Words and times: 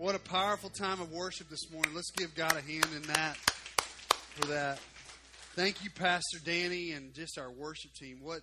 What 0.00 0.14
a 0.14 0.18
powerful 0.18 0.70
time 0.70 1.02
of 1.02 1.12
worship 1.12 1.50
this 1.50 1.70
morning. 1.70 1.94
Let's 1.94 2.10
give 2.10 2.34
God 2.34 2.52
a 2.52 2.62
hand 2.62 2.86
in 2.96 3.02
that 3.02 3.36
for 3.36 4.46
that. 4.46 4.78
Thank 5.54 5.84
you, 5.84 5.90
Pastor 5.90 6.38
Danny, 6.42 6.92
and 6.92 7.12
just 7.12 7.38
our 7.38 7.50
worship 7.50 7.92
team. 7.92 8.20
What 8.22 8.40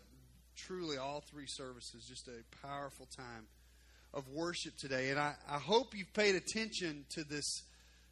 truly 0.56 0.98
all 0.98 1.24
three 1.32 1.48
services, 1.48 2.06
just 2.08 2.28
a 2.28 2.68
powerful 2.68 3.08
time 3.18 3.48
of 4.14 4.30
worship 4.30 4.78
today. 4.78 5.10
And 5.10 5.18
I, 5.18 5.34
I 5.50 5.58
hope 5.58 5.96
you've 5.96 6.14
paid 6.14 6.36
attention 6.36 7.06
to 7.16 7.24
this 7.24 7.64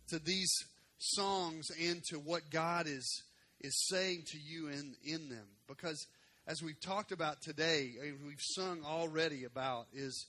to 0.08 0.18
these 0.18 0.52
songs 0.98 1.68
and 1.80 2.02
to 2.06 2.16
what 2.16 2.50
God 2.50 2.88
is 2.88 3.22
is 3.62 3.80
saying 3.90 4.24
to 4.32 4.40
you 4.40 4.70
in, 4.70 4.96
in 5.04 5.30
them. 5.30 5.46
Because 5.68 6.08
as 6.48 6.64
we've 6.64 6.82
talked 6.82 7.12
about 7.12 7.44
today, 7.44 7.92
we've 8.26 8.42
sung 8.42 8.80
already 8.84 9.44
about 9.44 9.86
is 9.94 10.26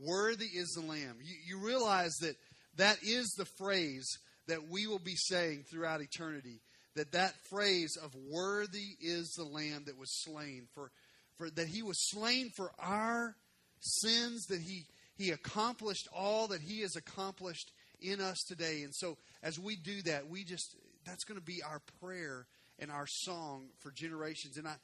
worthy 0.00 0.46
is 0.46 0.68
the 0.72 0.86
Lamb. 0.86 1.16
You, 1.22 1.34
you 1.46 1.66
realize 1.66 2.14
that 2.20 2.36
that 2.78 2.98
is 3.02 3.34
the 3.36 3.44
phrase 3.44 4.18
that 4.46 4.68
we 4.70 4.86
will 4.86 4.98
be 4.98 5.14
saying 5.14 5.64
throughout 5.70 6.00
eternity. 6.00 6.60
That 6.96 7.12
that 7.12 7.34
phrase 7.48 7.96
of 8.02 8.12
worthy 8.28 8.96
is 9.00 9.34
the 9.36 9.44
Lamb 9.44 9.84
that 9.86 9.98
was 9.98 10.22
slain 10.22 10.66
for, 10.74 10.90
for 11.36 11.48
that 11.50 11.68
He 11.68 11.82
was 11.82 12.10
slain 12.10 12.50
for 12.56 12.72
our 12.80 13.36
sins. 13.80 14.46
That 14.46 14.60
He 14.60 14.86
He 15.16 15.30
accomplished 15.30 16.08
all 16.16 16.48
that 16.48 16.60
He 16.60 16.80
has 16.80 16.96
accomplished 16.96 17.70
in 18.00 18.20
us 18.20 18.38
today. 18.48 18.82
And 18.82 18.94
so 18.94 19.16
as 19.42 19.58
we 19.58 19.76
do 19.76 20.02
that, 20.02 20.28
we 20.28 20.44
just 20.44 20.74
that's 21.04 21.24
going 21.24 21.38
to 21.38 21.44
be 21.44 21.62
our 21.62 21.80
prayer 22.02 22.46
and 22.78 22.90
our 22.90 23.06
song 23.06 23.66
for 23.80 23.90
generations. 23.90 24.56
And 24.56 24.66
I 24.66 24.74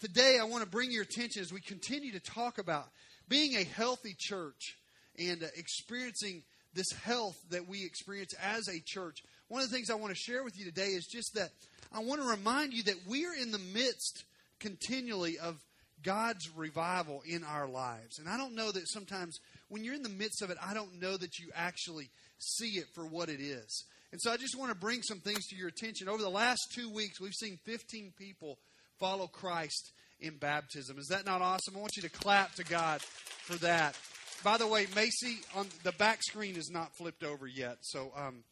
today 0.00 0.38
I 0.40 0.44
want 0.44 0.64
to 0.64 0.70
bring 0.70 0.90
your 0.90 1.02
attention 1.02 1.42
as 1.42 1.52
we 1.52 1.60
continue 1.60 2.12
to 2.12 2.20
talk 2.20 2.58
about 2.58 2.88
being 3.28 3.54
a 3.56 3.64
healthy 3.64 4.16
church 4.18 4.76
and 5.18 5.42
uh, 5.42 5.46
experiencing 5.56 6.42
this 6.74 6.90
health 7.04 7.36
that 7.50 7.68
we 7.68 7.84
experience 7.84 8.34
as 8.42 8.68
a 8.68 8.80
church. 8.84 9.22
One 9.48 9.62
of 9.62 9.68
the 9.68 9.74
things 9.74 9.90
I 9.90 9.94
want 9.94 10.14
to 10.14 10.18
share 10.18 10.44
with 10.44 10.58
you 10.58 10.64
today 10.64 10.88
is 10.88 11.06
just 11.06 11.34
that 11.34 11.50
I 11.92 12.00
want 12.00 12.22
to 12.22 12.28
remind 12.28 12.72
you 12.72 12.82
that 12.84 13.06
we're 13.06 13.34
in 13.34 13.50
the 13.50 13.58
midst 13.58 14.24
continually 14.60 15.38
of 15.38 15.58
God's 16.02 16.48
revival 16.56 17.22
in 17.26 17.44
our 17.44 17.68
lives. 17.68 18.18
And 18.18 18.28
I 18.28 18.36
don't 18.36 18.54
know 18.54 18.72
that 18.72 18.88
sometimes 18.88 19.38
when 19.68 19.84
you're 19.84 19.94
in 19.94 20.02
the 20.02 20.08
midst 20.08 20.42
of 20.42 20.50
it, 20.50 20.58
I 20.62 20.74
don't 20.74 21.00
know 21.00 21.16
that 21.16 21.38
you 21.38 21.50
actually 21.54 22.10
see 22.38 22.78
it 22.78 22.86
for 22.94 23.06
what 23.06 23.28
it 23.28 23.40
is. 23.40 23.84
And 24.10 24.20
so 24.20 24.30
I 24.30 24.36
just 24.36 24.58
want 24.58 24.70
to 24.70 24.76
bring 24.76 25.02
some 25.02 25.20
things 25.20 25.46
to 25.48 25.56
your 25.56 25.68
attention. 25.68 26.08
Over 26.08 26.22
the 26.22 26.28
last 26.28 26.60
two 26.74 26.90
weeks, 26.90 27.20
we've 27.20 27.34
seen 27.34 27.58
15 27.64 28.12
people 28.18 28.58
follow 28.98 29.26
Christ 29.26 29.92
in 30.20 30.36
baptism. 30.36 30.98
Is 30.98 31.08
that 31.08 31.24
not 31.24 31.40
awesome? 31.40 31.76
I 31.76 31.80
want 31.80 31.96
you 31.96 32.02
to 32.02 32.10
clap 32.10 32.54
to 32.56 32.64
God 32.64 33.00
for 33.00 33.56
that. 33.56 33.96
By 34.44 34.56
the 34.56 34.66
way, 34.66 34.86
Macy, 34.94 35.38
on 35.54 35.68
the 35.84 35.92
back 35.92 36.22
screen 36.22 36.56
is 36.56 36.70
not 36.70 36.96
flipped 36.96 37.22
over 37.22 37.46
yet, 37.46 37.78
so 37.80 38.12
um, 38.16 38.42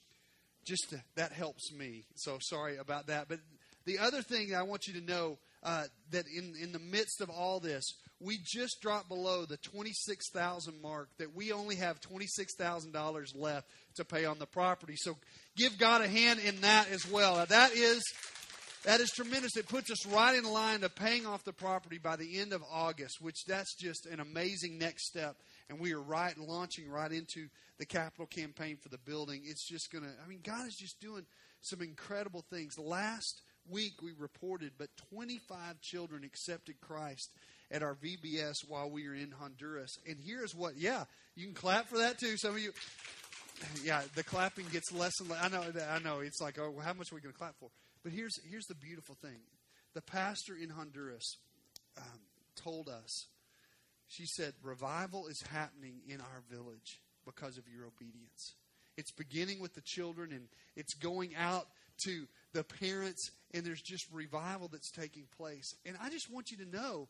just 0.65 0.91
to, 0.91 1.03
that 1.17 1.33
helps 1.33 1.73
me. 1.73 2.05
So 2.15 2.39
sorry 2.41 2.77
about 2.77 3.09
that. 3.09 3.29
But 3.29 3.41
the 3.87 3.99
other 3.99 4.23
thing 4.23 4.55
I 4.55 4.63
want 4.63 4.87
you 4.87 5.01
to 5.01 5.07
know 5.07 5.39
uh, 5.63 5.85
that 6.11 6.27
in 6.27 6.55
in 6.63 6.73
the 6.73 6.79
midst 6.79 7.21
of 7.21 7.29
all 7.29 7.61
this, 7.61 7.85
we 8.21 8.39
just 8.45 8.81
dropped 8.81 9.09
below 9.09 9.47
the 9.47 9.57
twenty 9.59 9.93
six 9.93 10.31
thousand 10.31 10.81
mark. 10.81 11.09
That 11.19 11.35
we 11.35 11.53
only 11.53 11.77
have 11.77 12.01
twenty 12.01 12.27
six 12.29 12.55
thousand 12.55 12.93
dollars 12.93 13.33
left 13.35 13.67
to 13.97 14.05
pay 14.05 14.25
on 14.25 14.39
the 14.39 14.47
property. 14.47 14.95
So 14.97 15.17
give 15.57 15.77
God 15.77 16.03
a 16.03 16.09
hand 16.09 16.41
in 16.41 16.61
that 16.61 16.91
as 16.91 17.11
well. 17.11 17.45
That 17.47 17.73
is 17.73 18.03
that 18.85 19.01
is 19.01 19.11
tremendous. 19.11 19.57
It 19.57 19.69
puts 19.69 19.91
us 19.91 20.07
right 20.07 20.37
in 20.37 20.45
line 20.45 20.81
to 20.81 20.89
paying 20.89 21.27
off 21.27 21.45
the 21.45 21.53
property 21.53 21.99
by 21.99 22.17
the 22.17 22.39
end 22.39 22.53
of 22.53 22.63
August, 22.71 23.21
which 23.21 23.45
that's 23.47 23.75
just 23.75 24.07
an 24.07 24.21
amazing 24.21 24.79
next 24.79 25.07
step. 25.07 25.37
And 25.71 25.79
we 25.79 25.95
are 25.95 26.03
right 26.03 26.37
launching 26.37 26.91
right 26.91 27.11
into 27.11 27.47
the 27.79 27.87
capital 27.87 28.27
campaign 28.27 28.77
for 28.77 28.89
the 28.89 28.99
building. 28.99 29.43
It's 29.45 29.67
just 29.67 29.91
going 29.91 30.05
to, 30.05 30.11
I 30.23 30.29
mean, 30.29 30.41
God 30.43 30.67
is 30.67 30.75
just 30.75 31.01
doing 31.01 31.25
some 31.63 31.81
incredible 31.81 32.45
things. 32.51 32.79
Last 32.79 33.41
week 33.71 34.03
we 34.03 34.11
reported, 34.19 34.73
but 34.77 34.89
25 35.15 35.81
children 35.81 36.25
accepted 36.25 36.81
Christ 36.81 37.31
at 37.71 37.83
our 37.83 37.95
VBS 37.95 38.69
while 38.69 38.91
we 38.91 39.09
were 39.09 39.15
in 39.15 39.31
Honduras. 39.31 39.97
And 40.09 40.19
here's 40.21 40.55
what, 40.55 40.77
yeah, 40.77 41.05
you 41.37 41.47
can 41.47 41.55
clap 41.55 41.87
for 41.87 41.99
that 41.99 42.19
too. 42.19 42.37
Some 42.37 42.57
of 42.57 42.61
you, 42.61 42.73
yeah, 43.85 44.03
the 44.17 44.25
clapping 44.25 44.67
gets 44.73 44.93
less 44.93 45.13
and 45.21 45.31
less. 45.31 45.45
I 45.45 45.49
know, 45.49 45.65
I 45.89 45.99
know. 46.01 46.21
It's 46.21 46.41
like, 46.41 46.59
oh, 46.59 46.75
how 46.83 46.95
much 46.95 47.13
are 47.13 47.15
we 47.15 47.21
going 47.21 47.33
to 47.33 47.39
clap 47.39 47.55
for? 47.61 47.71
But 48.03 48.13
here's 48.13 48.41
here's 48.51 48.67
the 48.67 48.75
beautiful 48.75 49.17
thing. 49.23 49.39
The 49.95 50.03
pastor 50.03 50.55
in 50.61 50.71
Honduras 50.71 51.37
um, 51.99 52.21
told 52.57 52.89
us. 52.89 53.27
She 54.11 54.27
said, 54.27 54.55
"Revival 54.63 55.29
is 55.29 55.41
happening 55.43 56.03
in 56.07 56.21
our 56.21 56.43
village 56.51 57.01
because 57.25 57.59
of 57.59 57.65
your 57.69 57.87
obedience. 57.87 58.55
It's 58.97 59.13
beginning 59.13 59.61
with 59.61 59.75
the 59.75 59.83
children, 59.83 60.33
and 60.33 60.49
it's 60.75 60.95
going 60.95 61.35
out 61.37 61.69
to 62.05 62.27
the 62.53 62.65
parents, 62.65 63.31
and 63.55 63.65
there's 63.65 63.81
just 63.81 64.11
revival 64.13 64.69
that's 64.69 64.91
taking 64.91 65.27
place. 65.37 65.75
And 65.87 65.97
I 66.03 66.11
just 66.11 66.31
want 66.31 66.51
you 66.51 66.57
to 66.59 66.69
know, 66.69 67.09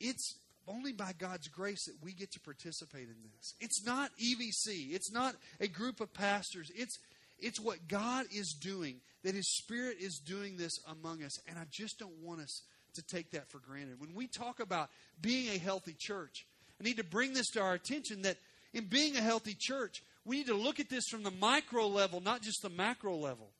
it's 0.00 0.36
only 0.66 0.92
by 0.92 1.12
God's 1.16 1.46
grace 1.48 1.84
that 1.86 2.02
we 2.02 2.12
get 2.12 2.32
to 2.32 2.40
participate 2.40 3.08
in 3.08 3.16
this. 3.22 3.54
It's 3.60 3.84
not 3.86 4.10
EVC. 4.18 4.92
It's 4.92 5.12
not 5.12 5.36
a 5.60 5.68
group 5.68 6.00
of 6.00 6.12
pastors. 6.12 6.70
It's 6.74 6.98
it's 7.38 7.60
what 7.60 7.88
God 7.88 8.26
is 8.32 8.56
doing, 8.60 9.00
that 9.22 9.34
His 9.34 9.56
Spirit 9.56 9.98
is 10.00 10.18
doing 10.18 10.56
this 10.56 10.78
among 10.88 11.22
us. 11.22 11.38
And 11.48 11.58
I 11.58 11.64
just 11.70 11.98
don't 11.98 12.22
want 12.22 12.40
us 12.40 12.62
to 12.94 13.02
take 13.02 13.30
that 13.32 13.50
for 13.50 13.58
granted. 13.58 14.00
When 14.00 14.14
we 14.14 14.26
talk 14.26 14.60
about 14.60 14.90
being 15.20 15.48
a 15.54 15.58
healthy 15.58 15.94
church, 15.98 16.46
I 16.80 16.84
need 16.84 16.96
to 16.96 17.04
bring 17.04 17.32
this 17.32 17.48
to 17.50 17.60
our 17.60 17.74
attention 17.74 18.22
that 18.22 18.36
in 18.72 18.86
being 18.86 19.16
a 19.16 19.22
healthy 19.22 19.56
church, 19.58 20.02
we 20.24 20.38
need 20.38 20.46
to 20.46 20.54
look 20.54 20.80
at 20.80 20.88
this 20.88 21.04
from 21.10 21.22
the 21.22 21.30
micro 21.30 21.86
level, 21.86 22.20
not 22.20 22.42
just 22.42 22.62
the 22.62 22.70
macro 22.70 23.16
level. 23.16 23.50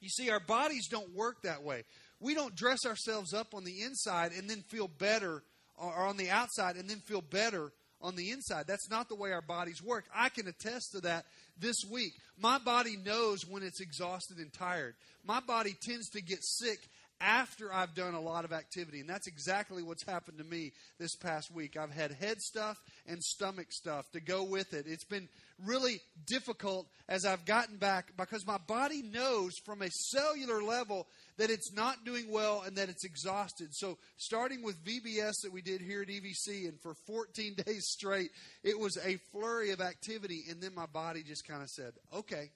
You 0.00 0.08
see, 0.08 0.30
our 0.30 0.40
bodies 0.40 0.88
don't 0.88 1.14
work 1.14 1.42
that 1.42 1.62
way. 1.62 1.84
We 2.18 2.34
don't 2.34 2.56
dress 2.56 2.84
ourselves 2.86 3.32
up 3.32 3.54
on 3.54 3.64
the 3.64 3.82
inside 3.82 4.32
and 4.32 4.50
then 4.50 4.62
feel 4.68 4.88
better, 4.88 5.42
or 5.76 6.06
on 6.06 6.16
the 6.16 6.30
outside 6.30 6.76
and 6.76 6.88
then 6.88 6.98
feel 6.98 7.20
better 7.20 7.72
on 8.00 8.16
the 8.16 8.30
inside. 8.30 8.64
That's 8.66 8.90
not 8.90 9.08
the 9.08 9.14
way 9.14 9.32
our 9.32 9.42
bodies 9.42 9.82
work. 9.82 10.04
I 10.14 10.28
can 10.28 10.48
attest 10.48 10.92
to 10.92 11.00
that 11.02 11.24
this 11.58 11.76
week. 11.90 12.12
My 12.40 12.58
body 12.58 12.96
knows 12.96 13.46
when 13.46 13.62
it's 13.62 13.80
exhausted 13.80 14.38
and 14.38 14.52
tired. 14.52 14.94
My 15.24 15.40
body 15.40 15.76
tends 15.80 16.08
to 16.10 16.20
get 16.20 16.42
sick 16.42 16.78
after 17.22 17.72
I've 17.72 17.94
done 17.94 18.14
a 18.14 18.20
lot 18.20 18.44
of 18.44 18.52
activity. 18.52 19.00
And 19.00 19.08
that's 19.08 19.28
exactly 19.28 19.82
what's 19.82 20.04
happened 20.04 20.38
to 20.38 20.44
me 20.44 20.72
this 20.98 21.14
past 21.16 21.54
week. 21.54 21.76
I've 21.76 21.92
had 21.92 22.12
head 22.12 22.40
stuff 22.40 22.76
and 23.06 23.22
stomach 23.22 23.68
stuff 23.70 24.10
to 24.12 24.20
go 24.20 24.42
with 24.42 24.74
it. 24.74 24.86
It's 24.88 25.04
been 25.04 25.28
really 25.64 26.00
difficult 26.26 26.88
as 27.08 27.24
I've 27.24 27.44
gotten 27.44 27.76
back 27.76 28.12
because 28.16 28.46
my 28.46 28.58
body 28.58 29.02
knows 29.02 29.52
from 29.64 29.82
a 29.82 29.90
cellular 29.90 30.62
level 30.62 31.06
that 31.38 31.50
it's 31.50 31.72
not 31.72 32.04
doing 32.04 32.30
well 32.30 32.62
and 32.66 32.76
that 32.76 32.88
it's 32.88 33.04
exhausted. 33.04 33.68
So, 33.72 33.98
starting 34.16 34.62
with 34.62 34.84
VBS 34.84 35.32
that 35.44 35.52
we 35.52 35.62
did 35.62 35.80
here 35.80 36.02
at 36.02 36.08
EVC, 36.08 36.68
and 36.68 36.80
for 36.80 36.94
14 37.06 37.54
days 37.66 37.86
straight, 37.88 38.30
it 38.64 38.78
was 38.78 38.98
a 39.04 39.18
flurry 39.30 39.70
of 39.70 39.80
activity. 39.80 40.44
And 40.50 40.60
then 40.60 40.74
my 40.74 40.86
body 40.86 41.22
just 41.22 41.46
kind 41.46 41.62
of 41.62 41.68
said, 41.68 41.92
okay, 42.12 42.50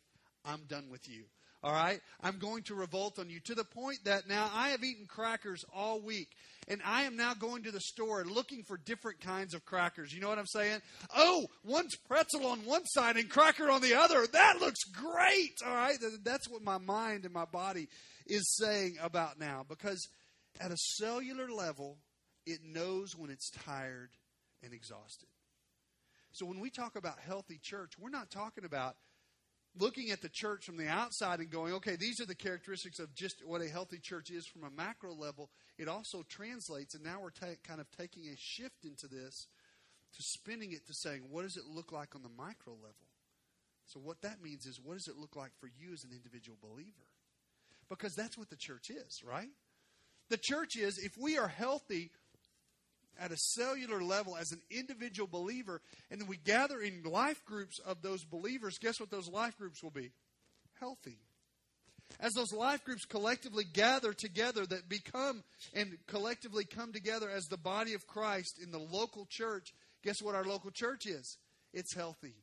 I'm 0.45 0.63
done 0.69 0.89
with 0.91 1.09
you. 1.09 1.25
All 1.67 1.73
right? 1.73 2.01
I'm 2.23 2.39
going 2.39 2.63
to 2.65 2.77
revolt 2.77 3.19
on 3.19 3.29
you 3.29 3.41
to 3.41 3.57
the 3.57 3.65
point 3.65 3.99
that 4.05 4.29
now 4.29 4.49
I 4.55 4.69
have 4.69 4.85
eaten 4.85 5.07
crackers 5.07 5.65
all 5.75 6.01
week. 6.01 6.29
And 6.69 6.81
I 6.85 7.03
am 7.03 7.17
now 7.17 7.35
going 7.35 7.65
to 7.65 7.73
the 7.73 7.81
store 7.81 8.25
looking 8.25 8.63
for 8.63 8.77
different 8.77 9.21
kinds 9.21 9.53
of 9.53 9.65
crackers. 9.65 10.13
You 10.13 10.21
know 10.21 10.29
what 10.29 10.39
I'm 10.39 10.47
saying? 10.47 10.81
Oh, 11.17 11.49
one's 11.65 11.97
pretzel 11.97 12.47
on 12.47 12.61
one 12.61 12.85
side 12.87 13.17
and 13.17 13.29
cracker 13.29 13.69
on 13.69 13.83
the 13.83 13.95
other. 13.95 14.25
That 14.29 14.61
looks 14.61 14.85
great. 14.85 15.59
All 15.67 15.75
right? 15.75 15.97
That's 16.23 16.49
what 16.49 16.63
my 16.63 16.79
mind 16.79 17.25
and 17.25 17.35
my 17.35 17.47
body 17.47 17.89
is 18.29 18.55
saying 18.55 18.99
about 19.03 19.41
now. 19.41 19.67
Because 19.69 20.07
at 20.61 20.71
a 20.71 20.77
cellular 20.77 21.49
level, 21.51 21.99
it 22.47 22.61
knows 22.65 23.17
when 23.17 23.31
it's 23.31 23.51
tired 23.51 24.11
and 24.63 24.73
exhausted. 24.73 25.29
So 26.31 26.47
when 26.47 26.61
we 26.61 26.71
talk 26.71 26.95
about 26.95 27.19
healthy 27.19 27.59
church, 27.61 27.95
we're 27.99 28.11
not 28.11 28.31
talking 28.31 28.65
about 28.65 28.95
looking 29.79 30.11
at 30.11 30.23
the 30.23 30.29
church 30.29 30.65
from 30.65 30.77
the 30.77 30.89
outside 30.89 31.41
and 31.41 31.51
going, 31.51 31.73
okay, 31.75 31.97
these 31.97 32.21
are 32.21 32.27
the 32.27 32.35
characteristics 32.35 32.99
of 32.99 33.15
just 33.15 33.45
what 33.45 33.61
a 33.61 33.69
healthy 33.69 33.99
church 33.99 34.31
is 34.31 34.47
from 34.47 34.65
a 34.65 34.71
macro 34.71 35.15
level, 35.15 35.51
it 35.79 35.89
also 35.89 36.25
translates, 36.29 36.95
and 36.95 37.05
now 37.05 37.21
we're 37.21 37.31
ta- 37.31 37.59
kind 37.67 37.81
of 37.81 37.91
taking 37.91 38.29
a 38.29 38.37
shift 38.37 38.85
into 38.85 39.07
this 39.07 39.49
to 40.15 40.23
spinning 40.23 40.73
it 40.73 40.87
to 40.87 40.95
saying, 40.95 41.23
what 41.31 41.43
does 41.43 41.57
it 41.57 41.65
look 41.69 41.93
like 41.93 42.15
on 42.15 42.23
the 42.23 42.31
micro 42.37 42.73
level? 42.75 42.95
So, 43.87 44.01
what 44.01 44.23
that 44.23 44.43
means 44.43 44.67
is, 44.67 44.81
what 44.83 44.95
does 44.95 45.07
it 45.07 45.17
look 45.17 45.37
like 45.37 45.53
for 45.61 45.69
you 45.69 45.93
as 45.93 46.03
an 46.03 46.11
individual 46.13 46.59
believer? 46.61 47.07
Because 47.89 48.15
that's 48.15 48.37
what 48.37 48.51
the 48.51 48.57
church 48.57 48.91
is, 48.91 49.23
right? 49.25 49.51
The 50.29 50.39
church 50.39 50.75
is, 50.77 50.99
if 50.99 51.17
we 51.17 51.39
are 51.39 51.47
healthy, 51.47 52.11
at 53.19 53.33
a 53.33 53.37
cellular 53.37 54.03
level 54.03 54.37
as 54.37 54.53
an 54.53 54.61
individual 54.71 55.29
believer, 55.29 55.81
and 56.11 56.21
then 56.21 56.29
we 56.29 56.37
gather 56.37 56.81
in 56.81 57.03
life 57.03 57.45
groups 57.45 57.79
of 57.79 58.03
those 58.03 58.25
believers, 58.25 58.79
guess 58.79 59.01
what 59.01 59.11
those 59.11 59.29
life 59.29 59.57
groups 59.59 59.83
will 59.83 59.91
be? 59.91 60.13
Healthy. 60.81 61.19
As 62.21 62.35
those 62.35 62.53
life 62.53 62.85
groups 62.85 63.05
collectively 63.05 63.65
gather 63.65 64.13
together, 64.13 64.65
that 64.67 64.89
become 64.89 65.43
and 65.75 65.99
collectively 66.07 66.65
come 66.65 66.93
together 66.93 67.29
as 67.29 67.47
the 67.47 67.57
body 67.57 67.95
of 67.95 68.07
Christ 68.07 68.59
in 68.63 68.71
the 68.71 68.79
local 68.79 69.27
church, 69.29 69.75
guess 70.05 70.23
what 70.23 70.35
our 70.35 70.45
local 70.45 70.71
church 70.71 71.07
is? 71.07 71.39
It's 71.73 71.95
healthy. 71.95 72.35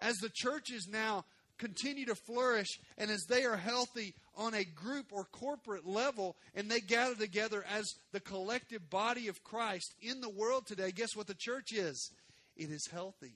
as 0.00 0.16
the 0.18 0.30
church 0.32 0.70
is 0.70 0.88
now 0.88 1.24
continue 1.60 2.06
to 2.06 2.14
flourish 2.14 2.80
and 2.96 3.10
as 3.10 3.26
they 3.26 3.44
are 3.44 3.56
healthy 3.56 4.14
on 4.34 4.54
a 4.54 4.64
group 4.64 5.12
or 5.12 5.24
corporate 5.24 5.86
level 5.86 6.36
and 6.54 6.70
they 6.70 6.80
gather 6.80 7.14
together 7.14 7.64
as 7.70 7.94
the 8.12 8.20
collective 8.20 8.88
body 8.88 9.28
of 9.28 9.44
Christ 9.44 9.94
in 10.00 10.22
the 10.22 10.30
world 10.30 10.66
today, 10.66 10.90
guess 10.90 11.14
what 11.14 11.26
the 11.26 11.34
church 11.34 11.72
is? 11.72 12.10
It 12.56 12.70
is 12.70 12.86
healthy. 12.86 13.34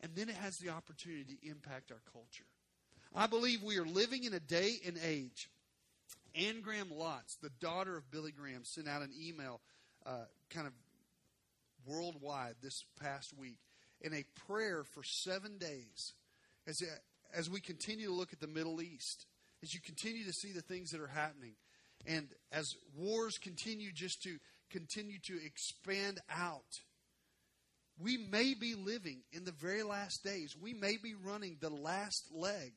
And 0.00 0.12
then 0.16 0.30
it 0.30 0.36
has 0.36 0.56
the 0.56 0.70
opportunity 0.70 1.36
to 1.36 1.48
impact 1.48 1.92
our 1.92 2.00
culture. 2.12 2.46
I 3.14 3.26
believe 3.26 3.62
we 3.62 3.78
are 3.78 3.84
living 3.84 4.24
in 4.24 4.32
a 4.32 4.40
day 4.40 4.76
and 4.86 4.96
age. 5.04 5.50
Anne 6.34 6.62
Graham 6.62 6.88
Lotz, 6.88 7.38
the 7.42 7.50
daughter 7.60 7.96
of 7.96 8.10
Billy 8.10 8.32
Graham, 8.32 8.64
sent 8.64 8.88
out 8.88 9.02
an 9.02 9.10
email 9.20 9.60
uh, 10.06 10.24
kind 10.48 10.66
of 10.66 10.72
worldwide 11.86 12.54
this 12.62 12.84
past 13.02 13.36
week 13.36 13.58
in 14.00 14.14
a 14.14 14.24
prayer 14.46 14.84
for 14.84 15.02
seven 15.02 15.58
days 15.58 16.14
as, 16.66 16.82
as 17.34 17.50
we 17.50 17.60
continue 17.60 18.06
to 18.06 18.14
look 18.14 18.32
at 18.32 18.40
the 18.40 18.46
Middle 18.46 18.82
East, 18.82 19.26
as 19.62 19.74
you 19.74 19.80
continue 19.80 20.24
to 20.24 20.32
see 20.32 20.52
the 20.52 20.62
things 20.62 20.90
that 20.90 21.00
are 21.00 21.06
happening, 21.06 21.52
and 22.06 22.28
as 22.52 22.76
wars 22.96 23.38
continue 23.38 23.92
just 23.92 24.22
to 24.22 24.38
continue 24.70 25.18
to 25.24 25.44
expand 25.44 26.20
out. 26.30 26.80
We 28.02 28.16
may 28.16 28.54
be 28.54 28.74
living 28.74 29.18
in 29.32 29.44
the 29.44 29.52
very 29.52 29.82
last 29.82 30.24
days. 30.24 30.56
We 30.58 30.72
may 30.72 30.96
be 30.96 31.14
running 31.14 31.58
the 31.60 31.68
last 31.68 32.32
leg 32.32 32.72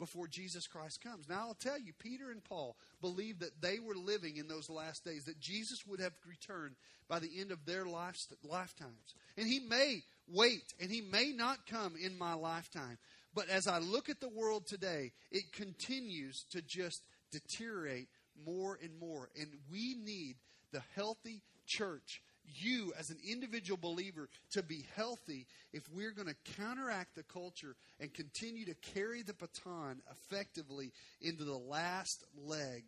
before 0.00 0.26
Jesus 0.26 0.66
Christ 0.66 1.00
comes. 1.00 1.28
Now, 1.28 1.46
I'll 1.46 1.54
tell 1.54 1.78
you, 1.78 1.92
Peter 1.96 2.32
and 2.32 2.42
Paul 2.42 2.76
believed 3.00 3.40
that 3.40 3.62
they 3.62 3.78
were 3.78 3.94
living 3.94 4.36
in 4.36 4.48
those 4.48 4.68
last 4.68 5.04
days, 5.04 5.26
that 5.26 5.38
Jesus 5.38 5.86
would 5.86 6.00
have 6.00 6.14
returned 6.28 6.74
by 7.08 7.20
the 7.20 7.30
end 7.38 7.52
of 7.52 7.64
their 7.64 7.84
lifetimes. 7.86 9.14
And 9.36 9.46
he 9.46 9.60
may 9.60 10.02
wait, 10.26 10.74
and 10.80 10.90
he 10.90 11.00
may 11.00 11.32
not 11.32 11.66
come 11.66 11.94
in 12.02 12.18
my 12.18 12.34
lifetime. 12.34 12.98
But 13.34 13.48
as 13.48 13.66
I 13.66 13.78
look 13.78 14.08
at 14.08 14.20
the 14.20 14.28
world 14.28 14.66
today, 14.66 15.12
it 15.30 15.52
continues 15.52 16.44
to 16.52 16.62
just 16.62 17.02
deteriorate 17.32 18.08
more 18.46 18.78
and 18.82 18.98
more. 18.98 19.30
And 19.38 19.48
we 19.70 19.94
need 19.94 20.36
the 20.72 20.82
healthy 20.94 21.42
church 21.66 22.22
you 22.46 22.92
as 22.98 23.10
an 23.10 23.18
individual 23.26 23.78
believer 23.80 24.28
to 24.52 24.62
be 24.62 24.86
healthy 24.94 25.46
if 25.72 25.82
we're 25.90 26.10
going 26.10 26.28
to 26.28 26.52
counteract 26.56 27.14
the 27.14 27.22
culture 27.22 27.74
and 28.00 28.12
continue 28.12 28.66
to 28.66 28.74
carry 28.74 29.22
the 29.22 29.34
baton 29.34 30.02
effectively 30.10 30.92
into 31.20 31.44
the 31.44 31.56
last 31.56 32.24
leg 32.36 32.84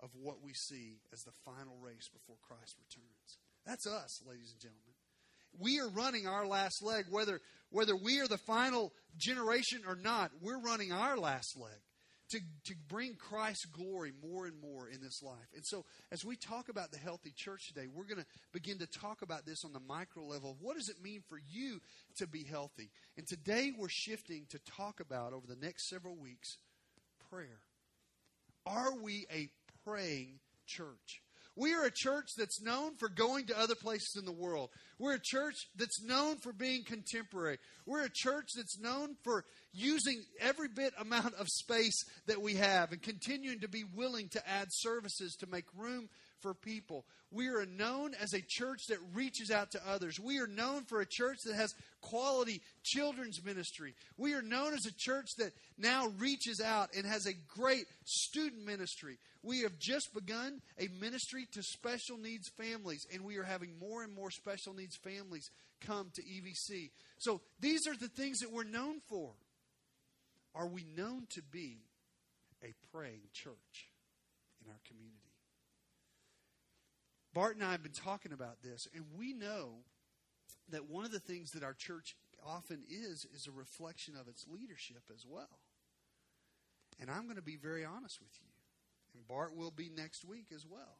of 0.00 0.10
what 0.20 0.42
we 0.42 0.52
see 0.52 0.98
as 1.12 1.22
the 1.22 1.32
final 1.44 1.76
race 1.80 2.08
before 2.12 2.36
Christ 2.42 2.76
returns. 2.78 3.38
That's 3.66 3.86
us, 3.86 4.22
ladies 4.26 4.52
and 4.52 4.60
gentlemen. 4.60 4.94
We 5.58 5.80
are 5.80 5.88
running 5.88 6.26
our 6.26 6.46
last 6.46 6.82
leg, 6.82 7.06
whether, 7.10 7.40
whether 7.74 7.96
we 7.96 8.20
are 8.20 8.28
the 8.28 8.38
final 8.38 8.92
generation 9.16 9.82
or 9.84 9.96
not, 9.96 10.30
we're 10.40 10.60
running 10.60 10.92
our 10.92 11.16
last 11.16 11.58
leg 11.58 11.80
to, 12.30 12.38
to 12.66 12.74
bring 12.88 13.16
Christ's 13.16 13.64
glory 13.66 14.12
more 14.22 14.46
and 14.46 14.54
more 14.60 14.88
in 14.88 15.00
this 15.02 15.20
life. 15.24 15.48
And 15.56 15.64
so, 15.66 15.84
as 16.12 16.24
we 16.24 16.36
talk 16.36 16.68
about 16.68 16.92
the 16.92 16.98
healthy 16.98 17.32
church 17.36 17.66
today, 17.66 17.88
we're 17.92 18.04
going 18.06 18.20
to 18.20 18.26
begin 18.52 18.78
to 18.78 18.86
talk 18.86 19.22
about 19.22 19.44
this 19.44 19.64
on 19.64 19.72
the 19.72 19.80
micro 19.80 20.22
level. 20.22 20.56
What 20.60 20.76
does 20.76 20.88
it 20.88 21.02
mean 21.02 21.22
for 21.28 21.38
you 21.50 21.80
to 22.18 22.28
be 22.28 22.44
healthy? 22.44 22.90
And 23.18 23.26
today, 23.26 23.72
we're 23.76 23.88
shifting 23.88 24.46
to 24.50 24.60
talk 24.76 25.00
about, 25.00 25.32
over 25.32 25.46
the 25.48 25.60
next 25.60 25.88
several 25.88 26.14
weeks, 26.14 26.58
prayer. 27.28 27.58
Are 28.66 28.94
we 29.02 29.26
a 29.34 29.48
praying 29.84 30.38
church? 30.66 31.22
We 31.56 31.72
are 31.74 31.84
a 31.84 31.90
church 31.90 32.30
that's 32.36 32.60
known 32.60 32.96
for 32.96 33.08
going 33.08 33.46
to 33.46 33.58
other 33.58 33.76
places 33.76 34.16
in 34.18 34.24
the 34.24 34.32
world. 34.32 34.70
We're 34.98 35.14
a 35.14 35.20
church 35.20 35.68
that's 35.76 36.02
known 36.02 36.38
for 36.38 36.52
being 36.52 36.84
contemporary. 36.84 37.58
We're 37.86 38.04
a 38.04 38.10
church 38.12 38.48
that's 38.56 38.78
known 38.78 39.16
for 39.22 39.44
using 39.72 40.24
every 40.40 40.68
bit 40.68 40.94
amount 40.98 41.34
of 41.34 41.48
space 41.48 42.04
that 42.26 42.42
we 42.42 42.54
have 42.54 42.92
and 42.92 43.02
continuing 43.02 43.60
to 43.60 43.68
be 43.68 43.84
willing 43.94 44.28
to 44.30 44.48
add 44.48 44.68
services 44.70 45.36
to 45.36 45.46
make 45.46 45.66
room 45.76 46.08
for 46.40 46.54
people. 46.54 47.04
We 47.30 47.48
are 47.48 47.66
known 47.66 48.14
as 48.20 48.32
a 48.32 48.42
church 48.46 48.86
that 48.88 48.98
reaches 49.12 49.50
out 49.50 49.72
to 49.72 49.88
others. 49.88 50.20
We 50.20 50.38
are 50.38 50.46
known 50.46 50.84
for 50.84 51.00
a 51.00 51.06
church 51.06 51.38
that 51.46 51.54
has 51.54 51.74
quality 52.00 52.60
children's 52.82 53.42
ministry. 53.44 53.94
We 54.18 54.34
are 54.34 54.42
known 54.42 54.74
as 54.74 54.86
a 54.86 54.92
church 54.96 55.30
that 55.38 55.52
now 55.78 56.08
reaches 56.18 56.60
out 56.60 56.90
and 56.96 57.06
has 57.06 57.26
a 57.26 57.32
great 57.48 57.86
student 58.04 58.64
ministry. 58.64 59.18
We 59.44 59.60
have 59.60 59.78
just 59.78 60.14
begun 60.14 60.60
a 60.78 60.88
ministry 61.00 61.46
to 61.52 61.62
special 61.62 62.16
needs 62.16 62.48
families, 62.48 63.06
and 63.12 63.24
we 63.24 63.36
are 63.36 63.44
having 63.44 63.78
more 63.78 64.02
and 64.02 64.14
more 64.14 64.30
special 64.30 64.72
needs 64.72 64.96
families 64.96 65.50
come 65.82 66.10
to 66.14 66.22
EVC. 66.22 66.90
So 67.18 67.42
these 67.60 67.86
are 67.86 67.96
the 67.96 68.08
things 68.08 68.38
that 68.38 68.50
we're 68.50 68.64
known 68.64 69.00
for. 69.06 69.32
Are 70.54 70.66
we 70.66 70.86
known 70.96 71.26
to 71.30 71.42
be 71.42 71.82
a 72.62 72.72
praying 72.90 73.28
church 73.32 73.90
in 74.64 74.70
our 74.70 74.80
community? 74.88 75.18
Bart 77.34 77.56
and 77.56 77.64
I 77.64 77.72
have 77.72 77.82
been 77.82 77.92
talking 77.92 78.32
about 78.32 78.62
this, 78.62 78.86
and 78.94 79.04
we 79.18 79.34
know 79.34 79.82
that 80.70 80.88
one 80.88 81.04
of 81.04 81.10
the 81.10 81.20
things 81.20 81.50
that 81.50 81.64
our 81.64 81.74
church 81.74 82.16
often 82.46 82.82
is 82.88 83.26
is 83.34 83.46
a 83.46 83.50
reflection 83.50 84.14
of 84.18 84.28
its 84.28 84.46
leadership 84.48 85.02
as 85.12 85.26
well. 85.28 85.58
And 87.00 87.10
I'm 87.10 87.24
going 87.24 87.36
to 87.36 87.42
be 87.42 87.56
very 87.56 87.84
honest 87.84 88.20
with 88.20 88.32
you, 88.40 88.48
Bart 89.28 89.56
will 89.56 89.70
be 89.70 89.90
next 89.94 90.24
week 90.24 90.46
as 90.54 90.64
well. 90.68 90.98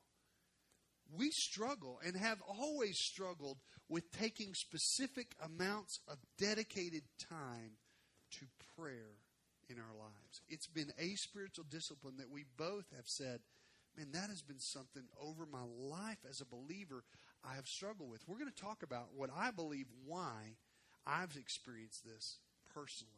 We 1.17 1.31
struggle 1.31 2.00
and 2.05 2.17
have 2.17 2.38
always 2.49 2.99
struggled 2.99 3.59
with 3.88 4.11
taking 4.12 4.55
specific 4.55 5.35
amounts 5.44 6.00
of 6.09 6.17
dedicated 6.38 7.03
time 7.29 7.73
to 8.38 8.47
prayer 8.76 9.19
in 9.69 9.76
our 9.79 9.94
lives. 9.99 10.43
It's 10.49 10.67
been 10.67 10.93
a 10.99 11.15
spiritual 11.17 11.67
discipline 11.71 12.17
that 12.19 12.31
we 12.31 12.44
both 12.56 12.87
have 12.97 13.06
said 13.06 13.41
man, 13.97 14.09
that 14.12 14.31
has 14.31 14.43
been 14.43 14.59
something 14.59 15.05
over 15.23 15.47
my 15.47 15.62
life 15.79 16.19
as 16.29 16.41
a 16.41 16.47
believer 16.47 17.05
I 17.44 17.55
have 17.55 17.67
struggled 17.67 18.11
with. 18.11 18.23
We're 18.26 18.38
going 18.38 18.53
to 18.53 18.62
talk 18.62 18.82
about 18.82 19.09
what 19.15 19.31
I 19.35 19.50
believe 19.50 19.87
why 20.05 20.56
I've 21.06 21.37
experienced 21.37 22.05
this 22.05 22.38
personally. 22.75 23.12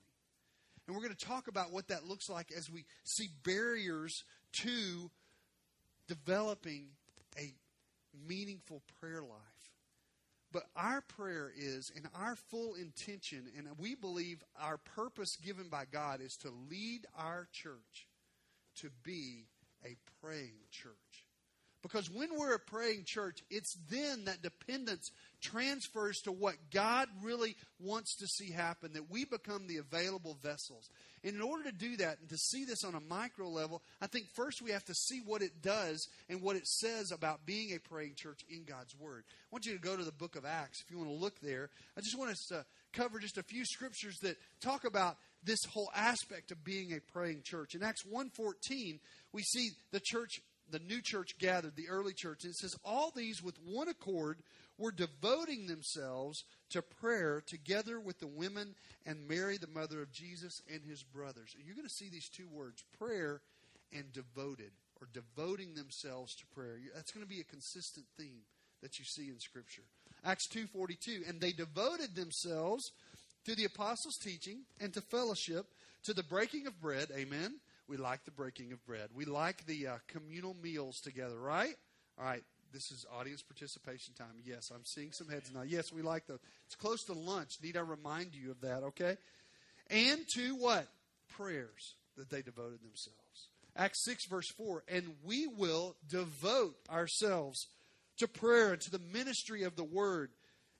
And 0.86 0.94
we're 0.94 1.02
going 1.02 1.14
to 1.14 1.26
talk 1.26 1.48
about 1.48 1.72
what 1.72 1.88
that 1.88 2.06
looks 2.06 2.28
like 2.28 2.52
as 2.56 2.70
we 2.70 2.84
see 3.04 3.28
barriers 3.44 4.22
to 4.52 5.10
developing 6.08 6.88
a 7.38 7.52
meaningful 8.26 8.82
prayer 9.00 9.22
life. 9.22 9.40
But 10.52 10.64
our 10.74 11.02
prayer 11.02 11.52
is, 11.54 11.92
and 11.94 12.06
our 12.14 12.36
full 12.36 12.76
intention, 12.76 13.46
and 13.56 13.68
we 13.78 13.94
believe 13.94 14.42
our 14.58 14.78
purpose 14.78 15.36
given 15.36 15.68
by 15.68 15.84
God 15.90 16.20
is 16.20 16.36
to 16.38 16.50
lead 16.70 17.06
our 17.16 17.48
church 17.52 18.06
to 18.76 18.90
be 19.02 19.48
a 19.84 19.96
praying 20.22 20.54
church. 20.70 20.92
Because 21.86 22.10
when 22.10 22.30
we're 22.36 22.56
a 22.56 22.58
praying 22.58 23.04
church, 23.06 23.44
it's 23.48 23.76
then 23.88 24.24
that 24.24 24.42
dependence 24.42 25.12
transfers 25.40 26.18
to 26.24 26.32
what 26.32 26.56
God 26.72 27.06
really 27.22 27.54
wants 27.78 28.16
to 28.16 28.26
see 28.26 28.50
happen, 28.50 28.92
that 28.94 29.08
we 29.08 29.24
become 29.24 29.68
the 29.68 29.76
available 29.76 30.36
vessels. 30.42 30.90
And 31.22 31.36
in 31.36 31.42
order 31.42 31.62
to 31.64 31.72
do 31.72 31.96
that 31.98 32.18
and 32.18 32.28
to 32.28 32.36
see 32.36 32.64
this 32.64 32.82
on 32.82 32.96
a 32.96 33.00
micro 33.00 33.48
level, 33.48 33.82
I 34.00 34.08
think 34.08 34.26
first 34.34 34.62
we 34.62 34.72
have 34.72 34.84
to 34.86 34.94
see 34.94 35.20
what 35.24 35.42
it 35.42 35.62
does 35.62 36.08
and 36.28 36.42
what 36.42 36.56
it 36.56 36.66
says 36.66 37.12
about 37.12 37.46
being 37.46 37.72
a 37.72 37.88
praying 37.88 38.14
church 38.16 38.40
in 38.50 38.64
God's 38.64 38.96
Word. 38.98 39.22
I 39.28 39.46
want 39.52 39.66
you 39.66 39.74
to 39.74 39.80
go 39.80 39.96
to 39.96 40.04
the 40.04 40.10
book 40.10 40.34
of 40.34 40.44
Acts 40.44 40.82
if 40.84 40.90
you 40.90 40.98
want 40.98 41.10
to 41.10 41.16
look 41.16 41.38
there. 41.40 41.70
I 41.96 42.00
just 42.00 42.18
want 42.18 42.32
us 42.32 42.46
to 42.48 42.64
cover 42.92 43.20
just 43.20 43.38
a 43.38 43.44
few 43.44 43.64
scriptures 43.64 44.18
that 44.22 44.38
talk 44.60 44.84
about 44.84 45.18
this 45.44 45.60
whole 45.72 45.90
aspect 45.94 46.50
of 46.50 46.64
being 46.64 46.92
a 46.92 47.12
praying 47.12 47.42
church. 47.44 47.76
In 47.76 47.84
Acts 47.84 48.04
1:14, 48.04 48.98
we 49.32 49.42
see 49.42 49.70
the 49.92 50.00
church, 50.00 50.40
the 50.70 50.78
new 50.78 51.00
church 51.00 51.38
gathered, 51.38 51.76
the 51.76 51.88
early 51.88 52.12
church, 52.12 52.44
and 52.44 52.52
it 52.52 52.56
says 52.56 52.76
all 52.84 53.12
these 53.14 53.42
with 53.42 53.56
one 53.64 53.88
accord 53.88 54.38
were 54.78 54.92
devoting 54.92 55.66
themselves 55.66 56.44
to 56.70 56.82
prayer 56.82 57.42
together 57.46 57.98
with 57.98 58.18
the 58.18 58.26
women 58.26 58.74
and 59.06 59.28
Mary 59.28 59.56
the 59.56 59.66
mother 59.66 60.02
of 60.02 60.12
Jesus 60.12 60.62
and 60.72 60.82
his 60.84 61.02
brothers. 61.02 61.54
And 61.56 61.66
you're 61.66 61.76
going 61.76 61.88
to 61.88 61.94
see 61.94 62.08
these 62.08 62.28
two 62.28 62.48
words, 62.48 62.84
prayer 62.98 63.40
and 63.92 64.12
devoted 64.12 64.72
or 65.00 65.08
devoting 65.12 65.74
themselves 65.74 66.34
to 66.36 66.46
prayer. 66.46 66.78
That's 66.94 67.12
going 67.12 67.24
to 67.24 67.28
be 67.28 67.40
a 67.40 67.44
consistent 67.44 68.06
theme 68.18 68.42
that 68.82 68.98
you 68.98 69.04
see 69.04 69.28
in 69.28 69.38
scripture. 69.38 69.82
Acts 70.24 70.48
2:42 70.48 71.28
and 71.28 71.40
they 71.40 71.52
devoted 71.52 72.14
themselves 72.14 72.92
to 73.44 73.54
the 73.54 73.64
apostles' 73.64 74.18
teaching 74.18 74.64
and 74.80 74.92
to 74.92 75.00
fellowship, 75.00 75.66
to 76.02 76.12
the 76.12 76.22
breaking 76.22 76.66
of 76.66 76.80
bread. 76.80 77.08
Amen. 77.16 77.60
We 77.88 77.96
like 77.96 78.24
the 78.24 78.30
breaking 78.30 78.72
of 78.72 78.84
bread. 78.84 79.10
We 79.14 79.24
like 79.24 79.64
the 79.66 79.86
uh, 79.86 79.96
communal 80.08 80.56
meals 80.62 81.00
together, 81.00 81.38
right? 81.38 81.74
All 82.18 82.24
right. 82.24 82.42
This 82.72 82.90
is 82.90 83.06
audience 83.18 83.42
participation 83.42 84.12
time. 84.14 84.34
Yes, 84.44 84.70
I'm 84.74 84.84
seeing 84.84 85.12
some 85.12 85.28
heads 85.28 85.50
now. 85.54 85.62
Yes, 85.62 85.92
we 85.92 86.02
like 86.02 86.26
the. 86.26 86.38
It's 86.66 86.74
close 86.74 87.04
to 87.04 87.12
lunch. 87.12 87.58
Need 87.62 87.76
I 87.76 87.80
remind 87.80 88.34
you 88.34 88.50
of 88.50 88.60
that? 88.62 88.82
Okay. 88.82 89.16
And 89.88 90.20
to 90.34 90.56
what 90.56 90.88
prayers 91.36 91.94
that 92.16 92.28
they 92.28 92.42
devoted 92.42 92.82
themselves. 92.82 93.48
Acts 93.76 94.04
six 94.04 94.26
verse 94.26 94.50
four. 94.50 94.82
And 94.88 95.14
we 95.24 95.46
will 95.46 95.96
devote 96.08 96.76
ourselves 96.90 97.68
to 98.18 98.26
prayer 98.26 98.72
and 98.72 98.80
to 98.82 98.90
the 98.90 98.98
ministry 98.98 99.62
of 99.62 99.76
the 99.76 99.84
word 99.84 100.30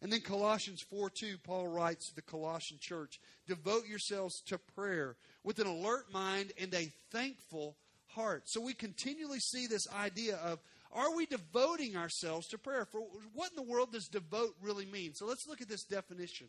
And 0.03 0.12
then 0.12 0.21
Colossians 0.21 0.83
4 0.83 1.11
2, 1.11 1.38
Paul 1.43 1.69
writes 1.69 2.09
to 2.09 2.15
the 2.15 2.23
Colossian 2.23 2.79
church 2.81 3.21
Devote 3.47 3.87
yourselves 3.87 4.43
to 4.47 4.59
prayer 4.59 5.17
with 5.43 5.59
an 5.59 5.67
alert 5.67 6.12
mind 6.12 6.53
and 6.61 6.73
a 6.75 6.93
thankful 7.11 7.76
heart. 8.09 8.43
So 8.47 8.61
we 8.61 8.75
continually 8.75 9.41
see 9.41 9.67
this 9.67 9.87
idea 9.93 10.37
of 10.37 10.59
are 10.93 11.15
we 11.15 11.26
devoting 11.26 11.97
ourselves 11.97 12.49
to 12.49 12.59
prayer? 12.59 12.87
For 12.87 13.00
what 13.35 13.50
in 13.50 13.57
the 13.57 13.71
world 13.71 13.93
does 13.93 14.09
devote 14.09 14.55
really 14.62 14.87
mean? 14.87 15.15
So 15.15 15.26
let's 15.26 15.47
look 15.47 15.61
at 15.61 15.69
this 15.69 15.85
definition. 15.85 16.47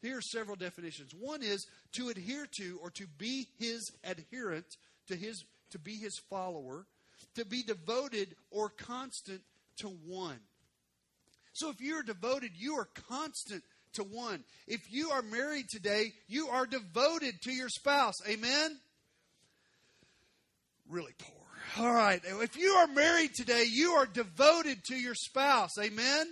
Here 0.00 0.16
are 0.16 0.22
several 0.22 0.56
definitions. 0.56 1.12
One 1.18 1.42
is 1.42 1.66
to 1.92 2.08
adhere 2.08 2.46
to 2.52 2.78
or 2.82 2.90
to 2.92 3.06
be 3.18 3.48
his 3.58 3.92
adherent, 4.02 4.76
to 5.08 5.16
his 5.16 5.44
to 5.70 5.78
be 5.78 5.96
his 5.96 6.18
follower, 6.18 6.86
to 7.34 7.44
be 7.44 7.62
devoted 7.62 8.34
or 8.50 8.70
constant 8.70 9.42
to 9.76 9.88
one. 9.88 10.40
So 11.52 11.70
if 11.70 11.80
you're 11.80 12.02
devoted, 12.02 12.52
you 12.56 12.74
are 12.74 12.88
constant 13.08 13.62
to 13.94 14.04
one. 14.04 14.44
If 14.66 14.92
you 14.92 15.10
are 15.10 15.22
married 15.22 15.66
today, 15.68 16.12
you 16.28 16.48
are 16.48 16.66
devoted 16.66 17.42
to 17.42 17.52
your 17.52 17.68
spouse. 17.68 18.16
Amen? 18.28 18.78
Really 20.88 21.14
poor. 21.18 21.84
All 21.84 21.92
right. 21.92 22.20
If 22.24 22.56
you 22.56 22.70
are 22.70 22.86
married 22.88 23.30
today, 23.34 23.64
you 23.68 23.92
are 23.92 24.06
devoted 24.06 24.84
to 24.86 24.96
your 24.96 25.14
spouse. 25.14 25.78
Amen? 25.78 26.26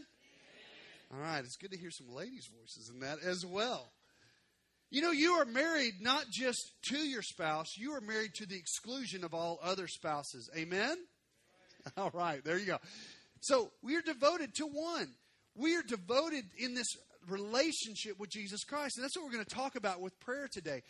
All 1.12 1.20
right. 1.20 1.44
It's 1.44 1.56
good 1.56 1.70
to 1.72 1.78
hear 1.78 1.90
some 1.90 2.12
ladies' 2.12 2.48
voices 2.60 2.90
in 2.92 3.00
that 3.00 3.18
as 3.24 3.44
well. 3.46 3.92
You 4.90 5.02
know, 5.02 5.10
you 5.10 5.32
are 5.32 5.44
married 5.44 5.94
not 6.00 6.24
just 6.32 6.72
to 6.90 6.96
your 6.96 7.22
spouse, 7.22 7.76
you 7.76 7.92
are 7.92 8.00
married 8.00 8.34
to 8.36 8.46
the 8.46 8.56
exclusion 8.56 9.22
of 9.22 9.34
all 9.34 9.58
other 9.62 9.86
spouses. 9.86 10.48
Amen? 10.56 10.96
All 11.96 12.10
right. 12.14 12.42
There 12.42 12.58
you 12.58 12.66
go. 12.66 12.78
So 13.40 13.70
we 13.82 13.96
are 13.96 14.02
devoted 14.02 14.54
to 14.56 14.66
one. 14.66 15.08
We 15.54 15.76
are 15.76 15.82
devoted 15.82 16.44
in 16.56 16.74
this 16.74 16.96
relationship 17.28 18.18
with 18.18 18.30
Jesus 18.30 18.64
Christ. 18.64 18.96
And 18.96 19.04
that's 19.04 19.16
what 19.16 19.24
we're 19.24 19.32
going 19.32 19.44
to 19.44 19.54
talk 19.54 19.76
about 19.76 20.00
with 20.00 20.18
prayer 20.20 20.48
today. 20.50 20.82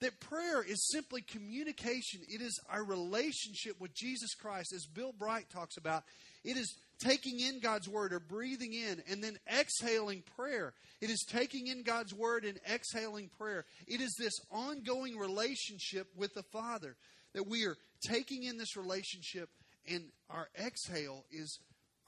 That 0.00 0.20
prayer 0.20 0.62
is 0.62 0.90
simply 0.90 1.22
communication, 1.22 2.20
it 2.28 2.42
is 2.42 2.60
our 2.68 2.84
relationship 2.84 3.80
with 3.80 3.94
Jesus 3.94 4.34
Christ, 4.34 4.74
as 4.74 4.84
Bill 4.84 5.14
Bright 5.18 5.48
talks 5.48 5.78
about. 5.78 6.04
It 6.44 6.58
is 6.58 6.74
taking 6.98 7.40
in 7.40 7.60
God's 7.60 7.88
word 7.88 8.12
or 8.12 8.20
breathing 8.20 8.74
in 8.74 9.02
and 9.10 9.24
then 9.24 9.38
exhaling 9.50 10.22
prayer. 10.36 10.74
It 11.00 11.08
is 11.08 11.24
taking 11.26 11.68
in 11.68 11.82
God's 11.82 12.12
word 12.12 12.44
and 12.44 12.58
exhaling 12.70 13.30
prayer. 13.38 13.64
It 13.86 14.02
is 14.02 14.14
this 14.18 14.38
ongoing 14.50 15.16
relationship 15.16 16.08
with 16.14 16.34
the 16.34 16.42
Father 16.42 16.96
that 17.32 17.46
we 17.46 17.64
are 17.64 17.76
taking 18.06 18.42
in 18.42 18.58
this 18.58 18.76
relationship, 18.76 19.48
and 19.88 20.04
our 20.28 20.48
exhale 20.58 21.24
is 21.30 21.58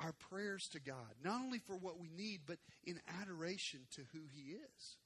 our 0.01 0.13
prayers 0.31 0.69
to 0.73 0.81
God, 0.81 1.15
not 1.25 1.41
only 1.41 1.59
for 1.59 1.77
what 1.77 1.99
we 1.99 2.09
need, 2.09 2.41
but 2.47 2.59
in 2.85 3.01
adoration 3.21 3.81
to 3.97 4.03
who 4.13 4.21
He 4.33 4.53
is. 4.53 4.97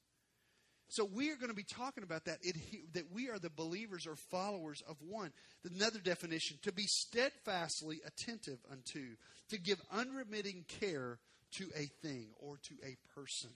So 0.88 1.08
we 1.10 1.30
are 1.30 1.36
going 1.36 1.48
to 1.48 1.54
be 1.54 1.64
talking 1.64 2.04
about 2.04 2.26
that, 2.26 2.38
it, 2.42 2.54
that 2.92 3.10
we 3.10 3.30
are 3.30 3.38
the 3.38 3.48
believers 3.48 4.06
or 4.06 4.14
followers 4.14 4.82
of 4.86 4.96
one. 5.00 5.32
Another 5.64 5.98
definition, 5.98 6.58
to 6.64 6.72
be 6.72 6.84
steadfastly 6.86 8.00
attentive 8.06 8.58
unto, 8.70 9.16
to 9.48 9.58
give 9.58 9.80
unremitting 9.90 10.66
care 10.80 11.18
to 11.52 11.70
a 11.74 11.86
thing 12.06 12.28
or 12.38 12.58
to 12.64 12.74
a 12.84 12.96
person. 13.18 13.50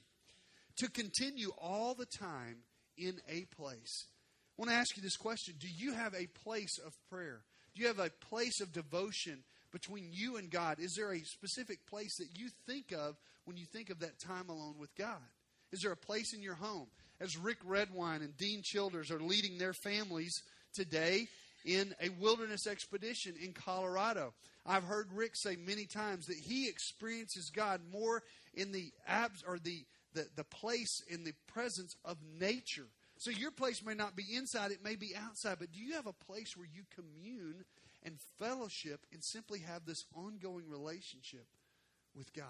To 0.79 0.91
continue 0.91 1.51
all 1.61 1.95
the 1.95 2.07
time 2.07 2.59
in 2.97 3.21
a 3.29 3.45
place. 3.55 4.07
I 4.59 4.63
want 4.63 4.71
to 4.71 4.77
ask 4.77 4.97
you 4.97 5.03
this 5.03 5.17
question 5.17 5.57
Do 5.59 5.69
you 5.69 5.93
have 5.93 6.15
a 6.15 6.29
place 6.43 6.79
of 6.79 6.95
prayer? 7.11 7.43
Do 7.75 7.83
you 7.83 7.89
have 7.89 7.99
a 7.99 8.11
place 8.31 8.63
of 8.63 8.73
devotion 8.73 9.45
between 9.77 10.09
you 10.11 10.39
and 10.39 10.51
God? 10.51 10.81
Is 10.81 10.97
there 10.97 11.13
a 11.13 11.21
specific 11.21 11.85
place 11.85 12.17
that 12.17 12.39
you 12.39 12.49
think 12.67 12.93
of 12.93 13.15
when 13.45 13.59
you 13.59 13.67
think 13.67 13.91
of 13.91 13.99
that 13.99 14.19
time 14.19 14.49
alone 14.49 14.77
with 14.79 14.95
God? 14.97 15.21
Is 15.71 15.83
there 15.83 15.93
a 15.93 15.97
place 15.97 16.33
in 16.33 16.43
your 16.43 16.55
home? 16.55 16.87
As 17.21 17.37
Rick 17.37 17.59
Redwine 17.63 18.23
and 18.23 18.35
Dean 18.39 18.63
Childers 18.63 19.11
are 19.11 19.21
leading 19.21 19.59
their 19.59 19.75
families 19.75 20.43
today 20.73 21.29
in 21.67 21.95
a 22.01 22.09
wilderness 22.19 22.67
expedition 22.67 23.35
in 23.43 23.53
Colorado. 23.53 24.33
I've 24.65 24.85
heard 24.85 25.09
Rick 25.13 25.37
say 25.37 25.57
many 25.57 25.85
times 25.85 26.27
that 26.29 26.39
he 26.39 26.71
experiences 26.71 27.51
God 27.51 27.83
more 27.93 28.23
in 28.55 28.73
the 28.73 28.91
abs 29.07 29.45
or 29.47 29.59
the, 29.59 29.85
the, 30.15 30.27
the 30.37 30.45
place 30.45 31.03
in 31.07 31.23
the 31.23 31.35
presence 31.49 31.97
of 32.03 32.17
nature. 32.41 32.87
So 33.19 33.31
your 33.31 33.51
place 33.51 33.85
may 33.85 33.95
not 33.95 34.17
be 34.17 34.25
inside, 34.35 34.71
it 34.71 34.83
may 34.83 34.97
be 34.97 35.15
outside, 35.15 35.59
but 35.59 35.73
do 35.73 35.81
you 35.81 35.93
have 35.95 36.07
a 36.07 36.15
place 36.15 36.57
where 36.57 36.69
you 36.75 36.85
commune 36.95 37.65
and 38.07 38.19
fellowship 38.39 39.05
and 39.13 39.23
simply 39.23 39.59
have 39.59 39.85
this 39.85 40.07
ongoing 40.15 40.71
relationship 40.71 41.47
with 42.15 42.33
God. 42.33 42.47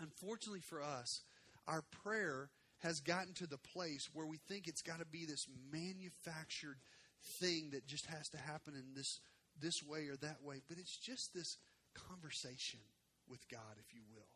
Unfortunately 0.00 0.60
for 0.60 0.80
us, 0.80 1.22
our 1.66 1.82
prayer 2.02 2.48
has 2.78 3.00
gotten 3.00 3.34
to 3.34 3.46
the 3.46 3.58
place 3.58 4.08
where 4.14 4.26
we 4.26 4.38
think 4.48 4.68
it's 4.68 4.80
got 4.80 5.00
to 5.00 5.04
be 5.04 5.26
this 5.26 5.46
manufactured 5.72 6.78
thing 7.40 7.70
that 7.72 7.86
just 7.86 8.06
has 8.06 8.28
to 8.28 8.38
happen 8.38 8.74
in 8.74 8.94
this 8.94 9.20
this 9.60 9.82
way 9.82 10.06
or 10.06 10.16
that 10.16 10.40
way, 10.40 10.60
but 10.68 10.78
it's 10.78 10.96
just 10.96 11.34
this 11.34 11.56
conversation 11.92 12.78
with 13.28 13.40
God, 13.48 13.74
if 13.80 13.92
you 13.92 14.02
will, 14.14 14.28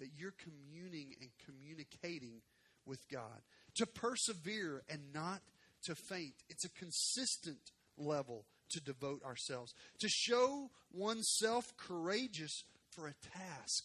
that 0.00 0.08
you're 0.16 0.34
communing 0.42 1.14
and 1.20 1.30
communicating 1.46 2.42
with 2.84 3.08
God. 3.08 3.42
To 3.76 3.86
persevere 3.86 4.82
and 4.88 5.12
not 5.14 5.42
to 5.84 5.94
faint. 5.94 6.34
It's 6.48 6.64
a 6.64 6.70
consistent 6.70 7.70
level 7.96 8.46
to 8.70 8.80
devote 8.80 9.22
ourselves, 9.24 9.74
to 9.98 10.08
show 10.08 10.70
oneself 10.92 11.76
courageous 11.76 12.64
for 12.90 13.06
a 13.06 13.14
task 13.36 13.84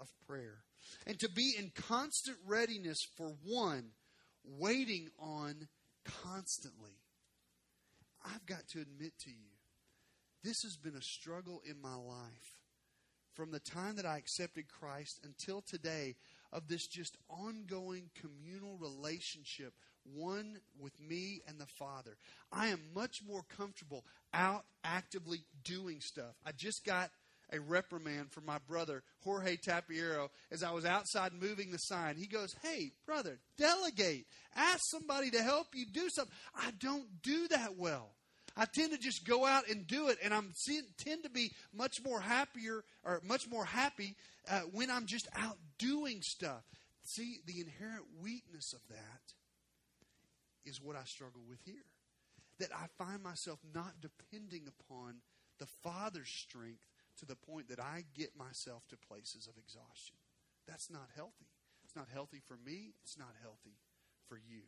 of 0.00 0.08
prayer, 0.26 0.58
and 1.06 1.18
to 1.18 1.28
be 1.28 1.54
in 1.58 1.70
constant 1.74 2.36
readiness 2.46 2.98
for 3.16 3.34
one, 3.44 3.90
waiting 4.44 5.08
on 5.18 5.68
constantly. 6.04 6.98
I've 8.24 8.46
got 8.46 8.66
to 8.68 8.80
admit 8.80 9.12
to 9.20 9.30
you, 9.30 9.50
this 10.42 10.62
has 10.62 10.76
been 10.76 10.96
a 10.96 11.02
struggle 11.02 11.62
in 11.68 11.80
my 11.80 11.94
life. 11.94 12.58
From 13.34 13.50
the 13.50 13.60
time 13.60 13.96
that 13.96 14.06
I 14.06 14.16
accepted 14.16 14.66
Christ 14.68 15.20
until 15.24 15.60
today, 15.60 16.16
of 16.52 16.68
this 16.68 16.86
just 16.86 17.16
ongoing 17.28 18.10
communal 18.20 18.78
relationship 18.78 19.74
one 20.14 20.58
with 20.80 20.98
me 21.00 21.40
and 21.46 21.58
the 21.58 21.66
Father. 21.66 22.16
I 22.52 22.68
am 22.68 22.80
much 22.94 23.22
more 23.26 23.42
comfortable 23.56 24.04
out 24.32 24.64
actively 24.84 25.44
doing 25.64 26.00
stuff. 26.00 26.34
I 26.44 26.52
just 26.52 26.84
got 26.84 27.10
a 27.52 27.60
reprimand 27.60 28.32
from 28.32 28.44
my 28.44 28.58
brother, 28.66 29.02
Jorge 29.22 29.56
Tapiero, 29.56 30.28
as 30.50 30.62
I 30.62 30.72
was 30.72 30.84
outside 30.84 31.32
moving 31.32 31.70
the 31.70 31.78
sign. 31.78 32.16
He 32.16 32.26
goes, 32.26 32.54
Hey, 32.62 32.92
brother, 33.06 33.38
delegate. 33.56 34.26
Ask 34.54 34.80
somebody 34.90 35.30
to 35.30 35.42
help 35.42 35.68
you 35.74 35.86
do 35.86 36.08
something. 36.08 36.34
I 36.54 36.72
don't 36.80 37.22
do 37.22 37.48
that 37.48 37.76
well. 37.76 38.10
I 38.56 38.64
tend 38.64 38.92
to 38.92 38.98
just 38.98 39.26
go 39.26 39.44
out 39.44 39.68
and 39.68 39.86
do 39.86 40.08
it, 40.08 40.18
and 40.24 40.32
I 40.32 40.40
tend 40.98 41.24
to 41.24 41.30
be 41.30 41.52
much 41.74 42.02
more 42.02 42.20
happier 42.20 42.84
or 43.04 43.20
much 43.22 43.48
more 43.50 43.66
happy 43.66 44.16
uh, 44.50 44.60
when 44.72 44.90
I'm 44.90 45.04
just 45.06 45.28
out 45.36 45.58
doing 45.78 46.22
stuff. 46.22 46.62
See, 47.02 47.36
the 47.46 47.60
inherent 47.60 48.06
weakness 48.22 48.72
of 48.72 48.80
that 48.88 49.35
is 50.66 50.80
what 50.82 50.96
I 50.96 51.04
struggle 51.04 51.42
with 51.48 51.60
here. 51.64 51.86
That 52.58 52.70
I 52.74 52.86
find 52.98 53.22
myself 53.22 53.60
not 53.74 54.00
depending 54.00 54.66
upon 54.66 55.16
the 55.58 55.66
Father's 55.82 56.28
strength 56.28 56.84
to 57.18 57.26
the 57.26 57.36
point 57.36 57.68
that 57.68 57.80
I 57.80 58.04
get 58.14 58.36
myself 58.36 58.82
to 58.88 58.96
places 59.08 59.48
of 59.48 59.56
exhaustion. 59.56 60.16
That's 60.66 60.90
not 60.90 61.08
healthy. 61.14 61.48
It's 61.84 61.96
not 61.96 62.08
healthy 62.12 62.40
for 62.46 62.56
me. 62.64 62.92
It's 63.02 63.18
not 63.18 63.32
healthy 63.42 63.78
for 64.28 64.36
you. 64.36 64.62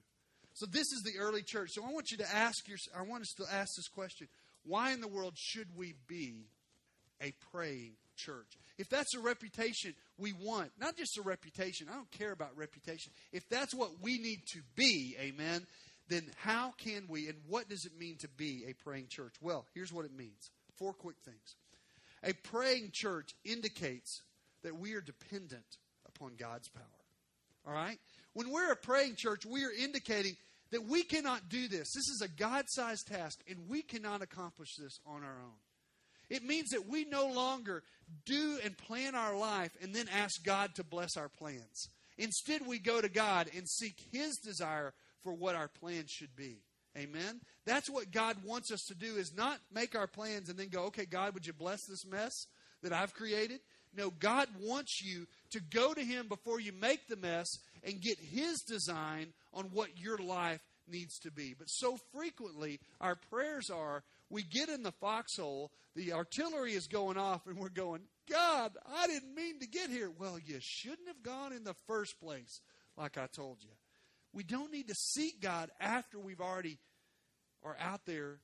So 0.55 0.67
this 0.67 0.93
is 0.93 1.03
the 1.05 1.19
early 1.21 1.43
church. 1.43 1.71
So 1.73 1.85
I 1.85 1.93
want 1.93 2.11
you 2.11 2.19
to 2.19 2.35
ask 2.35 2.67
your 2.67 2.79
I 2.97 3.03
want 3.03 3.23
us 3.23 3.35
to 3.37 3.45
ask 3.45 3.71
this 3.77 3.89
question. 3.89 4.29
Why 4.65 4.93
in 4.93 5.01
the 5.01 5.09
world 5.09 5.35
should 5.37 5.69
we 5.77 5.95
be 6.07 6.47
a 7.23 7.33
praying 7.53 7.93
church? 8.17 8.59
If 8.77 8.89
that's 8.89 9.15
a 9.15 9.21
reputation 9.21 9.95
we 10.19 10.33
want, 10.33 10.71
not 10.79 10.97
just 10.97 11.19
a 11.19 11.23
reputation, 11.23 11.89
I 11.91 11.95
don't 11.95 12.11
care 12.11 12.33
about 12.33 12.57
reputation. 12.57 13.13
If 13.33 13.49
that's 13.49 13.75
what 13.75 14.03
we 14.03 14.19
need 14.19 14.41
to 14.53 14.61
be, 14.77 15.17
amen, 15.21 15.67
then 16.09 16.25
how 16.37 16.73
can 16.79 17.05
we 17.09 17.29
and 17.29 17.39
what 17.47 17.69
does 17.69 17.85
it 17.85 17.99
mean 17.99 18.17
to 18.19 18.29
be 18.29 18.65
a 18.69 18.73
praying 18.73 19.09
church? 19.09 19.35
Well, 19.41 19.67
here's 19.75 19.93
what 19.93 20.05
it 20.05 20.17
means 20.17 20.51
four 20.77 20.93
quick 20.93 21.17
things. 21.25 21.57
A 22.25 22.33
praying 22.33 22.91
church 22.93 23.35
indicates 23.45 24.23
that 24.63 24.79
we 24.79 24.95
are 24.95 25.01
dependent 25.01 25.79
upon 26.07 26.33
God's 26.37 26.69
power. 26.69 26.85
All 27.67 27.73
right? 27.73 27.99
When 28.33 28.51
we're 28.51 28.73
a 28.73 28.77
praying 28.77 29.17
church, 29.17 29.45
we 29.45 29.65
are 29.65 29.73
indicating 29.73 30.37
that 30.71 30.85
we 30.85 31.03
cannot 31.03 31.49
do 31.49 31.69
this. 31.69 31.93
This 31.93 32.09
is 32.09 32.23
a 32.23 32.29
God 32.29 32.65
sized 32.69 33.09
task, 33.09 33.41
and 33.49 33.69
we 33.69 33.83
cannot 33.83 34.23
accomplish 34.23 34.77
this 34.77 35.01
on 35.07 35.23
our 35.25 35.39
own. 35.43 35.59
It 36.31 36.45
means 36.45 36.71
that 36.71 36.87
we 36.87 37.05
no 37.05 37.29
longer 37.29 37.83
do 38.27 38.59
and 38.63 38.77
plan 38.77 39.15
our 39.15 39.37
life 39.37 39.73
and 39.81 39.95
then 39.95 40.07
ask 40.15 40.45
God 40.45 40.75
to 40.75 40.85
bless 40.85 41.17
our 41.17 41.29
plans. 41.29 41.89
Instead, 42.19 42.67
we 42.67 42.79
go 42.79 43.01
to 43.01 43.09
God 43.09 43.49
and 43.57 43.69
seek 43.69 43.97
His 44.13 44.37
desire 44.39 44.93
for 45.29 45.35
what 45.35 45.55
our 45.55 45.69
plans 45.69 46.11
should 46.11 46.35
be. 46.35 46.57
Amen. 46.97 47.43
That's 47.67 47.91
what 47.91 48.11
God 48.11 48.39
wants 48.45 48.73
us 48.73 48.87
to 48.87 48.95
do 48.95 49.17
is 49.17 49.37
not 49.37 49.61
make 49.71 49.95
our 49.95 50.07
plans 50.07 50.49
and 50.49 50.59
then 50.59 50.71
go, 50.71 50.85
"Okay, 50.85 51.05
God, 51.05 51.35
would 51.35 51.47
you 51.47 51.53
bless 51.53 51.85
this 51.85 52.07
mess 52.07 52.47
that 52.81 52.95
I've 52.95 53.13
created?" 53.13 53.61
No, 53.93 54.11
God 54.11 54.49
wants 54.59 55.03
you 55.03 55.27
to 55.51 55.61
go 55.61 55.93
to 55.93 56.03
Him 56.03 56.29
before 56.29 56.61
you 56.61 56.73
make 56.73 57.09
the 57.09 57.17
mess 57.17 57.59
and 57.83 58.01
get 58.01 58.19
His 58.19 58.63
design 58.63 59.35
on 59.53 59.67
what 59.67 59.99
your 59.99 60.17
life 60.17 60.63
needs 60.87 61.19
to 61.19 61.31
be. 61.31 61.53
But 61.53 61.69
so 61.69 61.99
frequently, 62.15 62.81
our 62.99 63.17
prayers 63.17 63.69
are 63.69 64.05
we 64.31 64.43
get 64.43 64.71
in 64.71 64.83
the 64.83 64.93
foxhole, 64.93 65.73
the 65.95 66.15
artillery 66.15 66.73
is 66.73 66.87
going 66.87 67.19
off, 67.19 67.47
and 67.47 67.59
we're 67.59 67.69
going, 67.69 68.01
God, 68.31 68.79
I 68.87 69.07
didn't 69.07 69.35
mean 69.35 69.61
to 69.61 69.67
get 69.67 69.91
here. 69.91 70.11
Well, 70.11 70.39
you 70.39 70.59
shouldn't 70.61 71.09
have 71.09 71.23
gone 71.23 71.53
in 71.53 71.65
the 71.65 71.77
first 71.87 72.19
place, 72.19 72.63
like 72.97 73.19
I 73.19 73.27
told 73.27 73.63
you. 73.63 73.78
We 74.33 74.43
don't 74.43 74.73
need 74.73 74.89
to 74.89 74.95
seek 74.95 75.41
God 75.41 75.71
after 75.81 76.19
we've 76.19 76.41
already 76.41 76.79
are 77.65 77.77
out 77.81 78.03
there 78.07 78.39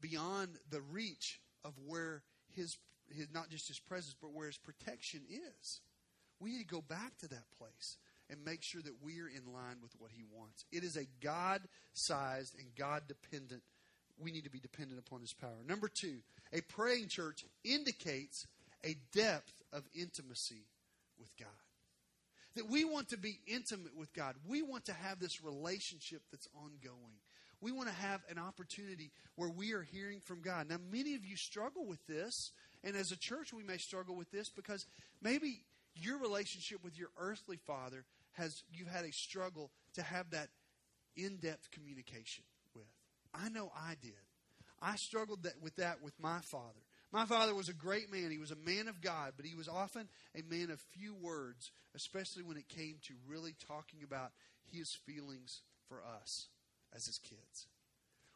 beyond 0.00 0.50
the 0.70 0.80
reach 0.80 1.40
of 1.64 1.72
where 1.86 2.22
his, 2.54 2.76
his 3.10 3.28
not 3.32 3.48
just 3.50 3.68
his 3.68 3.80
presence, 3.80 4.14
but 4.20 4.32
where 4.32 4.46
his 4.46 4.58
protection 4.58 5.22
is. 5.28 5.80
We 6.40 6.52
need 6.52 6.68
to 6.68 6.74
go 6.74 6.82
back 6.82 7.16
to 7.18 7.28
that 7.28 7.50
place 7.58 7.96
and 8.30 8.44
make 8.44 8.62
sure 8.62 8.82
that 8.82 9.02
we're 9.02 9.28
in 9.28 9.52
line 9.52 9.76
with 9.82 9.92
what 9.98 10.10
he 10.10 10.24
wants. 10.32 10.64
It 10.72 10.84
is 10.84 10.96
a 10.96 11.06
God 11.22 11.62
sized 11.92 12.54
and 12.58 12.66
God 12.76 13.02
dependent. 13.08 13.62
We 14.18 14.30
need 14.30 14.44
to 14.44 14.50
be 14.50 14.60
dependent 14.60 14.98
upon 14.98 15.20
his 15.20 15.32
power. 15.32 15.64
Number 15.66 15.88
two, 15.88 16.18
a 16.52 16.60
praying 16.60 17.08
church 17.08 17.44
indicates 17.64 18.46
a 18.84 18.96
depth 19.12 19.62
of 19.72 19.84
intimacy 19.94 20.66
with 21.18 21.34
God. 21.36 21.48
That 22.56 22.70
we 22.70 22.84
want 22.84 23.08
to 23.08 23.16
be 23.16 23.40
intimate 23.46 23.96
with 23.96 24.12
God. 24.14 24.36
We 24.46 24.62
want 24.62 24.84
to 24.86 24.92
have 24.92 25.18
this 25.18 25.42
relationship 25.42 26.22
that's 26.30 26.48
ongoing. 26.54 27.18
We 27.60 27.72
want 27.72 27.88
to 27.88 27.94
have 27.94 28.20
an 28.30 28.38
opportunity 28.38 29.10
where 29.36 29.48
we 29.48 29.72
are 29.72 29.82
hearing 29.82 30.20
from 30.20 30.40
God. 30.40 30.68
Now, 30.68 30.76
many 30.92 31.14
of 31.14 31.24
you 31.24 31.36
struggle 31.36 31.86
with 31.86 32.06
this, 32.06 32.52
and 32.84 32.94
as 32.96 33.10
a 33.10 33.16
church, 33.16 33.52
we 33.52 33.62
may 33.62 33.78
struggle 33.78 34.14
with 34.14 34.30
this 34.30 34.48
because 34.50 34.86
maybe 35.22 35.62
your 35.96 36.18
relationship 36.18 36.84
with 36.84 36.98
your 36.98 37.08
earthly 37.18 37.56
father 37.56 38.04
has 38.32 38.62
you've 38.72 38.88
had 38.88 39.04
a 39.04 39.12
struggle 39.12 39.70
to 39.94 40.02
have 40.02 40.30
that 40.30 40.48
in-depth 41.16 41.70
communication 41.70 42.44
with. 42.74 42.86
I 43.32 43.48
know 43.48 43.72
I 43.74 43.94
did. 44.00 44.12
I 44.82 44.96
struggled 44.96 45.44
that, 45.44 45.54
with 45.62 45.76
that 45.76 46.02
with 46.02 46.14
my 46.20 46.40
father. 46.40 46.83
My 47.14 47.26
father 47.26 47.54
was 47.54 47.68
a 47.68 47.72
great 47.72 48.10
man. 48.10 48.32
He 48.32 48.38
was 48.38 48.50
a 48.50 48.56
man 48.68 48.88
of 48.88 49.00
God, 49.00 49.34
but 49.36 49.46
he 49.46 49.54
was 49.54 49.68
often 49.68 50.08
a 50.34 50.42
man 50.52 50.68
of 50.72 50.80
few 50.80 51.14
words, 51.14 51.70
especially 51.94 52.42
when 52.42 52.56
it 52.56 52.68
came 52.68 52.96
to 53.02 53.14
really 53.28 53.54
talking 53.68 54.00
about 54.02 54.32
his 54.72 54.92
feelings 54.92 55.62
for 55.88 56.02
us 56.20 56.48
as 56.92 57.06
his 57.06 57.18
kids. 57.18 57.68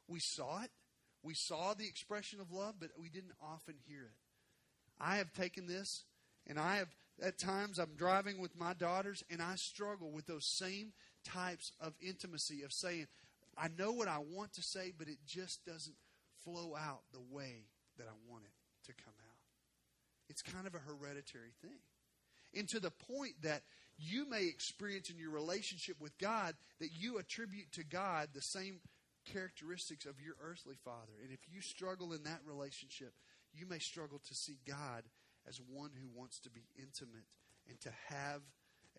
We 0.06 0.20
saw 0.20 0.62
it. 0.62 0.70
We 1.24 1.34
saw 1.34 1.74
the 1.74 1.88
expression 1.88 2.38
of 2.40 2.52
love, 2.52 2.76
but 2.78 2.90
we 2.96 3.08
didn't 3.08 3.32
often 3.42 3.74
hear 3.88 4.02
it. 4.02 4.14
I 5.00 5.16
have 5.16 5.32
taken 5.32 5.66
this, 5.66 6.04
and 6.46 6.56
I 6.56 6.76
have, 6.76 6.94
at 7.20 7.36
times, 7.36 7.80
I'm 7.80 7.96
driving 7.96 8.38
with 8.38 8.56
my 8.56 8.74
daughters, 8.74 9.24
and 9.28 9.42
I 9.42 9.56
struggle 9.56 10.12
with 10.12 10.26
those 10.26 10.46
same 10.46 10.92
types 11.24 11.72
of 11.80 11.94
intimacy 12.00 12.62
of 12.62 12.72
saying, 12.72 13.08
I 13.60 13.70
know 13.76 13.90
what 13.90 14.06
I 14.06 14.18
want 14.18 14.52
to 14.52 14.62
say, 14.62 14.92
but 14.96 15.08
it 15.08 15.18
just 15.26 15.66
doesn't 15.66 15.96
flow 16.44 16.76
out 16.76 17.00
the 17.12 17.34
way 17.34 17.64
that 17.96 18.06
I 18.06 18.14
want 18.30 18.44
it 18.44 18.52
to 18.88 18.94
come 19.04 19.14
out. 19.20 19.38
It's 20.28 20.42
kind 20.42 20.66
of 20.66 20.74
a 20.74 20.78
hereditary 20.78 21.52
thing. 21.62 21.78
And 22.54 22.68
to 22.70 22.80
the 22.80 22.90
point 22.90 23.34
that 23.42 23.62
you 23.98 24.28
may 24.28 24.46
experience 24.46 25.10
in 25.10 25.18
your 25.18 25.30
relationship 25.30 25.96
with 26.00 26.16
God 26.18 26.54
that 26.80 26.90
you 26.92 27.18
attribute 27.18 27.72
to 27.72 27.84
God 27.84 28.28
the 28.32 28.42
same 28.42 28.80
characteristics 29.32 30.06
of 30.06 30.20
your 30.20 30.34
earthly 30.42 30.76
father. 30.84 31.12
And 31.22 31.32
if 31.32 31.40
you 31.52 31.60
struggle 31.60 32.12
in 32.12 32.22
that 32.24 32.40
relationship, 32.46 33.12
you 33.52 33.66
may 33.66 33.78
struggle 33.78 34.20
to 34.26 34.34
see 34.34 34.58
God 34.66 35.04
as 35.48 35.60
one 35.68 35.90
who 35.94 36.08
wants 36.18 36.38
to 36.40 36.50
be 36.50 36.62
intimate 36.76 37.28
and 37.68 37.78
to 37.80 37.90
have 38.08 38.42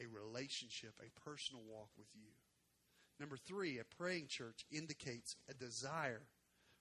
a 0.01 0.05
relationship, 0.07 0.93
a 0.99 1.19
personal 1.27 1.63
walk 1.67 1.89
with 1.97 2.07
you. 2.13 2.29
Number 3.19 3.37
three, 3.37 3.79
a 3.79 3.83
praying 3.83 4.27
church 4.27 4.65
indicates 4.71 5.35
a 5.49 5.53
desire 5.53 6.21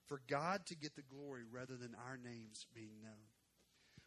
for 0.09 0.21
God 0.29 0.67
to 0.67 0.75
get 0.75 0.97
the 0.97 1.03
glory 1.03 1.43
rather 1.51 1.77
than 1.77 1.95
our 2.09 2.17
names 2.17 2.67
being 2.75 3.03
known. 3.03 3.13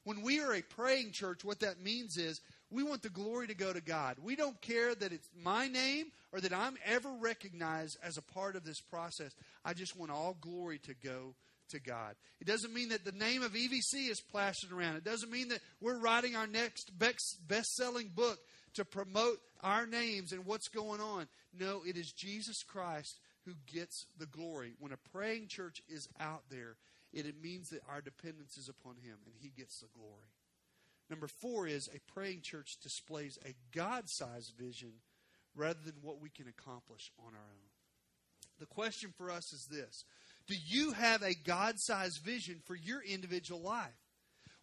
When 0.03 0.23
we 0.23 0.41
are 0.41 0.53
a 0.53 0.63
praying 0.63 1.11
church, 1.11 1.43
what 1.43 1.59
that 1.59 1.79
means 1.79 2.17
is 2.17 2.41
we 2.71 2.81
want 2.81 3.03
the 3.03 3.09
glory 3.09 3.47
to 3.47 3.53
go 3.53 3.71
to 3.71 3.81
God. 3.81 4.17
We 4.21 4.35
don't 4.35 4.59
care 4.59 4.95
that 4.95 5.11
it's 5.11 5.29
my 5.43 5.67
name 5.67 6.07
or 6.31 6.41
that 6.41 6.53
I'm 6.53 6.75
ever 6.85 7.11
recognized 7.19 7.97
as 8.03 8.17
a 8.17 8.23
part 8.23 8.55
of 8.55 8.63
this 8.63 8.81
process. 8.81 9.31
I 9.63 9.73
just 9.73 9.95
want 9.95 10.11
all 10.11 10.35
glory 10.41 10.79
to 10.79 10.95
go 10.95 11.35
to 11.69 11.79
God. 11.79 12.15
It 12.39 12.47
doesn't 12.47 12.73
mean 12.73 12.89
that 12.89 13.05
the 13.05 13.11
name 13.11 13.43
of 13.43 13.53
EVC 13.53 14.09
is 14.09 14.21
plastered 14.31 14.71
around. 14.71 14.95
It 14.95 15.03
doesn't 15.03 15.31
mean 15.31 15.49
that 15.49 15.61
we're 15.79 15.99
writing 15.99 16.35
our 16.35 16.47
next 16.47 16.91
best 16.97 17.75
selling 17.75 18.07
book 18.07 18.39
to 18.73 18.85
promote 18.85 19.39
our 19.61 19.85
names 19.85 20.31
and 20.31 20.45
what's 20.45 20.67
going 20.67 20.99
on. 20.99 21.27
No, 21.57 21.81
it 21.85 21.95
is 21.95 22.11
Jesus 22.11 22.63
Christ 22.63 23.19
who 23.45 23.53
gets 23.65 24.05
the 24.17 24.25
glory. 24.25 24.73
When 24.79 24.91
a 24.91 25.09
praying 25.11 25.47
church 25.47 25.81
is 25.89 26.07
out 26.19 26.43
there, 26.49 26.77
it, 27.13 27.25
it 27.25 27.41
means 27.41 27.69
that 27.69 27.81
our 27.89 28.01
dependence 28.01 28.57
is 28.57 28.69
upon 28.69 28.95
Him 28.95 29.17
and 29.25 29.35
He 29.39 29.49
gets 29.49 29.79
the 29.79 29.87
glory. 29.97 30.31
Number 31.09 31.27
four 31.27 31.67
is 31.67 31.89
a 31.93 32.11
praying 32.13 32.41
church 32.41 32.77
displays 32.81 33.37
a 33.45 33.53
God 33.75 34.07
sized 34.07 34.53
vision 34.57 34.93
rather 35.55 35.79
than 35.83 35.95
what 36.01 36.21
we 36.21 36.29
can 36.29 36.47
accomplish 36.47 37.11
on 37.19 37.33
our 37.33 37.39
own. 37.39 37.71
The 38.59 38.65
question 38.67 39.13
for 39.17 39.29
us 39.29 39.51
is 39.51 39.65
this 39.65 40.05
Do 40.47 40.55
you 40.67 40.93
have 40.93 41.21
a 41.21 41.33
God 41.33 41.79
sized 41.79 42.19
vision 42.19 42.61
for 42.63 42.75
your 42.75 43.01
individual 43.01 43.61
life? 43.61 44.00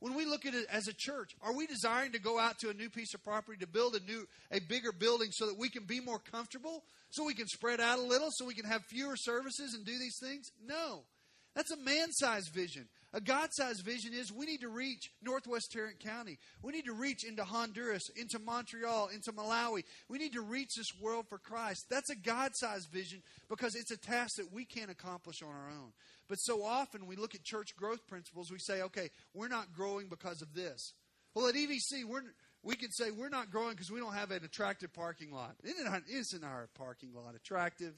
When 0.01 0.15
we 0.15 0.25
look 0.25 0.47
at 0.47 0.55
it 0.55 0.67
as 0.71 0.87
a 0.87 0.93
church, 0.93 1.33
are 1.43 1.53
we 1.53 1.67
desiring 1.67 2.13
to 2.13 2.21
go 2.21 2.39
out 2.39 2.59
to 2.61 2.71
a 2.71 2.75
new 2.75 2.89
piece 2.89 3.15
of 3.15 3.25
property 3.25 3.59
to 3.59 3.67
build 3.67 3.97
a 3.97 4.01
new, 4.01 4.27
a 4.53 4.61
bigger 4.61 4.93
building 4.93 5.31
so 5.33 5.47
that 5.47 5.59
we 5.59 5.69
can 5.69 5.85
be 5.85 6.01
more 6.01 6.21
comfortable, 6.21 6.85
so 7.11 7.25
we 7.25 7.35
can 7.35 7.49
spread 7.49 7.81
out 7.81 7.99
a 7.99 8.03
little, 8.03 8.29
so 8.31 8.45
we 8.45 8.55
can 8.55 8.65
have 8.65 8.85
fewer 8.85 9.17
services 9.17 9.75
and 9.75 9.85
do 9.85 9.99
these 9.99 10.19
things? 10.21 10.51
No. 10.65 11.03
That's 11.57 11.73
a 11.73 11.77
man 11.77 12.13
sized 12.13 12.55
vision. 12.55 12.87
A 13.15 13.21
God 13.23 13.49
sized 13.53 13.85
vision 13.85 14.13
is 14.13 14.31
we 14.31 14.45
need 14.45 14.61
to 14.61 14.69
reach 14.69 15.11
Northwest 15.23 15.73
Tarrant 15.73 15.99
County. 15.99 16.39
We 16.63 16.73
need 16.73 16.85
to 16.85 16.93
reach 16.93 17.25
into 17.25 17.43
Honduras, 17.43 18.11
into 18.17 18.39
Montreal, 18.39 19.09
into 19.09 19.33
Malawi. 19.33 19.85
We 20.11 20.19
need 20.19 20.35
to 20.35 20.43
reach 20.43 20.75
this 20.77 20.93
world 21.01 21.27
for 21.27 21.39
Christ. 21.39 21.87
That's 21.91 22.11
a 22.11 22.17
God 22.17 22.51
sized 22.55 22.91
vision 22.91 23.23
because 23.49 23.75
it's 23.75 23.91
a 23.91 23.97
task 23.97 24.37
that 24.37 24.53
we 24.53 24.67
can't 24.67 24.91
accomplish 24.91 25.43
on 25.43 25.49
our 25.49 25.71
own. 25.71 25.93
But 26.29 26.37
so 26.37 26.63
often 26.63 27.07
we 27.07 27.17
look 27.17 27.35
at 27.35 27.43
church 27.43 27.75
growth 27.77 28.07
principles, 28.07 28.51
we 28.51 28.59
say, 28.59 28.83
okay, 28.83 29.09
we're 29.33 29.49
not 29.49 29.73
growing 29.73 30.09
because 30.09 30.43
of 30.43 30.53
this. 30.53 30.93
Well, 31.35 31.47
at 31.49 31.55
EVC, 31.55 32.05
we're, 32.07 32.23
we 32.63 32.77
can 32.77 32.91
say 32.91 33.11
we're 33.11 33.31
not 33.31 33.51
growing 33.51 33.71
because 33.71 33.91
we 33.91 34.01
don't 34.01 34.15
have 34.15 34.33
an 34.33 34.45
attractive 34.45 34.93
parking 34.93 35.33
lot. 35.33 35.55
Isn't, 35.65 36.05
isn't 36.11 36.45
our 36.45 36.69
parking 36.75 37.15
lot 37.15 37.35
attractive? 37.35 37.95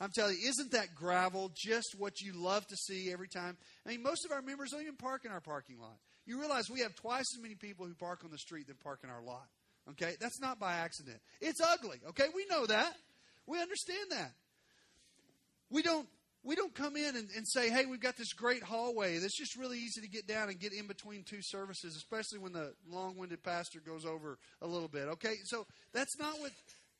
I'm 0.00 0.10
telling 0.14 0.36
you, 0.40 0.48
isn't 0.48 0.72
that 0.72 0.94
gravel 0.94 1.52
just 1.54 1.94
what 1.98 2.20
you 2.20 2.32
love 2.32 2.66
to 2.66 2.76
see 2.76 3.12
every 3.12 3.28
time? 3.28 3.56
I 3.86 3.90
mean, 3.90 4.02
most 4.02 4.24
of 4.24 4.32
our 4.32 4.42
members 4.42 4.70
don't 4.70 4.82
even 4.82 4.96
park 4.96 5.24
in 5.24 5.30
our 5.30 5.40
parking 5.40 5.78
lot. 5.78 5.96
You 6.26 6.40
realize 6.40 6.68
we 6.70 6.80
have 6.80 6.94
twice 6.94 7.26
as 7.36 7.42
many 7.42 7.54
people 7.54 7.86
who 7.86 7.94
park 7.94 8.20
on 8.24 8.30
the 8.30 8.38
street 8.38 8.66
than 8.66 8.76
park 8.76 9.00
in 9.04 9.10
our 9.10 9.22
lot. 9.22 9.46
Okay? 9.90 10.14
That's 10.20 10.40
not 10.40 10.58
by 10.58 10.74
accident. 10.74 11.18
It's 11.40 11.60
ugly. 11.60 11.98
Okay? 12.08 12.26
We 12.34 12.46
know 12.50 12.66
that. 12.66 12.94
We 13.46 13.60
understand 13.60 14.10
that. 14.10 14.32
We 15.70 15.82
don't 15.82 16.08
we 16.44 16.54
don't 16.54 16.74
come 16.74 16.94
in 16.94 17.16
and, 17.16 17.28
and, 17.34 17.48
say, 17.48 17.70
hey, 17.70 17.86
we've 17.86 18.00
got 18.02 18.18
this 18.18 18.34
great 18.34 18.62
hallway 18.62 19.16
that's 19.16 19.36
just 19.36 19.56
really 19.56 19.78
easy 19.78 20.02
to 20.02 20.08
get 20.08 20.26
down 20.26 20.50
and 20.50 20.60
get 20.60 20.74
in 20.74 20.86
between 20.86 21.24
two 21.24 21.40
services, 21.40 21.96
especially 21.96 22.38
when 22.38 22.52
the 22.52 22.74
long 22.86 23.16
winded 23.16 23.42
pastor 23.42 23.80
goes 23.80 24.04
over 24.04 24.38
a 24.60 24.66
little 24.66 24.88
bit. 24.88 25.08
Okay? 25.08 25.36
So 25.44 25.66
that's 25.94 26.18
not 26.18 26.38
what 26.40 26.52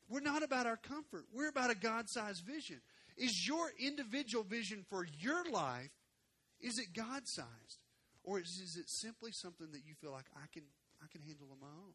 we're 0.09 0.21
not 0.21 0.43
about 0.43 0.67
our 0.67 0.77
comfort. 0.77 1.25
We're 1.33 1.49
about 1.49 1.71
a 1.71 1.75
God 1.75 2.09
sized 2.09 2.43
vision. 2.45 2.81
Is 3.17 3.47
your 3.47 3.71
individual 3.79 4.43
vision 4.43 4.85
for 4.89 5.05
your 5.19 5.49
life, 5.49 5.91
is 6.59 6.79
it 6.79 6.93
God 6.93 7.23
sized? 7.25 7.79
Or 8.23 8.39
is, 8.39 8.59
is 8.59 8.75
it 8.75 8.89
simply 8.89 9.31
something 9.31 9.67
that 9.71 9.85
you 9.85 9.93
feel 10.01 10.11
like 10.11 10.25
I 10.35 10.47
can 10.51 10.63
I 11.01 11.07
can 11.11 11.21
handle 11.21 11.47
on 11.51 11.59
my 11.59 11.67
own? 11.67 11.93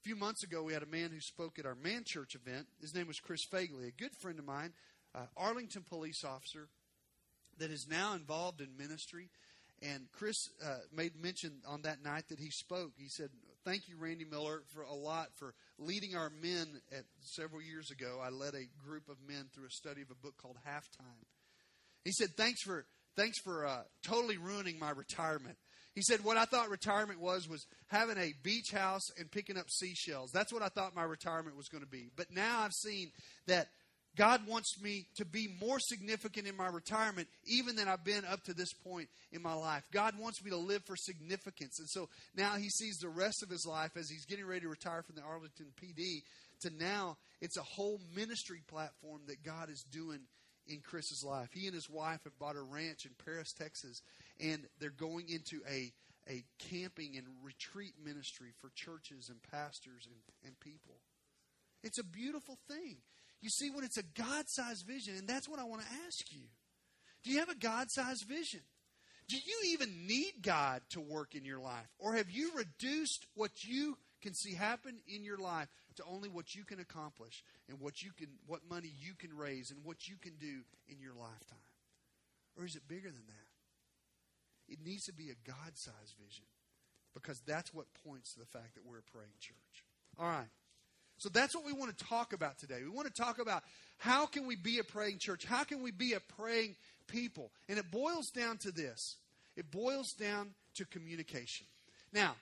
A 0.00 0.02
few 0.02 0.16
months 0.16 0.42
ago, 0.42 0.62
we 0.62 0.72
had 0.72 0.82
a 0.82 0.86
man 0.86 1.10
who 1.10 1.20
spoke 1.20 1.58
at 1.58 1.66
our 1.66 1.74
man 1.74 2.04
church 2.04 2.34
event. 2.34 2.66
His 2.80 2.94
name 2.94 3.06
was 3.06 3.20
Chris 3.20 3.44
Fagley, 3.44 3.88
a 3.88 3.90
good 3.90 4.14
friend 4.14 4.38
of 4.38 4.44
mine, 4.44 4.72
uh, 5.14 5.26
Arlington 5.36 5.84
police 5.86 6.24
officer 6.24 6.68
that 7.58 7.70
is 7.70 7.86
now 7.88 8.14
involved 8.14 8.60
in 8.60 8.76
ministry. 8.78 9.28
And 9.82 10.08
Chris 10.12 10.50
uh, 10.64 10.78
made 10.94 11.20
mention 11.20 11.60
on 11.66 11.82
that 11.82 12.02
night 12.02 12.28
that 12.28 12.40
he 12.40 12.50
spoke. 12.50 12.92
He 12.96 13.08
said, 13.08 13.30
thank 13.64 13.88
you, 13.88 13.96
Randy 13.98 14.24
Miller, 14.24 14.62
for 14.72 14.82
a 14.82 14.94
lot 14.94 15.28
for 15.36 15.54
leading 15.78 16.16
our 16.16 16.30
men. 16.30 16.80
At 16.92 17.04
several 17.20 17.62
years 17.62 17.90
ago, 17.90 18.20
I 18.22 18.30
led 18.30 18.54
a 18.54 18.68
group 18.84 19.08
of 19.08 19.16
men 19.26 19.46
through 19.54 19.66
a 19.66 19.70
study 19.70 20.02
of 20.02 20.10
a 20.10 20.14
book 20.14 20.34
called 20.40 20.56
Halftime. 20.66 21.26
He 22.04 22.12
said, 22.12 22.36
"Thanks 22.36 22.62
for 22.62 22.86
thanks 23.16 23.38
for 23.40 23.66
uh, 23.66 23.82
totally 24.02 24.38
ruining 24.38 24.78
my 24.78 24.90
retirement." 24.90 25.58
He 25.94 26.02
said, 26.02 26.24
"What 26.24 26.36
I 26.36 26.44
thought 26.44 26.70
retirement 26.70 27.20
was 27.20 27.48
was 27.48 27.66
having 27.88 28.18
a 28.18 28.34
beach 28.42 28.70
house 28.72 29.10
and 29.18 29.30
picking 29.30 29.58
up 29.58 29.70
seashells. 29.70 30.30
That's 30.32 30.52
what 30.52 30.62
I 30.62 30.68
thought 30.68 30.94
my 30.94 31.02
retirement 31.02 31.56
was 31.56 31.68
going 31.68 31.84
to 31.84 31.90
be. 31.90 32.10
But 32.16 32.30
now 32.30 32.60
I've 32.60 32.72
seen 32.72 33.12
that." 33.46 33.68
God 34.18 34.46
wants 34.48 34.82
me 34.82 35.06
to 35.16 35.24
be 35.24 35.48
more 35.60 35.78
significant 35.78 36.48
in 36.48 36.56
my 36.56 36.66
retirement 36.66 37.28
even 37.46 37.76
than 37.76 37.86
I've 37.86 38.04
been 38.04 38.24
up 38.24 38.42
to 38.44 38.52
this 38.52 38.72
point 38.72 39.08
in 39.30 39.40
my 39.40 39.54
life. 39.54 39.84
God 39.92 40.14
wants 40.18 40.42
me 40.44 40.50
to 40.50 40.56
live 40.56 40.82
for 40.84 40.96
significance. 40.96 41.78
And 41.78 41.88
so 41.88 42.08
now 42.36 42.56
he 42.56 42.68
sees 42.68 42.98
the 42.98 43.08
rest 43.08 43.44
of 43.44 43.48
his 43.48 43.64
life 43.64 43.92
as 43.96 44.10
he's 44.10 44.26
getting 44.26 44.44
ready 44.44 44.62
to 44.62 44.68
retire 44.68 45.02
from 45.02 45.14
the 45.14 45.22
Arlington 45.22 45.66
PD 45.80 46.22
to 46.62 46.70
now 46.70 47.16
it's 47.40 47.56
a 47.56 47.62
whole 47.62 48.00
ministry 48.14 48.60
platform 48.66 49.20
that 49.28 49.44
God 49.44 49.70
is 49.70 49.84
doing 49.92 50.20
in 50.66 50.80
Chris's 50.80 51.24
life. 51.24 51.50
He 51.52 51.66
and 51.66 51.74
his 51.74 51.88
wife 51.88 52.20
have 52.24 52.36
bought 52.40 52.56
a 52.56 52.62
ranch 52.62 53.04
in 53.04 53.12
Paris, 53.24 53.52
Texas, 53.52 54.02
and 54.40 54.62
they're 54.80 54.90
going 54.90 55.26
into 55.28 55.60
a 55.70 55.92
a 56.30 56.44
camping 56.58 57.16
and 57.16 57.24
retreat 57.42 57.94
ministry 58.04 58.48
for 58.60 58.70
churches 58.74 59.30
and 59.30 59.38
pastors 59.50 60.06
and, 60.06 60.16
and 60.44 60.60
people. 60.60 61.00
It's 61.82 61.98
a 61.98 62.04
beautiful 62.04 62.58
thing. 62.68 62.98
You 63.40 63.50
see, 63.50 63.70
when 63.70 63.84
it's 63.84 63.98
a 63.98 64.02
God 64.02 64.48
sized 64.48 64.86
vision, 64.86 65.14
and 65.16 65.28
that's 65.28 65.48
what 65.48 65.60
I 65.60 65.64
want 65.64 65.82
to 65.82 65.88
ask 66.06 66.32
you 66.32 66.42
do 67.24 67.30
you 67.30 67.40
have 67.40 67.48
a 67.48 67.54
God 67.54 67.90
sized 67.90 68.24
vision? 68.24 68.60
Do 69.28 69.36
you 69.36 69.72
even 69.72 70.06
need 70.06 70.34
God 70.40 70.80
to 70.90 71.00
work 71.00 71.34
in 71.34 71.44
your 71.44 71.60
life? 71.60 71.86
Or 71.98 72.14
have 72.14 72.30
you 72.30 72.52
reduced 72.54 73.26
what 73.34 73.64
you 73.64 73.98
can 74.22 74.32
see 74.32 74.54
happen 74.54 74.98
in 75.06 75.22
your 75.22 75.36
life 75.36 75.68
to 75.96 76.04
only 76.04 76.28
what 76.28 76.54
you 76.54 76.64
can 76.64 76.80
accomplish 76.80 77.44
and 77.68 77.78
what 77.80 78.02
you 78.02 78.10
can 78.16 78.28
what 78.46 78.60
money 78.68 78.90
you 78.98 79.14
can 79.14 79.36
raise 79.36 79.70
and 79.70 79.84
what 79.84 80.08
you 80.08 80.16
can 80.20 80.34
do 80.40 80.62
in 80.88 80.98
your 80.98 81.12
lifetime? 81.12 81.58
Or 82.56 82.64
is 82.64 82.74
it 82.74 82.88
bigger 82.88 83.10
than 83.10 83.26
that? 83.26 84.72
It 84.72 84.78
needs 84.84 85.04
to 85.06 85.12
be 85.12 85.30
a 85.30 85.46
God 85.46 85.74
sized 85.74 86.14
vision 86.22 86.44
because 87.14 87.40
that's 87.46 87.72
what 87.74 87.86
points 88.06 88.32
to 88.32 88.40
the 88.40 88.46
fact 88.46 88.74
that 88.74 88.84
we're 88.84 88.98
a 88.98 89.12
praying 89.12 89.36
church. 89.40 89.84
All 90.18 90.26
right. 90.26 90.48
So 91.18 91.28
that's 91.28 91.54
what 91.54 91.64
we 91.64 91.72
want 91.72 91.96
to 91.96 92.04
talk 92.04 92.32
about 92.32 92.58
today. 92.58 92.80
We 92.82 92.90
want 92.90 93.12
to 93.12 93.22
talk 93.22 93.40
about 93.40 93.62
how 93.98 94.26
can 94.26 94.46
we 94.46 94.56
be 94.56 94.78
a 94.78 94.84
praying 94.84 95.18
church? 95.20 95.44
How 95.44 95.64
can 95.64 95.82
we 95.82 95.90
be 95.90 96.14
a 96.14 96.20
praying 96.20 96.76
people? 97.08 97.50
And 97.68 97.78
it 97.78 97.90
boils 97.90 98.30
down 98.30 98.58
to 98.58 98.70
this. 98.70 99.16
It 99.56 99.70
boils 99.70 100.12
down 100.12 100.50
to 100.76 100.84
communication. 100.84 101.66
Now, 102.12 102.36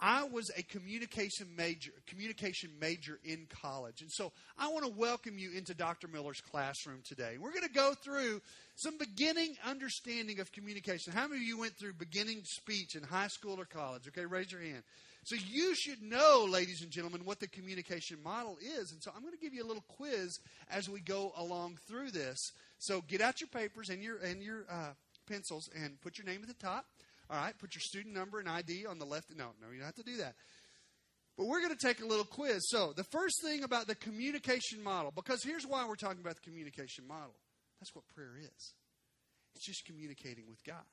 I 0.00 0.24
was 0.24 0.50
a 0.56 0.62
communication 0.62 1.46
major, 1.56 1.92
communication 2.06 2.70
major 2.80 3.18
in 3.24 3.46
college. 3.62 4.00
And 4.00 4.10
so 4.10 4.32
I 4.58 4.68
want 4.68 4.84
to 4.84 4.90
welcome 4.90 5.38
you 5.38 5.52
into 5.52 5.72
Dr. 5.72 6.08
Miller's 6.08 6.40
classroom 6.40 7.00
today. 7.06 7.36
We're 7.38 7.52
going 7.52 7.62
to 7.62 7.72
go 7.72 7.94
through 8.02 8.40
some 8.76 8.98
beginning 8.98 9.54
understanding 9.64 10.40
of 10.40 10.50
communication. 10.50 11.12
How 11.12 11.28
many 11.28 11.42
of 11.42 11.46
you 11.46 11.58
went 11.58 11.78
through 11.78 11.94
beginning 11.94 12.42
speech 12.44 12.96
in 12.96 13.02
high 13.02 13.28
school 13.28 13.60
or 13.60 13.66
college? 13.66 14.08
Okay, 14.08 14.26
raise 14.26 14.50
your 14.50 14.62
hand. 14.62 14.82
So 15.24 15.36
you 15.50 15.74
should 15.74 16.02
know, 16.02 16.46
ladies 16.48 16.82
and 16.82 16.90
gentlemen, 16.90 17.22
what 17.24 17.40
the 17.40 17.48
communication 17.48 18.18
model 18.22 18.58
is. 18.60 18.92
And 18.92 19.02
so 19.02 19.10
I'm 19.14 19.22
going 19.22 19.32
to 19.32 19.40
give 19.40 19.54
you 19.54 19.64
a 19.64 19.66
little 19.66 19.84
quiz 19.88 20.38
as 20.70 20.88
we 20.88 21.00
go 21.00 21.32
along 21.36 21.78
through 21.88 22.10
this. 22.10 22.38
So 22.78 23.00
get 23.00 23.22
out 23.22 23.40
your 23.40 23.48
papers 23.48 23.88
and 23.88 24.02
your 24.02 24.18
and 24.18 24.42
your 24.42 24.66
uh, 24.70 24.92
pencils 25.26 25.70
and 25.82 25.98
put 26.02 26.18
your 26.18 26.26
name 26.26 26.40
at 26.42 26.48
the 26.48 26.66
top. 26.66 26.84
All 27.30 27.38
right, 27.38 27.58
put 27.58 27.74
your 27.74 27.80
student 27.80 28.14
number 28.14 28.38
and 28.38 28.48
ID 28.48 28.84
on 28.84 28.98
the 28.98 29.06
left. 29.06 29.34
No, 29.34 29.46
no, 29.62 29.70
you 29.72 29.78
don't 29.78 29.86
have 29.86 29.94
to 29.94 30.02
do 30.02 30.18
that. 30.18 30.34
But 31.38 31.46
we're 31.46 31.60
going 31.60 31.74
to 31.74 31.86
take 31.86 32.00
a 32.00 32.06
little 32.06 32.26
quiz. 32.26 32.68
So 32.68 32.92
the 32.94 33.04
first 33.04 33.42
thing 33.42 33.64
about 33.64 33.86
the 33.86 33.94
communication 33.94 34.82
model, 34.82 35.10
because 35.10 35.42
here's 35.42 35.66
why 35.66 35.86
we're 35.88 35.96
talking 35.96 36.20
about 36.20 36.36
the 36.36 36.42
communication 36.42 37.08
model. 37.08 37.34
That's 37.80 37.94
what 37.94 38.06
prayer 38.14 38.36
is. 38.38 38.74
It's 39.54 39.64
just 39.64 39.84
communicating 39.86 40.44
with 40.48 40.62
God. 40.64 40.84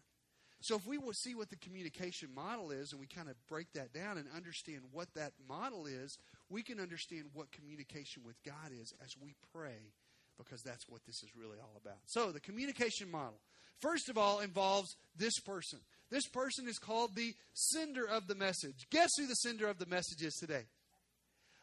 So 0.61 0.75
if 0.75 0.85
we 0.85 0.97
will 0.97 1.13
see 1.13 1.33
what 1.33 1.49
the 1.49 1.55
communication 1.55 2.29
model 2.33 2.71
is 2.71 2.91
and 2.91 3.01
we 3.01 3.07
kind 3.07 3.29
of 3.29 3.35
break 3.47 3.73
that 3.73 3.93
down 3.93 4.17
and 4.17 4.27
understand 4.35 4.81
what 4.91 5.07
that 5.15 5.33
model 5.49 5.87
is, 5.87 6.17
we 6.49 6.61
can 6.61 6.79
understand 6.79 7.25
what 7.33 7.51
communication 7.51 8.21
with 8.25 8.41
God 8.43 8.71
is 8.79 8.93
as 9.03 9.15
we 9.21 9.33
pray 9.53 9.91
because 10.37 10.61
that's 10.61 10.87
what 10.87 11.01
this 11.05 11.23
is 11.23 11.29
really 11.35 11.57
all 11.59 11.79
about. 11.83 11.97
So 12.05 12.31
the 12.31 12.39
communication 12.39 13.09
model, 13.09 13.39
first 13.79 14.09
of 14.09 14.17
all, 14.17 14.39
involves 14.39 14.95
this 15.17 15.39
person. 15.39 15.79
This 16.09 16.27
person 16.27 16.67
is 16.67 16.77
called 16.77 17.15
the 17.15 17.33
sender 17.53 18.05
of 18.05 18.27
the 18.27 18.35
message. 18.35 18.87
Guess 18.91 19.09
who 19.17 19.27
the 19.27 19.35
sender 19.35 19.67
of 19.67 19.79
the 19.79 19.85
message 19.85 20.21
is 20.21 20.35
today? 20.35 20.63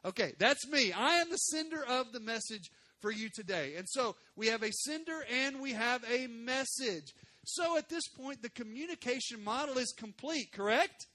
Okay, 0.05 0.33
that's 0.39 0.67
me. 0.69 0.93
I 0.93 1.17
am 1.17 1.31
the 1.31 1.37
sender 1.37 1.85
of 1.85 2.13
the 2.13 2.21
message 2.21 2.71
for 3.01 3.11
you 3.11 3.29
today. 3.35 3.75
And 3.77 3.89
so 3.89 4.17
we 4.37 4.49
have 4.49 4.63
a 4.63 4.73
sender 4.73 5.25
and 5.45 5.61
we 5.61 5.73
have 5.73 6.05
a 6.11 6.27
message. 6.29 7.15
So 7.51 7.79
at 7.79 7.89
this 7.89 8.07
point, 8.09 8.43
the 8.43 8.51
communication 8.51 9.43
model 9.43 9.79
is 9.79 9.95
complete, 9.97 10.53
correct? 10.53 11.07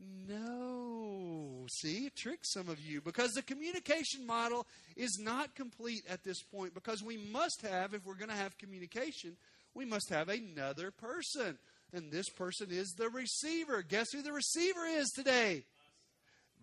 No. 0.00 1.64
See, 1.70 2.06
it 2.06 2.16
tricks 2.16 2.52
some 2.52 2.68
of 2.68 2.80
you 2.80 3.00
because 3.00 3.30
the 3.32 3.42
communication 3.42 4.26
model 4.26 4.66
is 4.96 5.20
not 5.22 5.54
complete 5.54 6.02
at 6.08 6.24
this 6.24 6.42
point 6.42 6.74
because 6.74 7.04
we 7.04 7.16
must 7.16 7.62
have, 7.62 7.94
if 7.94 8.04
we're 8.04 8.16
going 8.16 8.30
to 8.30 8.34
have 8.34 8.58
communication, 8.58 9.36
we 9.74 9.84
must 9.84 10.10
have 10.10 10.28
another 10.28 10.90
person. 10.90 11.56
And 11.92 12.10
this 12.10 12.28
person 12.30 12.68
is 12.72 12.94
the 12.98 13.08
receiver. 13.08 13.82
Guess 13.82 14.08
who 14.12 14.22
the 14.22 14.32
receiver 14.32 14.86
is 14.86 15.08
today? 15.10 15.62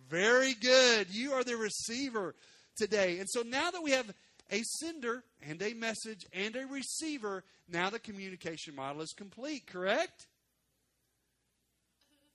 Very 0.10 0.54
good. 0.54 1.08
You 1.12 1.32
are 1.32 1.46
the 1.46 1.56
receiver 1.56 2.36
today. 2.76 3.20
And 3.20 3.30
so 3.30 3.42
now 3.42 3.72
that 3.72 3.84
we 3.84 3.92
have 3.92 4.14
a 4.52 4.62
sender 4.80 5.24
and 5.48 5.62
a 5.62 5.74
message 5.74 6.26
and 6.34 6.56
a 6.56 6.66
receiver. 6.66 7.44
Now 7.68 7.90
the 7.90 8.00
communication 8.00 8.76
model 8.76 9.02
is 9.02 9.14
complete, 9.14 9.68
correct? 9.68 10.28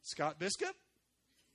Scott 0.02 0.38
Biscup? 0.38 0.74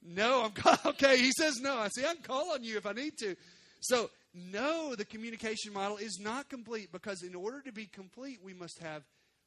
No, 0.01 0.43
I'm 0.43 0.77
okay. 0.85 1.17
He 1.17 1.31
says 1.31 1.59
no. 1.61 1.77
I 1.77 1.89
see. 1.89 2.05
I'm 2.05 2.17
calling 2.17 2.63
you 2.63 2.77
if 2.77 2.85
I 2.85 2.93
need 2.93 3.17
to. 3.19 3.35
So 3.81 4.09
no, 4.33 4.95
the 4.95 5.05
communication 5.05 5.73
model 5.73 5.97
is 5.97 6.19
not 6.21 6.49
complete 6.49 6.91
because 6.91 7.23
in 7.23 7.35
order 7.35 7.61
to 7.61 7.71
be 7.71 7.85
complete, 7.85 8.39
we 8.43 8.53
must 8.53 8.79
have 8.79 9.03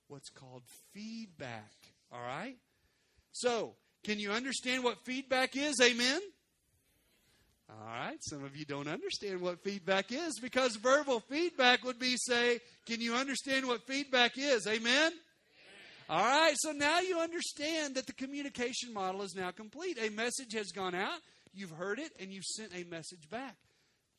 what's 0.08 0.30
called 0.30 0.62
feedback. 0.92 1.72
All 2.12 2.20
right. 2.20 2.56
So 3.32 3.74
can 4.04 4.18
you 4.18 4.32
understand 4.32 4.84
what 4.84 5.04
feedback 5.04 5.56
is? 5.56 5.80
Amen. 5.82 6.20
All 7.70 7.87
right, 7.87 8.16
some 8.20 8.44
of 8.44 8.57
you 8.57 8.64
don't 8.64 8.88
understand 8.88 9.40
what 9.40 9.62
feedback 9.62 10.11
is 10.11 10.38
because 10.40 10.76
verbal 10.76 11.20
feedback 11.20 11.85
would 11.85 11.98
be 11.98 12.16
say, 12.16 12.61
Can 12.87 13.00
you 13.00 13.14
understand 13.14 13.66
what 13.66 13.87
feedback 13.87 14.38
is? 14.38 14.66
Amen? 14.66 15.12
All 16.09 16.24
right, 16.24 16.54
so 16.57 16.72
now 16.72 17.00
you 17.00 17.20
understand 17.20 17.96
that 17.96 18.07
the 18.07 18.14
communication 18.14 18.94
model 18.94 19.20
is 19.20 19.35
now 19.35 19.50
complete. 19.50 19.98
A 20.00 20.09
message 20.09 20.54
has 20.54 20.72
gone 20.72 20.94
out, 20.94 21.18
you've 21.52 21.70
heard 21.70 21.98
it, 21.98 22.12
and 22.18 22.33
you've 22.33 22.44
sent 22.44 22.72
a 22.74 22.85
message 22.85 23.28
back. 23.31 23.57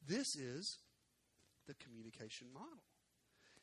This 0.08 0.36
is 0.36 0.78
the 1.68 1.74
communication 1.74 2.48
model. 2.54 2.84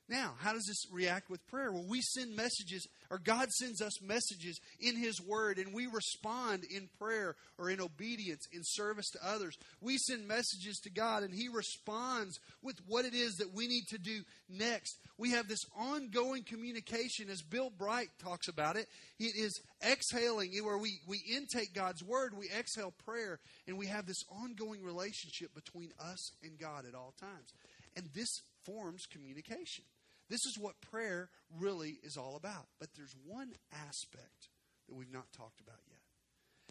Now, 0.08 0.34
how 0.38 0.52
does 0.52 0.66
this 0.66 0.86
react 0.92 1.28
with 1.28 1.44
prayer? 1.48 1.72
Well, 1.72 1.84
we 1.88 2.00
send 2.00 2.36
messages, 2.36 2.86
or 3.10 3.18
God 3.18 3.50
sends 3.50 3.82
us 3.82 4.00
messages 4.00 4.60
in 4.78 4.96
His 4.96 5.20
Word, 5.20 5.58
and 5.58 5.74
we 5.74 5.86
respond 5.86 6.62
in 6.64 6.88
prayer 7.00 7.34
or 7.58 7.70
in 7.70 7.80
obedience, 7.80 8.46
in 8.52 8.60
service 8.62 9.10
to 9.10 9.18
others. 9.26 9.58
We 9.80 9.98
send 9.98 10.28
messages 10.28 10.78
to 10.84 10.90
God, 10.90 11.24
and 11.24 11.34
He 11.34 11.48
responds 11.48 12.38
with 12.62 12.76
what 12.86 13.04
it 13.04 13.14
is 13.14 13.34
that 13.38 13.52
we 13.52 13.66
need 13.66 13.88
to 13.88 13.98
do 13.98 14.22
next. 14.48 14.96
We 15.18 15.32
have 15.32 15.48
this 15.48 15.64
ongoing 15.76 16.44
communication, 16.44 17.28
as 17.28 17.42
Bill 17.42 17.70
Bright 17.76 18.10
talks 18.22 18.46
about 18.46 18.76
it. 18.76 18.86
It 19.18 19.34
is 19.36 19.60
exhaling, 19.84 20.52
where 20.62 20.78
we, 20.78 21.00
we 21.08 21.20
intake 21.34 21.74
God's 21.74 22.04
Word, 22.04 22.34
we 22.38 22.48
exhale 22.56 22.94
prayer, 23.04 23.40
and 23.66 23.76
we 23.76 23.86
have 23.86 24.06
this 24.06 24.22
ongoing 24.30 24.84
relationship 24.84 25.52
between 25.52 25.90
us 26.00 26.30
and 26.44 26.60
God 26.60 26.84
at 26.86 26.94
all 26.94 27.12
times. 27.18 27.52
And 27.96 28.08
this 28.14 28.42
forms 28.64 29.06
communication. 29.10 29.84
This 30.28 30.44
is 30.46 30.58
what 30.58 30.80
prayer 30.80 31.28
really 31.60 31.98
is 32.02 32.16
all 32.16 32.36
about. 32.36 32.66
But 32.80 32.88
there's 32.96 33.14
one 33.24 33.52
aspect 33.72 34.48
that 34.88 34.94
we've 34.94 35.12
not 35.12 35.32
talked 35.32 35.60
about 35.60 35.80
yet, 35.88 36.00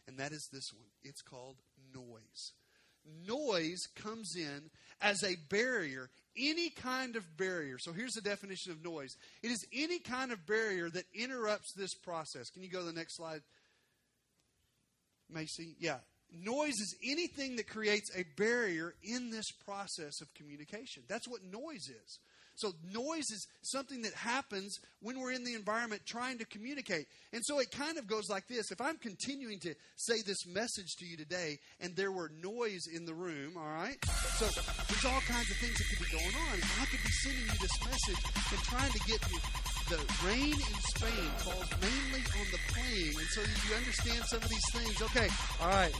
and 0.07 0.17
that 0.19 0.31
is 0.31 0.47
this 0.51 0.71
one. 0.73 0.89
It's 1.03 1.21
called 1.21 1.57
noise. 1.93 2.53
Noise 3.27 3.87
comes 3.95 4.35
in 4.35 4.71
as 4.99 5.23
a 5.23 5.35
barrier, 5.49 6.09
any 6.35 6.69
kind 6.69 7.15
of 7.15 7.37
barrier. 7.37 7.77
So 7.79 7.93
here's 7.93 8.13
the 8.13 8.21
definition 8.21 8.71
of 8.71 8.83
noise 8.83 9.15
it 9.43 9.51
is 9.51 9.65
any 9.71 9.99
kind 9.99 10.31
of 10.31 10.45
barrier 10.45 10.89
that 10.89 11.05
interrupts 11.13 11.73
this 11.73 11.93
process. 11.93 12.49
Can 12.49 12.63
you 12.63 12.69
go 12.69 12.79
to 12.79 12.85
the 12.85 12.93
next 12.93 13.17
slide, 13.17 13.41
Macy? 15.29 15.75
Yeah. 15.79 15.97
Noise 16.33 16.73
is 16.73 16.95
anything 17.03 17.55
that 17.57 17.67
creates 17.67 18.09
a 18.15 18.25
barrier 18.35 18.95
in 19.03 19.29
this 19.29 19.51
process 19.51 20.19
of 20.21 20.33
communication. 20.33 21.03
That's 21.07 21.27
what 21.27 21.43
noise 21.43 21.87
is. 21.87 22.19
So, 22.55 22.71
noise 22.91 23.29
is 23.31 23.47
something 23.61 24.01
that 24.03 24.13
happens 24.13 24.79
when 25.01 25.19
we're 25.19 25.33
in 25.33 25.43
the 25.43 25.55
environment 25.55 26.03
trying 26.05 26.37
to 26.39 26.45
communicate. 26.45 27.07
And 27.33 27.43
so 27.43 27.59
it 27.59 27.71
kind 27.71 27.97
of 27.97 28.07
goes 28.07 28.29
like 28.29 28.47
this. 28.47 28.71
If 28.71 28.79
I'm 28.79 28.97
continuing 28.97 29.59
to 29.59 29.75
say 29.95 30.21
this 30.25 30.47
message 30.47 30.95
to 30.99 31.05
you 31.05 31.17
today 31.17 31.57
and 31.79 31.95
there 31.95 32.11
were 32.11 32.31
noise 32.41 32.87
in 32.87 33.05
the 33.05 33.13
room, 33.13 33.53
all 33.57 33.67
right? 33.67 33.97
So, 34.39 34.45
there's 34.45 35.05
all 35.05 35.21
kinds 35.27 35.51
of 35.51 35.57
things 35.57 35.77
that 35.77 35.87
could 35.89 35.99
be 35.99 36.11
going 36.11 36.35
on. 36.49 36.59
I 36.81 36.85
could 36.85 37.03
be 37.03 37.11
sending 37.23 37.43
you 37.43 37.57
this 37.59 37.77
message 37.83 38.23
and 38.51 38.61
trying 38.63 38.91
to 38.91 38.99
get 38.99 39.19
you. 39.31 39.39
The 39.87 40.01
rain 40.25 40.53
in 40.53 40.75
Spain 40.95 41.29
falls 41.45 41.69
mainly 41.79 42.23
on 42.39 42.47
the 42.51 42.59
plain. 42.73 43.13
And 43.19 43.27
so 43.29 43.41
you 43.41 43.75
understand 43.75 44.23
some 44.25 44.41
of 44.41 44.49
these 44.49 44.69
things. 44.73 45.01
Okay, 45.01 45.29
all 45.61 45.69
right. 45.69 45.93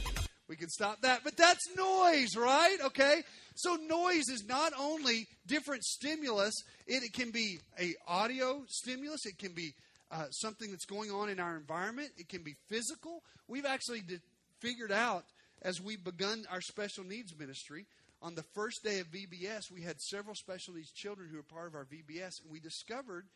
We 0.48 0.56
can 0.56 0.68
stop 0.68 1.00
that. 1.02 1.22
But 1.24 1.36
that's 1.36 1.66
noise, 1.76 2.36
right? 2.36 2.76
Okay? 2.84 3.22
So 3.54 3.74
noise 3.74 4.28
is 4.28 4.44
not 4.48 4.72
only 4.78 5.26
different 5.46 5.84
stimulus, 5.84 6.54
it, 6.86 7.02
it 7.02 7.12
can 7.12 7.30
be 7.30 7.58
a 7.80 7.94
audio 8.06 8.62
stimulus, 8.68 9.26
it 9.26 9.38
can 9.38 9.52
be 9.52 9.72
uh, 10.10 10.26
something 10.30 10.70
that's 10.70 10.84
going 10.84 11.10
on 11.10 11.28
in 11.28 11.40
our 11.40 11.56
environment, 11.56 12.10
it 12.16 12.28
can 12.28 12.42
be 12.42 12.54
physical. 12.68 13.22
We've 13.48 13.66
actually 13.66 14.02
did, 14.02 14.20
figured 14.60 14.92
out 14.92 15.24
as 15.62 15.80
we've 15.80 16.02
begun 16.02 16.44
our 16.50 16.60
special 16.60 17.02
needs 17.02 17.36
ministry 17.36 17.86
on 18.22 18.34
the 18.34 18.42
first 18.42 18.82
day 18.82 19.00
of 19.00 19.08
VBS, 19.08 19.70
we 19.70 19.82
had 19.82 20.00
several 20.00 20.34
special 20.34 20.74
needs 20.74 20.90
children 20.90 21.28
who 21.30 21.36
were 21.36 21.42
part 21.42 21.66
of 21.66 21.74
our 21.74 21.84
VBS, 21.84 22.40
and 22.42 22.50
we 22.50 22.60
discovered 22.60 23.26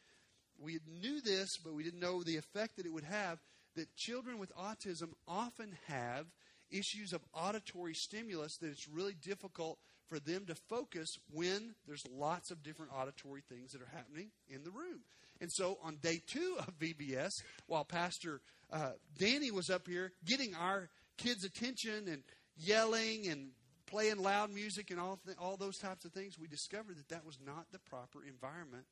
we 0.60 0.78
knew 1.00 1.20
this, 1.20 1.56
but 1.64 1.74
we 1.74 1.82
didn't 1.82 2.00
know 2.00 2.22
the 2.22 2.36
effect 2.36 2.76
that 2.76 2.86
it 2.86 2.92
would 2.92 3.04
have. 3.04 3.38
That 3.76 3.94
children 3.96 4.38
with 4.38 4.54
autism 4.56 5.12
often 5.26 5.76
have 5.86 6.26
issues 6.70 7.12
of 7.12 7.20
auditory 7.34 7.94
stimulus 7.94 8.56
that 8.58 8.68
it's 8.68 8.88
really 8.88 9.14
difficult 9.14 9.78
for 10.08 10.18
them 10.18 10.44
to 10.46 10.54
focus 10.54 11.18
when 11.32 11.74
there's 11.86 12.04
lots 12.12 12.50
of 12.50 12.62
different 12.62 12.92
auditory 12.92 13.42
things 13.48 13.72
that 13.72 13.80
are 13.82 13.90
happening 13.94 14.30
in 14.48 14.64
the 14.64 14.70
room. 14.70 15.00
And 15.40 15.50
so 15.50 15.78
on 15.82 15.96
day 15.96 16.20
two 16.26 16.56
of 16.58 16.78
VBS, 16.78 17.42
while 17.66 17.84
Pastor 17.84 18.40
uh, 18.72 18.92
Danny 19.18 19.50
was 19.50 19.70
up 19.70 19.86
here 19.86 20.12
getting 20.24 20.54
our 20.54 20.90
kids' 21.16 21.44
attention 21.44 22.08
and 22.08 22.22
yelling 22.56 23.28
and 23.28 23.50
playing 23.86 24.22
loud 24.22 24.52
music 24.52 24.90
and 24.90 25.00
all, 25.00 25.18
th- 25.24 25.36
all 25.40 25.56
those 25.56 25.78
types 25.78 26.04
of 26.04 26.12
things, 26.12 26.38
we 26.38 26.46
discovered 26.46 26.96
that 26.98 27.08
that 27.08 27.24
was 27.24 27.38
not 27.44 27.66
the 27.72 27.78
proper 27.78 28.24
environment 28.24 28.84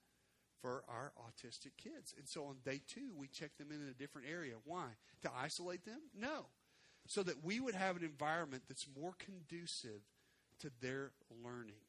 for 0.60 0.82
our 0.88 1.12
autistic 1.18 1.76
kids. 1.76 2.14
And 2.16 2.28
so 2.28 2.44
on 2.44 2.56
day 2.64 2.80
two, 2.88 3.12
we 3.16 3.28
checked 3.28 3.58
them 3.58 3.68
in 3.70 3.80
in 3.80 3.88
a 3.88 3.94
different 3.94 4.28
area. 4.28 4.54
Why? 4.64 4.86
To 5.22 5.30
isolate 5.36 5.84
them? 5.84 6.00
No. 6.18 6.46
So 7.09 7.23
that 7.23 7.42
we 7.42 7.59
would 7.59 7.75
have 7.75 7.97
an 7.97 8.05
environment 8.05 8.64
that's 8.68 8.87
more 9.01 9.14
conducive 9.18 10.03
to 10.61 10.71
their 10.81 11.12
learning. 11.42 11.81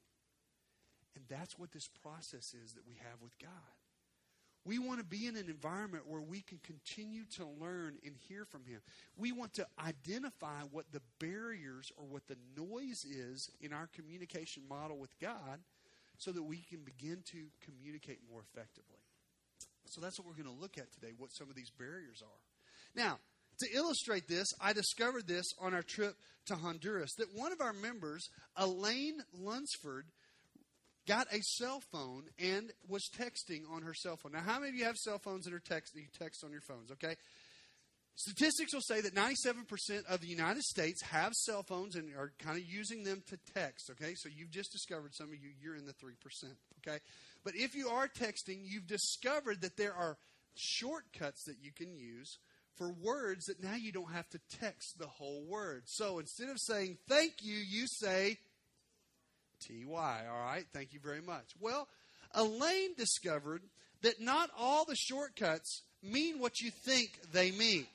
And 1.16 1.26
that's 1.28 1.60
what 1.60 1.72
this 1.72 1.90
process 2.02 2.56
is 2.64 2.74
that 2.74 2.88
we 2.88 2.96
have 2.96 3.22
with 3.22 3.38
God. 3.38 3.52
We 4.66 4.80
want 4.80 5.00
to 5.00 5.06
be 5.06 5.28
in 5.28 5.36
an 5.36 5.50
environment 5.50 6.04
where 6.08 6.22
we 6.22 6.42
can 6.42 6.60
continue 6.64 7.24
to 7.36 7.46
learn 7.46 7.98
and 8.06 8.16
hear 8.28 8.46
from 8.46 8.66
Him. 8.66 8.82
We 9.18 9.32
want 9.32 9.54
to 9.56 9.68
identify 9.86 10.62
what 10.72 10.86
the 10.92 11.02
barriers 11.20 11.92
or 11.98 12.06
what 12.06 12.28
the 12.28 12.38
noise 12.58 13.06
is 13.06 13.50
in 13.60 13.74
our 13.74 13.90
communication 13.94 14.64
model 14.70 14.98
with 14.98 15.18
God 15.20 15.60
so 16.18 16.32
that 16.32 16.44
we 16.44 16.58
can 16.70 16.80
begin 16.80 17.24
to 17.32 17.48
communicate 17.62 18.20
more 18.32 18.42
effectively. 18.42 19.00
So 19.86 20.02
that's 20.02 20.20
what 20.20 20.28
we're 20.28 20.42
going 20.42 20.56
to 20.56 20.62
look 20.62 20.78
at 20.78 20.92
today, 20.92 21.14
what 21.18 21.32
some 21.32 21.50
of 21.50 21.56
these 21.56 21.72
barriers 21.72 22.22
are. 22.22 23.02
Now, 23.02 23.20
to 23.60 23.68
illustrate 23.76 24.28
this, 24.28 24.48
I 24.62 24.74
discovered 24.74 25.28
this 25.28 25.46
on 25.60 25.74
our 25.74 25.84
trip 25.84 26.16
to 26.48 26.56
Honduras 26.56 27.14
that 27.18 27.34
one 27.34 27.52
of 27.52 27.62
our 27.62 27.74
members, 27.74 28.30
Elaine 28.56 29.20
Lunsford, 29.34 30.06
got 31.08 31.28
a 31.34 31.42
cell 31.42 31.82
phone 31.92 32.24
and 32.38 32.72
was 32.88 33.10
texting 33.18 33.62
on 33.72 33.82
her 33.84 33.94
cell 33.94 34.18
phone. 34.18 34.34
Now, 34.34 34.42
how 34.42 34.60
many 34.60 34.70
of 34.70 34.76
you 34.76 34.86
have 34.86 34.96
cell 34.96 35.20
phones 35.20 35.46
that 35.46 35.54
are 35.54 35.60
text 35.60 35.96
you 35.96 36.04
text 36.18 36.44
on 36.44 36.52
your 36.52 36.62
phones? 36.62 36.92
Okay, 36.92 37.16
Statistics 38.20 38.74
will 38.74 38.82
say 38.82 39.00
that 39.00 39.16
97% 39.16 40.06
of 40.10 40.20
the 40.20 40.28
United 40.28 40.62
States 40.64 41.02
have 41.04 41.32
cell 41.34 41.64
phones 41.64 41.96
and 41.96 42.14
are 42.18 42.34
kind 42.38 42.58
of 42.58 42.66
using 42.68 43.06
them 43.06 43.24
to 43.30 43.38
text, 43.54 43.90
okay? 43.92 44.14
So 44.14 44.28
you've 44.28 44.52
just 44.52 44.74
discovered 44.74 45.16
some 45.16 45.28
of 45.28 45.36
you, 45.36 45.52
you're 45.62 45.78
in 45.78 45.86
the 45.86 45.94
3%, 45.94 46.12
okay? 46.86 47.00
But 47.46 47.54
if 47.56 47.76
you 47.76 47.88
are 47.88 48.10
texting, 48.10 48.60
you've 48.66 48.88
discovered 48.88 49.62
that 49.62 49.78
there 49.78 49.94
are 49.94 50.18
shortcuts 50.54 51.46
that 51.46 51.56
you 51.62 51.72
can 51.72 51.96
use 51.96 52.40
for 52.80 52.90
words 52.90 53.46
that 53.46 53.62
now 53.62 53.76
you 53.76 53.92
don't 53.92 54.14
have 54.14 54.30
to 54.30 54.40
text 54.60 54.98
the 54.98 55.06
whole 55.06 55.44
word. 55.46 55.84
So 55.86 56.18
instead 56.18 56.50
of 56.50 56.58
saying 56.60 56.98
thank 57.08 57.34
you, 57.44 57.58
you 57.58 57.86
say 57.86 58.38
TY, 59.68 60.24
all 60.32 60.46
right? 60.46 60.66
Thank 60.74 60.94
you 60.94 61.00
very 61.04 61.22
much. 61.22 61.52
Well, 61.60 61.88
Elaine 62.34 62.96
discovered 62.98 63.62
that 64.02 64.22
not 64.22 64.50
all 64.58 64.86
the 64.86 64.96
shortcuts 64.96 65.84
mean 66.02 66.40
what 66.40 66.62
you 66.62 66.72
think 66.72 67.20
they 67.34 67.52
mean. 67.52 67.86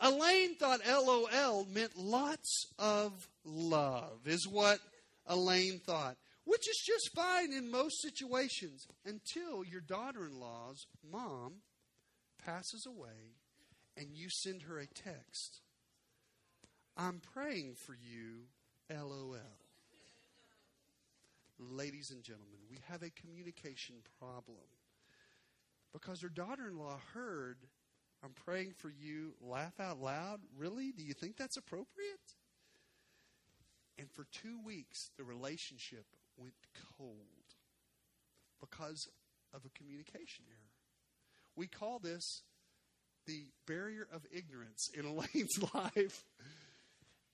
Elaine 0.00 0.54
thought 0.54 0.80
LOL 0.86 1.66
meant 1.66 1.98
lots 1.98 2.66
of 2.78 3.28
love, 3.44 4.20
is 4.26 4.46
what 4.48 4.78
Elaine 5.26 5.80
thought, 5.84 6.16
which 6.44 6.68
is 6.68 6.82
just 6.86 7.14
fine 7.14 7.52
in 7.52 7.70
most 7.70 8.00
situations 8.00 8.86
until 9.04 9.64
your 9.64 9.80
daughter 9.80 10.24
in 10.24 10.40
law's 10.40 10.86
mom 11.12 11.54
passes 12.48 12.86
away 12.86 13.36
and 13.96 14.08
you 14.14 14.28
send 14.28 14.62
her 14.62 14.78
a 14.78 14.86
text. 14.86 15.60
I'm 16.96 17.20
praying 17.34 17.74
for 17.74 17.94
you, 17.94 18.44
LOL. 18.90 19.36
Ladies 21.58 22.10
and 22.10 22.22
gentlemen, 22.22 22.60
we 22.70 22.78
have 22.88 23.02
a 23.02 23.10
communication 23.10 23.96
problem 24.18 24.56
because 25.92 26.20
her 26.22 26.28
daughter 26.28 26.68
in 26.68 26.78
law 26.78 26.98
heard 27.12 27.58
I'm 28.24 28.32
praying 28.32 28.72
for 28.76 28.90
you. 28.90 29.34
Laugh 29.40 29.78
out 29.78 30.00
loud. 30.00 30.40
Really? 30.56 30.92
Do 30.92 31.04
you 31.04 31.14
think 31.14 31.36
that's 31.36 31.56
appropriate? 31.56 32.34
And 33.98 34.10
for 34.10 34.26
two 34.32 34.58
weeks, 34.64 35.10
the 35.16 35.24
relationship 35.24 36.04
went 36.36 36.54
cold 36.96 37.16
because 38.60 39.08
of 39.54 39.64
a 39.64 39.78
communication 39.78 40.44
error. 40.48 40.67
We 41.58 41.66
call 41.66 41.98
this 41.98 42.42
the 43.26 43.46
barrier 43.66 44.06
of 44.12 44.24
ignorance 44.32 44.88
in 44.94 45.04
Elaine's 45.04 45.58
life. 45.74 46.24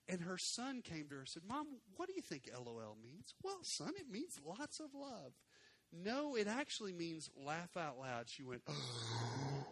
And 0.09 0.23
her 0.23 0.39
son 0.39 0.83
came 0.83 1.07
to 1.09 1.15
her 1.15 1.21
and 1.21 1.29
said, 1.29 1.43
Mom, 1.49 1.67
what 1.97 2.09
do 2.09 2.15
you 2.15 2.23
think 2.23 2.51
LOL 2.53 2.97
means? 3.03 3.35
Well, 3.43 3.59
son, 3.63 3.93
it 3.97 4.11
means 4.11 4.41
lots 4.45 4.81
of 4.81 4.95
love. 4.95 5.33
No, 5.93 6.37
it 6.37 6.47
actually 6.47 6.93
means 6.93 7.31
laugh 7.37 7.77
out 7.77 7.99
loud. 7.99 8.25
She 8.29 8.43
went, 8.43 8.63
oh 8.69 9.67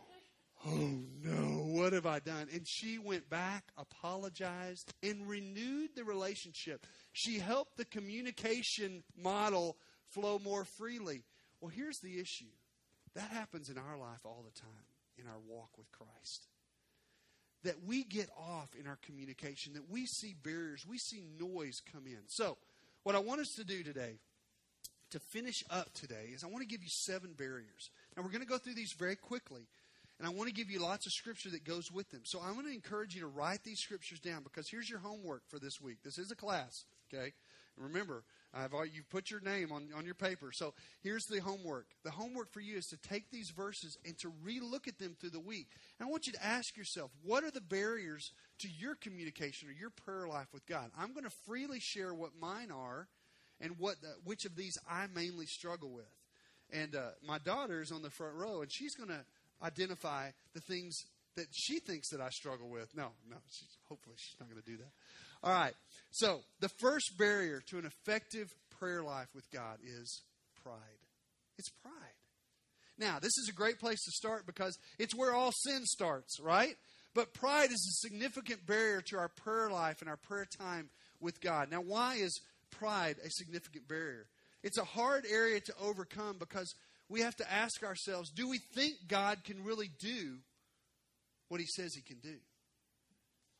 oh 0.66 1.00
no, 1.22 1.64
what 1.74 1.92
have 1.92 2.06
I 2.06 2.20
done? 2.20 2.48
And 2.52 2.66
she 2.66 2.98
went 2.98 3.28
back, 3.28 3.64
apologized, 3.76 4.92
and 5.02 5.28
renewed 5.28 5.90
the 5.96 6.04
relationship. 6.04 6.86
She 7.12 7.38
helped 7.38 7.76
the 7.76 7.84
communication 7.84 9.02
model 9.16 9.76
flow 10.10 10.38
more 10.38 10.64
freely. 10.64 11.24
Well, 11.60 11.70
here's 11.74 11.98
the 11.98 12.20
issue 12.20 12.52
that 13.14 13.30
happens 13.30 13.68
in 13.68 13.78
our 13.78 13.98
life 13.98 14.20
all 14.24 14.44
the 14.44 14.60
time 14.60 14.86
in 15.18 15.26
our 15.26 15.38
walk 15.48 15.70
with 15.76 15.90
Christ. 15.92 16.46
That 17.64 17.84
we 17.86 18.04
get 18.04 18.28
off 18.36 18.70
in 18.78 18.86
our 18.86 18.98
communication, 19.06 19.74
that 19.74 19.88
we 19.88 20.06
see 20.06 20.34
barriers, 20.42 20.84
we 20.88 20.98
see 20.98 21.22
noise 21.38 21.80
come 21.92 22.06
in. 22.06 22.18
So, 22.26 22.56
what 23.04 23.14
I 23.14 23.20
want 23.20 23.40
us 23.40 23.52
to 23.56 23.64
do 23.64 23.82
today, 23.84 24.18
to 25.10 25.20
finish 25.20 25.62
up 25.70 25.92
today, 25.92 26.30
is 26.34 26.42
I 26.42 26.48
want 26.48 26.62
to 26.62 26.68
give 26.68 26.82
you 26.82 26.88
seven 26.88 27.34
barriers. 27.36 27.90
Now, 28.16 28.22
we're 28.22 28.30
going 28.30 28.42
to 28.42 28.48
go 28.48 28.58
through 28.58 28.74
these 28.74 28.94
very 28.98 29.16
quickly. 29.16 29.66
And 30.18 30.28
I 30.28 30.34
want 30.34 30.48
to 30.48 30.54
give 30.54 30.70
you 30.70 30.78
lots 30.78 31.06
of 31.06 31.12
scripture 31.12 31.50
that 31.50 31.64
goes 31.64 31.90
with 31.90 32.08
them. 32.10 32.20
So 32.24 32.40
I'm 32.40 32.54
going 32.54 32.66
to 32.66 32.72
encourage 32.72 33.12
you 33.14 33.22
to 33.22 33.26
write 33.26 33.64
these 33.64 33.80
scriptures 33.80 34.20
down 34.20 34.44
because 34.44 34.68
here's 34.70 34.88
your 34.88 35.00
homework 35.00 35.42
for 35.48 35.58
this 35.58 35.80
week. 35.80 35.96
This 36.04 36.16
is 36.16 36.30
a 36.30 36.36
class, 36.36 36.84
okay? 37.12 37.32
And 37.76 37.86
remember, 37.86 38.22
I've 38.54 38.72
you 38.92 39.02
put 39.08 39.30
your 39.30 39.40
name 39.40 39.72
on, 39.72 39.88
on 39.96 40.04
your 40.04 40.14
paper. 40.14 40.52
So 40.52 40.74
here's 41.00 41.24
the 41.24 41.40
homework. 41.40 41.86
The 42.04 42.10
homework 42.10 42.52
for 42.52 42.60
you 42.60 42.76
is 42.76 42.86
to 42.88 42.96
take 42.98 43.30
these 43.30 43.50
verses 43.50 43.96
and 44.04 44.18
to 44.18 44.32
relook 44.46 44.86
at 44.88 44.98
them 44.98 45.16
through 45.18 45.30
the 45.30 45.40
week. 45.40 45.68
And 45.98 46.06
I 46.06 46.10
want 46.10 46.26
you 46.26 46.34
to 46.34 46.44
ask 46.44 46.76
yourself, 46.76 47.10
what 47.22 47.44
are 47.44 47.50
the 47.50 47.62
barriers 47.62 48.32
to 48.58 48.68
your 48.68 48.94
communication 48.94 49.68
or 49.68 49.72
your 49.72 49.90
prayer 49.90 50.28
life 50.28 50.48
with 50.52 50.66
God? 50.66 50.90
I'm 50.98 51.12
going 51.12 51.24
to 51.24 51.36
freely 51.46 51.80
share 51.80 52.12
what 52.12 52.32
mine 52.38 52.70
are 52.70 53.08
and 53.60 53.78
what 53.78 53.96
which 54.24 54.44
of 54.44 54.56
these 54.56 54.76
I 54.90 55.06
mainly 55.14 55.46
struggle 55.46 55.90
with. 55.90 56.10
And 56.70 56.94
uh, 56.94 57.10
my 57.26 57.38
daughter 57.38 57.80
is 57.80 57.92
on 57.92 58.02
the 58.02 58.10
front 58.10 58.34
row, 58.34 58.62
and 58.62 58.70
she's 58.70 58.94
going 58.94 59.10
to 59.10 59.24
identify 59.62 60.30
the 60.54 60.60
things 60.60 61.04
that 61.36 61.46
she 61.50 61.78
thinks 61.78 62.10
that 62.10 62.20
I 62.20 62.30
struggle 62.30 62.68
with. 62.68 62.94
No, 62.94 63.08
no, 63.28 63.36
hopefully 63.88 64.16
she's 64.18 64.38
not 64.38 64.50
going 64.50 64.60
to 64.60 64.70
do 64.70 64.76
that. 64.78 64.92
All 65.42 65.52
right. 65.52 65.74
So, 66.10 66.40
the 66.60 66.68
first 66.80 67.16
barrier 67.18 67.62
to 67.70 67.78
an 67.78 67.86
effective 67.86 68.54
prayer 68.78 69.02
life 69.02 69.28
with 69.34 69.50
God 69.50 69.78
is 69.84 70.22
pride. 70.62 70.76
It's 71.58 71.70
pride. 71.82 71.92
Now, 72.98 73.18
this 73.18 73.36
is 73.38 73.48
a 73.48 73.54
great 73.54 73.80
place 73.80 74.04
to 74.04 74.10
start 74.12 74.46
because 74.46 74.78
it's 74.98 75.14
where 75.14 75.34
all 75.34 75.52
sin 75.52 75.84
starts, 75.84 76.38
right? 76.40 76.76
But 77.14 77.34
pride 77.34 77.70
is 77.70 78.02
a 78.04 78.08
significant 78.08 78.66
barrier 78.66 79.02
to 79.08 79.18
our 79.18 79.28
prayer 79.28 79.70
life 79.70 80.00
and 80.00 80.08
our 80.08 80.16
prayer 80.16 80.46
time 80.58 80.90
with 81.20 81.40
God. 81.40 81.70
Now, 81.70 81.80
why 81.80 82.16
is 82.16 82.40
pride 82.70 83.16
a 83.24 83.30
significant 83.30 83.88
barrier? 83.88 84.26
It's 84.62 84.78
a 84.78 84.84
hard 84.84 85.24
area 85.30 85.60
to 85.60 85.74
overcome 85.82 86.36
because 86.38 86.74
we 87.08 87.20
have 87.20 87.36
to 87.36 87.52
ask 87.52 87.82
ourselves 87.82 88.30
do 88.30 88.48
we 88.48 88.58
think 88.74 88.94
God 89.08 89.44
can 89.44 89.64
really 89.64 89.90
do 89.98 90.38
what 91.48 91.60
he 91.60 91.66
says 91.66 91.94
he 91.94 92.02
can 92.02 92.18
do? 92.18 92.36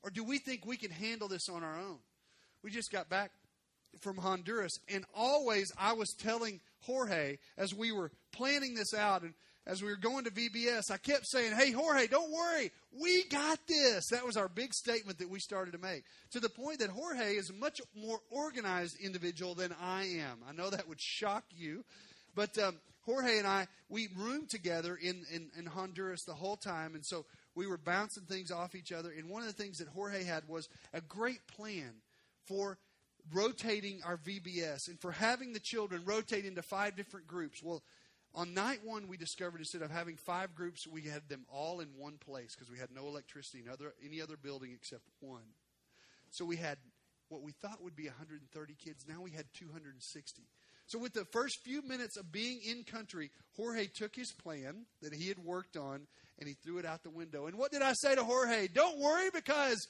Or 0.02 0.10
do 0.10 0.24
we 0.24 0.38
think 0.38 0.66
we 0.66 0.76
can 0.76 0.90
handle 0.90 1.28
this 1.28 1.48
on 1.48 1.62
our 1.62 1.78
own? 1.78 1.98
We 2.62 2.70
just 2.70 2.90
got 2.90 3.08
back 3.08 3.30
from 4.00 4.16
Honduras, 4.16 4.80
and 4.88 5.04
always 5.14 5.72
I 5.78 5.92
was 5.92 6.14
telling 6.14 6.60
Jorge 6.80 7.38
as 7.56 7.74
we 7.74 7.92
were 7.92 8.10
planning 8.32 8.74
this 8.74 8.94
out 8.94 9.22
and 9.22 9.34
as 9.64 9.80
we 9.80 9.90
were 9.90 9.96
going 9.96 10.24
to 10.24 10.30
VBS, 10.30 10.90
I 10.90 10.96
kept 10.96 11.26
saying, 11.26 11.52
Hey, 11.54 11.70
Jorge, 11.70 12.08
don't 12.08 12.32
worry. 12.32 12.72
We 13.00 13.24
got 13.24 13.60
this. 13.68 14.08
That 14.08 14.26
was 14.26 14.36
our 14.36 14.48
big 14.48 14.74
statement 14.74 15.18
that 15.18 15.30
we 15.30 15.38
started 15.38 15.72
to 15.72 15.78
make. 15.78 16.02
To 16.32 16.40
the 16.40 16.48
point 16.48 16.80
that 16.80 16.90
Jorge 16.90 17.34
is 17.34 17.50
a 17.50 17.52
much 17.52 17.80
more 17.94 18.18
organized 18.30 18.98
individual 19.00 19.54
than 19.54 19.72
I 19.80 20.02
am. 20.02 20.38
I 20.48 20.52
know 20.52 20.68
that 20.70 20.88
would 20.88 21.00
shock 21.00 21.44
you, 21.50 21.84
but 22.34 22.58
um, 22.58 22.76
Jorge 23.02 23.38
and 23.38 23.46
I, 23.46 23.68
we 23.88 24.08
roomed 24.16 24.50
together 24.50 24.96
in, 25.00 25.24
in, 25.32 25.50
in 25.56 25.66
Honduras 25.66 26.24
the 26.24 26.34
whole 26.34 26.56
time. 26.56 26.94
And 26.94 27.04
so 27.04 27.24
we 27.54 27.66
were 27.66 27.78
bouncing 27.78 28.24
things 28.24 28.50
off 28.50 28.74
each 28.74 28.92
other. 28.92 29.10
And 29.16 29.28
one 29.28 29.42
of 29.42 29.48
the 29.48 29.62
things 29.62 29.78
that 29.78 29.88
Jorge 29.88 30.24
had 30.24 30.48
was 30.48 30.68
a 30.92 31.00
great 31.00 31.46
plan 31.46 31.92
for 32.46 32.78
rotating 33.32 34.00
our 34.04 34.16
VBS 34.16 34.88
and 34.88 35.00
for 35.00 35.12
having 35.12 35.52
the 35.52 35.60
children 35.60 36.02
rotate 36.04 36.44
into 36.44 36.62
five 36.62 36.96
different 36.96 37.26
groups. 37.26 37.62
Well, 37.62 37.82
on 38.34 38.54
night 38.54 38.80
one, 38.82 39.08
we 39.08 39.16
discovered 39.16 39.60
instead 39.60 39.82
of 39.82 39.90
having 39.90 40.16
five 40.16 40.54
groups, 40.54 40.86
we 40.86 41.02
had 41.02 41.28
them 41.28 41.44
all 41.52 41.80
in 41.80 41.88
one 41.96 42.16
place 42.16 42.54
because 42.54 42.70
we 42.70 42.78
had 42.78 42.90
no 42.90 43.06
electricity 43.06 43.62
in 43.64 43.70
other, 43.70 43.92
any 44.04 44.22
other 44.22 44.36
building 44.36 44.72
except 44.72 45.02
one. 45.20 45.42
So 46.30 46.44
we 46.46 46.56
had 46.56 46.78
what 47.28 47.42
we 47.42 47.52
thought 47.52 47.82
would 47.82 47.96
be 47.96 48.06
130 48.06 48.74
kids. 48.74 49.04
Now 49.06 49.20
we 49.20 49.30
had 49.30 49.46
260. 49.54 50.42
So, 50.92 50.98
with 50.98 51.14
the 51.14 51.24
first 51.24 51.60
few 51.64 51.80
minutes 51.80 52.18
of 52.18 52.30
being 52.30 52.60
in 52.68 52.84
country, 52.84 53.30
Jorge 53.56 53.86
took 53.86 54.14
his 54.14 54.30
plan 54.30 54.84
that 55.00 55.14
he 55.14 55.26
had 55.26 55.38
worked 55.38 55.78
on 55.78 56.02
and 56.38 56.46
he 56.46 56.52
threw 56.52 56.76
it 56.76 56.84
out 56.84 57.02
the 57.02 57.08
window. 57.08 57.46
And 57.46 57.56
what 57.56 57.72
did 57.72 57.80
I 57.80 57.94
say 57.94 58.14
to 58.14 58.22
Jorge? 58.22 58.68
Don't 58.68 58.98
worry 58.98 59.30
because 59.32 59.86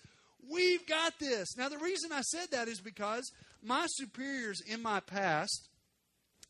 we've 0.49 0.87
got 0.87 1.19
this. 1.19 1.57
Now, 1.57 1.69
the 1.69 1.79
reason 1.79 2.13
I 2.13 2.21
said 2.21 2.53
that 2.53 2.69
is 2.69 2.81
because 2.81 3.29
my 3.65 3.87
superiors 3.89 4.61
in 4.65 4.81
my 4.81 5.01
past 5.01 5.71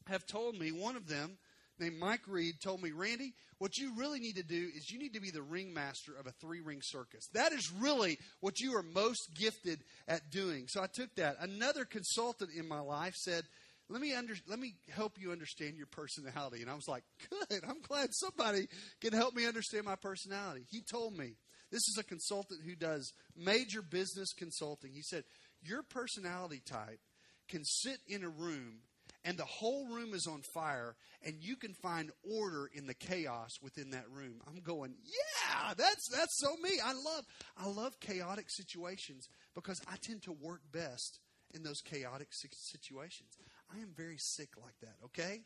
have 0.06 0.26
told 0.26 0.58
me, 0.58 0.70
one 0.70 0.96
of 0.96 1.08
them 1.08 1.38
named 1.80 1.98
Mike 1.98 2.28
Reed 2.28 2.56
told 2.62 2.82
me, 2.82 2.90
Randy, 2.90 3.32
what 3.56 3.78
you 3.78 3.94
really 3.96 4.20
need 4.20 4.36
to 4.36 4.42
do 4.42 4.68
is 4.76 4.90
you 4.90 4.98
need 4.98 5.14
to 5.14 5.20
be 5.20 5.30
the 5.30 5.40
ringmaster 5.40 6.12
of 6.18 6.26
a 6.26 6.32
three 6.32 6.60
ring 6.60 6.80
circus. 6.82 7.26
That 7.32 7.52
is 7.52 7.72
really 7.72 8.18
what 8.40 8.60
you 8.60 8.76
are 8.76 8.82
most 8.82 9.30
gifted 9.34 9.80
at 10.06 10.30
doing. 10.30 10.66
So 10.68 10.82
I 10.82 10.88
took 10.92 11.14
that. 11.14 11.36
Another 11.40 11.86
consultant 11.86 12.50
in 12.54 12.68
my 12.68 12.80
life 12.80 13.14
said, 13.14 13.44
let 13.92 14.00
me 14.00 14.14
under, 14.14 14.34
let 14.48 14.58
me 14.58 14.74
help 14.90 15.18
you 15.20 15.32
understand 15.32 15.76
your 15.76 15.86
personality. 15.86 16.62
And 16.62 16.70
I 16.70 16.74
was 16.74 16.88
like, 16.88 17.04
good. 17.28 17.62
I'm 17.68 17.82
glad 17.82 18.08
somebody 18.12 18.66
can 19.02 19.12
help 19.12 19.34
me 19.34 19.46
understand 19.46 19.84
my 19.84 19.96
personality. 19.96 20.64
He 20.70 20.80
told 20.80 21.16
me 21.16 21.34
this 21.70 21.86
is 21.88 21.98
a 22.00 22.04
consultant 22.04 22.60
who 22.64 22.74
does 22.74 23.12
major 23.36 23.82
business 23.82 24.32
consulting. 24.32 24.92
He 24.94 25.02
said, 25.02 25.24
your 25.62 25.82
personality 25.82 26.62
type 26.64 27.00
can 27.48 27.64
sit 27.64 27.98
in 28.08 28.24
a 28.24 28.30
room 28.30 28.78
and 29.24 29.36
the 29.36 29.44
whole 29.44 29.86
room 29.86 30.14
is 30.14 30.26
on 30.26 30.40
fire 30.54 30.96
and 31.22 31.36
you 31.40 31.56
can 31.56 31.74
find 31.74 32.10
order 32.24 32.70
in 32.72 32.86
the 32.86 32.94
chaos 32.94 33.50
within 33.62 33.90
that 33.90 34.10
room. 34.10 34.40
I'm 34.48 34.62
going, 34.62 34.94
yeah, 35.04 35.74
that's 35.76 36.08
that's 36.10 36.40
so 36.40 36.56
me. 36.62 36.70
I 36.82 36.94
love 36.94 37.24
I 37.58 37.68
love 37.68 38.00
chaotic 38.00 38.46
situations 38.48 39.28
because 39.54 39.80
I 39.86 39.96
tend 40.00 40.22
to 40.22 40.32
work 40.32 40.62
best 40.72 41.20
in 41.54 41.62
those 41.62 41.80
chaotic 41.82 42.28
situations. 42.30 43.36
I 43.74 43.80
am 43.80 43.92
very 43.96 44.18
sick 44.18 44.50
like 44.62 44.78
that, 44.80 44.96
okay? 45.06 45.40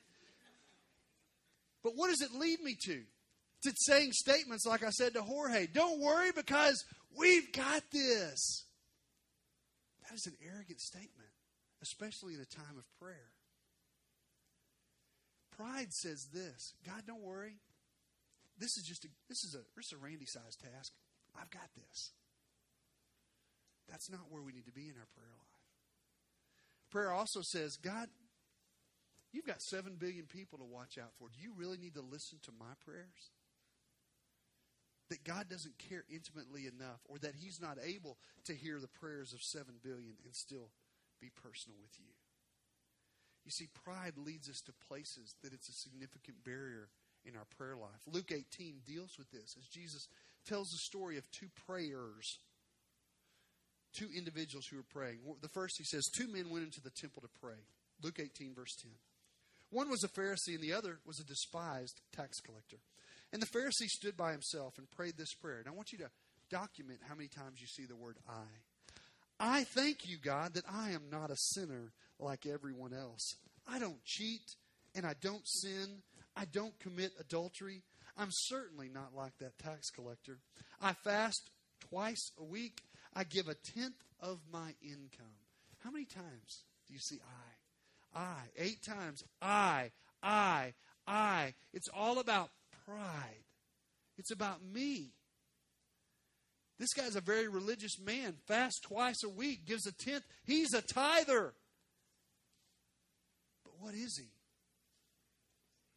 But 1.83 1.93
what 1.95 2.09
does 2.09 2.21
it 2.21 2.37
lead 2.37 2.61
me 2.61 2.77
to? 2.87 3.03
To 3.62 3.73
saying 3.75 4.12
statements 4.12 4.67
like 4.67 4.83
I 4.85 4.91
said 4.91 5.15
to 5.15 5.23
Jorge, 5.23 5.67
don't 5.67 6.01
worry 6.01 6.31
because 6.35 6.85
we've 7.17 7.53
got 7.53 7.83
this. 7.93 8.65
That 10.03 10.15
is 10.15 10.27
an 10.27 10.35
arrogant 10.45 10.81
statement, 10.81 11.31
especially 11.83 12.35
in 12.35 12.41
a 12.41 12.45
time 12.45 12.77
of 12.77 12.85
prayer. 13.01 13.31
Pride 15.57 15.93
says 15.93 16.29
this 16.33 16.75
God, 16.85 17.03
don't 17.07 17.23
worry. 17.23 17.59
This 18.59 18.77
is 18.77 18.85
just 18.85 19.05
a 19.05 19.09
this 19.29 19.45
is 19.45 19.55
a 19.55 19.62
this 19.75 19.87
is 19.87 19.93
a 19.93 20.03
Randy 20.05 20.27
sized 20.27 20.61
task. 20.61 20.93
I've 21.35 21.51
got 21.51 21.69
this. 21.77 22.12
That's 23.89 24.11
not 24.11 24.31
where 24.31 24.43
we 24.43 24.53
need 24.53 24.67
to 24.67 24.73
be 24.73 24.89
in 24.89 24.97
our 24.99 25.07
prayer 25.15 25.31
life. 25.31 25.45
Prayer 26.96 27.12
also 27.12 27.42
says, 27.42 27.76
God, 27.76 28.09
you've 29.30 29.44
got 29.44 29.61
7 29.61 29.96
billion 29.98 30.24
people 30.24 30.56
to 30.56 30.64
watch 30.64 30.96
out 30.96 31.12
for. 31.18 31.28
Do 31.28 31.38
you 31.38 31.52
really 31.54 31.76
need 31.76 31.92
to 31.96 32.00
listen 32.00 32.38
to 32.44 32.52
my 32.59 32.72
prayers? 32.82 33.32
That 35.11 35.22
God 35.22 35.50
doesn't 35.50 35.76
care 35.76 36.04
intimately 36.09 36.62
enough, 36.62 37.00
or 37.04 37.18
that 37.18 37.35
He's 37.38 37.61
not 37.61 37.76
able 37.85 38.16
to 38.46 38.54
hear 38.54 38.80
the 38.80 38.88
prayers 38.88 39.35
of 39.35 39.42
7 39.42 39.74
billion 39.82 40.14
and 40.24 40.35
still 40.35 40.70
be 41.20 41.28
personal 41.28 41.76
with 41.82 41.92
you. 41.98 42.14
You 43.44 43.50
see, 43.50 43.68
pride 43.85 44.14
leads 44.16 44.48
us 44.48 44.62
to 44.62 44.72
places 44.88 45.35
that 45.42 45.52
it's 45.52 45.68
a 45.68 45.74
significant 45.74 46.44
barrier 46.44 46.88
in 47.26 47.37
our 47.37 47.44
prayer 47.59 47.76
life. 47.76 48.09
Luke 48.11 48.32
18 48.32 48.80
deals 48.87 49.18
with 49.18 49.30
this 49.30 49.54
as 49.61 49.68
Jesus 49.68 50.09
tells 50.48 50.72
the 50.72 50.78
story 50.78 51.18
of 51.18 51.30
two 51.30 51.48
prayers 51.66 52.38
two 53.96 54.09
individuals 54.16 54.66
who 54.66 54.76
were 54.76 54.92
praying. 54.92 55.18
The 55.40 55.48
first, 55.48 55.76
he 55.78 55.85
says, 55.85 56.04
two 56.06 56.28
men 56.28 56.50
went 56.50 56.64
into 56.64 56.80
the 56.80 56.90
temple 56.90 57.22
to 57.22 57.40
pray. 57.40 57.59
Luke 58.02 58.18
18, 58.20 58.54
verse 58.54 58.74
10. 58.82 58.92
One 59.70 59.90
was 59.90 60.04
a 60.04 60.09
Pharisee, 60.09 60.54
and 60.54 60.61
the 60.61 60.72
other 60.72 60.98
was 61.06 61.18
a 61.18 61.24
despised 61.24 62.00
tax 62.14 62.38
collector. 62.40 62.78
And 63.32 63.42
the 63.42 63.46
Pharisee 63.46 63.88
stood 63.88 64.16
by 64.16 64.32
himself 64.32 64.78
and 64.78 64.90
prayed 64.90 65.14
this 65.16 65.35
prayer. 65.35 65.59
And 65.59 65.68
I 65.68 65.72
want 65.72 65.92
you 65.92 65.98
to 65.98 66.11
document 66.50 67.00
how 67.09 67.14
many 67.14 67.28
times 67.28 67.61
you 67.61 67.66
see 67.66 67.85
the 67.85 67.96
word 67.96 68.16
I. 68.28 68.44
I 69.38 69.64
thank 69.64 70.09
you, 70.09 70.18
God, 70.22 70.54
that 70.54 70.64
I 70.70 70.90
am 70.90 71.04
not 71.11 71.30
a 71.30 71.37
sinner 71.37 71.92
like 72.18 72.46
everyone 72.46 72.94
else. 72.94 73.35
I 73.66 73.78
don't 73.78 74.02
cheat 74.04 74.54
and 74.94 75.04
I 75.04 75.14
don't 75.20 75.46
sin. 75.46 76.02
I 76.37 76.44
don't 76.44 76.78
commit 76.78 77.12
adultery. 77.20 77.82
I'm 78.16 78.30
certainly 78.30 78.88
not 78.88 79.14
like 79.14 79.37
that 79.38 79.59
tax 79.59 79.90
collector. 79.90 80.38
I 80.80 80.94
fast 81.04 81.50
twice 81.90 82.30
a 82.38 82.44
week. 82.44 82.80
I 83.16 83.24
give 83.24 83.48
a 83.48 83.55
tenth 83.55 83.96
of 84.20 84.40
my 84.52 84.74
income. 84.83 85.35
How 85.83 85.90
many 85.90 86.05
times 86.05 86.64
do 86.87 86.92
you 86.92 87.00
see 87.00 87.18
I? 88.14 88.20
I. 88.20 88.40
Eight 88.59 88.83
times. 88.83 89.24
I. 89.40 89.90
I. 90.22 90.74
I. 91.07 91.55
It's 91.72 91.88
all 91.96 92.18
about 92.18 92.50
pride. 92.85 93.44
It's 94.18 94.31
about 94.31 94.61
me. 94.62 95.12
This 96.79 96.92
guy's 96.92 97.16
a 97.16 97.22
very 97.22 97.48
religious 97.48 97.98
man. 97.98 98.35
Fast 98.46 98.83
twice 98.83 99.24
a 99.24 99.31
week, 99.31 99.64
gives 99.64 99.87
a 99.87 99.92
tenth. 99.92 100.24
He's 100.44 100.74
a 100.74 100.83
tither. 100.83 101.55
But 103.64 103.72
what 103.81 103.94
is 103.94 104.18
he? 104.18 104.29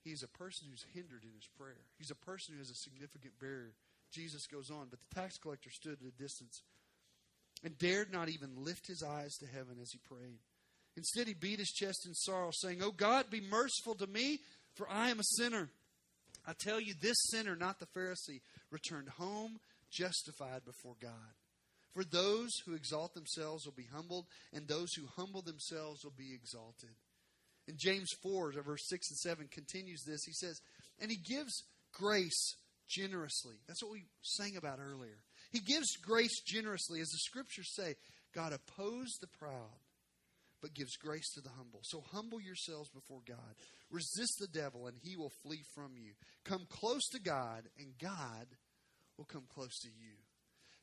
He's 0.10 0.23
a 0.23 0.27
person 0.27 0.67
who's 0.69 0.86
hindered 0.93 1.23
in 1.23 1.36
his 1.36 1.49
prayer. 1.58 1.84
He's 1.97 2.12
a 2.12 2.15
person 2.15 2.53
who 2.53 2.60
has 2.60 2.69
a 2.69 2.75
significant 2.75 3.38
barrier. 3.41 3.73
Jesus 4.12 4.47
goes 4.47 4.71
on, 4.71 4.88
but 4.89 4.99
the 4.99 5.15
tax 5.15 5.38
collector 5.38 5.69
stood 5.69 5.97
at 6.01 6.08
a 6.08 6.21
distance 6.21 6.63
and 7.63 7.78
dared 7.78 8.12
not 8.12 8.30
even 8.30 8.63
lift 8.63 8.88
his 8.88 9.04
eyes 9.04 9.36
to 9.38 9.45
heaven 9.45 9.78
as 9.82 9.91
he 9.91 10.00
prayed. 10.00 10.39
Instead, 10.95 11.28
he 11.28 11.34
beat 11.34 11.60
his 11.60 11.69
chest 11.69 12.06
in 12.06 12.13
sorrow, 12.13 12.52
saying, 12.52 12.82
Oh 12.84 12.91
God, 12.91 13.30
be 13.30 13.41
merciful 13.41 13.95
to 13.95 14.08
me, 14.08 14.39
for 14.76 14.89
I 14.89 15.10
am 15.10 15.19
a 15.19 15.24
sinner. 15.24 15.69
I 16.48 16.54
tell 16.54 16.80
you, 16.80 16.93
this 17.00 17.17
sinner, 17.30 17.56
not 17.56 17.80
the 17.80 17.86
Pharisee, 17.86 18.41
returned 18.72 19.10
home 19.10 19.60
justified 19.91 20.65
before 20.65 20.95
God. 21.02 21.12
For 21.93 22.04
those 22.04 22.50
who 22.65 22.76
exalt 22.76 23.13
themselves 23.13 23.65
will 23.65 23.74
be 23.74 23.88
humbled, 23.93 24.26
and 24.54 24.67
those 24.67 24.93
who 24.93 25.08
humble 25.15 25.41
themselves 25.41 26.04
will 26.04 26.13
be 26.17 26.34
exalted. 26.34 26.95
And 27.67 27.78
James 27.78 28.10
4, 28.24 28.54
verse 28.63 28.88
6 28.88 29.10
and 29.12 29.17
7 29.17 29.48
continues 29.52 30.04
this. 30.04 30.24
He 30.24 30.34
says, 30.34 30.62
And 31.00 31.12
he 31.12 31.17
gives 31.17 31.63
grace 31.93 32.56
generously. 32.88 33.56
That's 33.67 33.84
what 33.84 33.91
we 33.91 34.06
sang 34.22 34.58
about 34.58 34.80
earlier. 34.80 35.19
He 35.51 35.59
gives 35.59 35.97
grace 35.97 36.41
generously. 36.41 37.01
As 37.01 37.09
the 37.09 37.17
scriptures 37.17 37.73
say, 37.73 37.95
God 38.33 38.53
opposes 38.53 39.17
the 39.19 39.27
proud, 39.27 39.79
but 40.62 40.73
gives 40.73 40.95
grace 40.97 41.31
to 41.33 41.41
the 41.41 41.49
humble. 41.57 41.81
So 41.83 42.03
humble 42.12 42.39
yourselves 42.39 42.89
before 42.89 43.21
God. 43.27 43.38
Resist 43.89 44.38
the 44.39 44.47
devil, 44.47 44.88
and 44.88 44.97
he 45.01 45.15
will 45.15 45.31
flee 45.43 45.63
from 45.73 45.93
you. 45.95 46.12
Come 46.45 46.67
close 46.69 47.07
to 47.13 47.19
God, 47.19 47.63
and 47.79 47.97
God 47.99 48.47
will 49.17 49.25
come 49.25 49.45
close 49.53 49.79
to 49.79 49.88
you. 49.88 50.13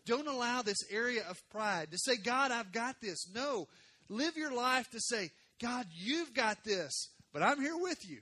Don't 0.05 0.29
allow 0.29 0.62
this 0.62 0.85
area 0.90 1.22
of 1.29 1.48
pride 1.50 1.90
to 1.90 1.98
say, 1.98 2.16
God, 2.16 2.52
I've 2.52 2.72
got 2.72 3.00
this. 3.00 3.29
No. 3.33 3.68
Live 4.09 4.37
your 4.37 4.55
life 4.55 4.88
to 4.90 5.00
say, 5.00 5.31
God, 5.61 5.87
you've 5.92 6.33
got 6.33 6.62
this, 6.64 7.09
but 7.33 7.42
I'm 7.42 7.61
here 7.61 7.76
with 7.76 8.09
you. 8.09 8.18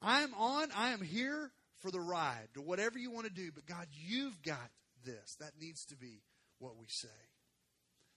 I 0.00 0.22
am 0.22 0.32
on, 0.34 0.68
I 0.76 0.90
am 0.90 1.00
here 1.00 1.50
for 1.82 1.90
the 1.90 2.00
ride, 2.00 2.48
to 2.54 2.60
whatever 2.60 2.98
you 2.98 3.10
want 3.10 3.26
to 3.26 3.32
do, 3.32 3.50
but 3.54 3.66
God, 3.66 3.86
you've 3.92 4.40
got 4.42 4.70
this. 5.06 5.36
That 5.40 5.52
needs 5.58 5.84
to 5.86 5.96
be 5.96 6.20
what 6.58 6.76
we 6.76 6.86
say. 6.88 7.08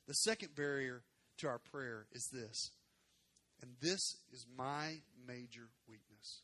The 0.07 0.13
second 0.13 0.55
barrier 0.55 1.03
to 1.37 1.47
our 1.47 1.59
prayer 1.59 2.07
is 2.11 2.27
this, 2.33 2.71
and 3.61 3.71
this 3.81 4.17
is 4.33 4.45
my 4.57 4.95
major 5.25 5.69
weakness 5.87 6.41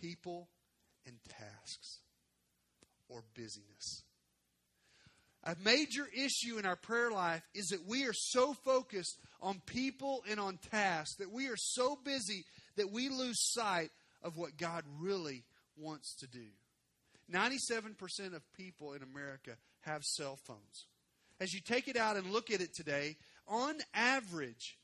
people 0.00 0.48
and 1.06 1.16
tasks 1.28 2.00
or 3.08 3.24
busyness. 3.34 4.02
A 5.44 5.56
major 5.64 6.06
issue 6.12 6.58
in 6.58 6.66
our 6.66 6.76
prayer 6.76 7.10
life 7.10 7.42
is 7.54 7.68
that 7.68 7.86
we 7.86 8.04
are 8.04 8.12
so 8.12 8.52
focused 8.64 9.18
on 9.40 9.60
people 9.64 10.24
and 10.28 10.40
on 10.40 10.58
tasks 10.72 11.16
that 11.18 11.30
we 11.30 11.46
are 11.48 11.56
so 11.56 11.96
busy 12.04 12.44
that 12.76 12.90
we 12.90 13.08
lose 13.08 13.52
sight 13.52 13.90
of 14.22 14.36
what 14.36 14.56
God 14.56 14.82
really 14.98 15.44
wants 15.76 16.16
to 16.16 16.26
do. 16.26 16.46
97% 17.32 18.34
of 18.34 18.52
people 18.52 18.92
in 18.92 19.02
America 19.02 19.56
have 19.80 20.02
cell 20.04 20.36
phones. 20.36 20.86
As 21.40 21.52
you 21.52 21.60
take 21.60 21.88
it 21.88 21.96
out 21.96 22.16
and 22.16 22.30
look 22.30 22.50
at 22.50 22.60
it 22.60 22.74
today, 22.74 23.16
on 23.46 23.76
average, 23.94 24.78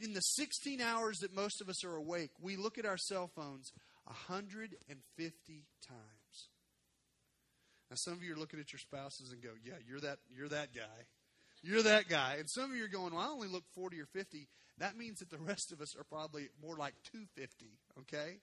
in 0.00 0.14
the 0.14 0.20
16 0.20 0.80
hours 0.80 1.18
that 1.18 1.34
most 1.34 1.60
of 1.60 1.68
us 1.68 1.84
are 1.84 1.96
awake, 1.96 2.30
we 2.40 2.56
look 2.56 2.78
at 2.78 2.86
our 2.86 2.98
cell 2.98 3.30
phones 3.34 3.72
150 4.04 5.64
times. 5.86 6.48
Now, 7.90 7.96
some 7.96 8.14
of 8.14 8.22
you 8.22 8.34
are 8.34 8.38
looking 8.38 8.60
at 8.60 8.72
your 8.72 8.80
spouses 8.80 9.32
and 9.32 9.42
go, 9.42 9.54
"Yeah, 9.62 9.78
you're 9.86 10.00
that 10.00 10.18
you're 10.28 10.48
that 10.48 10.72
guy, 10.74 11.06
you're 11.62 11.82
that 11.82 12.08
guy," 12.08 12.36
and 12.36 12.50
some 12.50 12.70
of 12.70 12.76
you 12.76 12.84
are 12.84 12.88
going, 12.88 13.14
"Well, 13.14 13.22
I 13.22 13.28
only 13.28 13.48
look 13.48 13.64
40 13.74 14.00
or 14.00 14.06
50." 14.06 14.48
That 14.78 14.96
means 14.96 15.20
that 15.20 15.30
the 15.30 15.38
rest 15.38 15.72
of 15.72 15.80
us 15.80 15.96
are 15.96 16.04
probably 16.04 16.50
more 16.60 16.76
like 16.76 16.94
250. 17.04 17.78
Okay. 18.00 18.40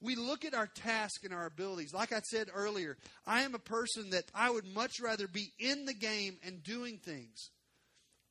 We 0.00 0.16
look 0.16 0.44
at 0.44 0.54
our 0.54 0.66
task 0.66 1.24
and 1.24 1.34
our 1.34 1.46
abilities. 1.46 1.92
Like 1.92 2.12
I 2.12 2.20
said 2.20 2.48
earlier, 2.54 2.96
I 3.26 3.42
am 3.42 3.54
a 3.54 3.58
person 3.58 4.10
that 4.10 4.24
I 4.34 4.50
would 4.50 4.66
much 4.74 5.00
rather 5.00 5.28
be 5.28 5.52
in 5.58 5.84
the 5.84 5.94
game 5.94 6.38
and 6.44 6.62
doing 6.62 6.98
things. 6.98 7.50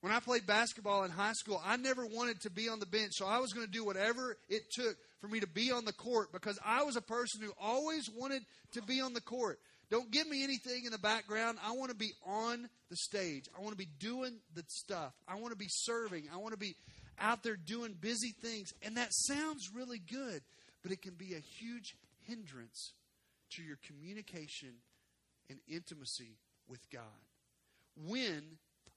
When 0.01 0.13
I 0.13 0.20
played 0.20 0.47
basketball 0.47 1.03
in 1.03 1.11
high 1.11 1.34
school, 1.34 1.61
I 1.63 1.76
never 1.76 2.05
wanted 2.05 2.41
to 2.41 2.49
be 2.49 2.70
on 2.70 2.80
the 2.80 2.86
bench, 2.86 3.11
so 3.15 3.28
I 3.28 3.39
was 3.39 3.51
going 3.51 3.65
to 3.65 3.72
do 3.72 3.86
whatever 3.86 4.38
it 4.47 4.63
took 4.72 4.95
for 5.20 5.28
me 5.28 5.41
to 5.41 5.47
be 5.47 5.72
on 5.72 5.84
the 5.84 5.93
court 5.93 6.32
because 6.32 6.57
I 6.65 6.84
was 6.84 6.95
a 6.95 7.01
person 7.01 7.41
who 7.41 7.51
always 7.61 8.09
wanted 8.09 8.43
to 8.74 8.82
be 8.82 9.01
on 9.01 9.13
the 9.13 9.22
court. 9.22 9.59
Don't 9.91 10.09
give 10.09 10.28
me 10.28 10.43
anything 10.43 10.86
in 10.86 10.91
the 10.91 10.99
background. 10.99 11.57
I 11.65 11.72
want 11.74 11.89
to 11.89 11.97
be 11.97 12.11
on 12.26 12.70
the 12.89 12.95
stage. 12.95 13.45
I 13.57 13.59
want 13.59 13.72
to 13.72 13.78
be 13.78 13.89
doing 13.99 14.38
the 14.55 14.63
stuff. 14.67 15.13
I 15.28 15.36
want 15.36 15.51
to 15.51 15.57
be 15.57 15.67
serving. 15.67 16.26
I 16.34 16.38
want 16.38 16.53
to 16.53 16.59
be 16.59 16.76
out 17.20 17.43
there 17.43 17.57
doing 17.57 17.95
busy 17.99 18.34
things. 18.41 18.72
And 18.82 18.95
that 18.97 19.09
sounds 19.11 19.70
really 19.74 19.99
good 19.99 20.41
but 20.84 20.92
it 20.92 21.02
can 21.02 21.14
be 21.14 21.34
a 21.34 21.40
huge 21.40 21.96
hindrance 22.28 22.94
to 23.52 23.64
your 23.64 23.78
communication 23.86 24.76
and 25.50 25.60
intimacy 25.68 26.38
with 26.68 26.90
God. 26.90 27.02
When 28.08 28.44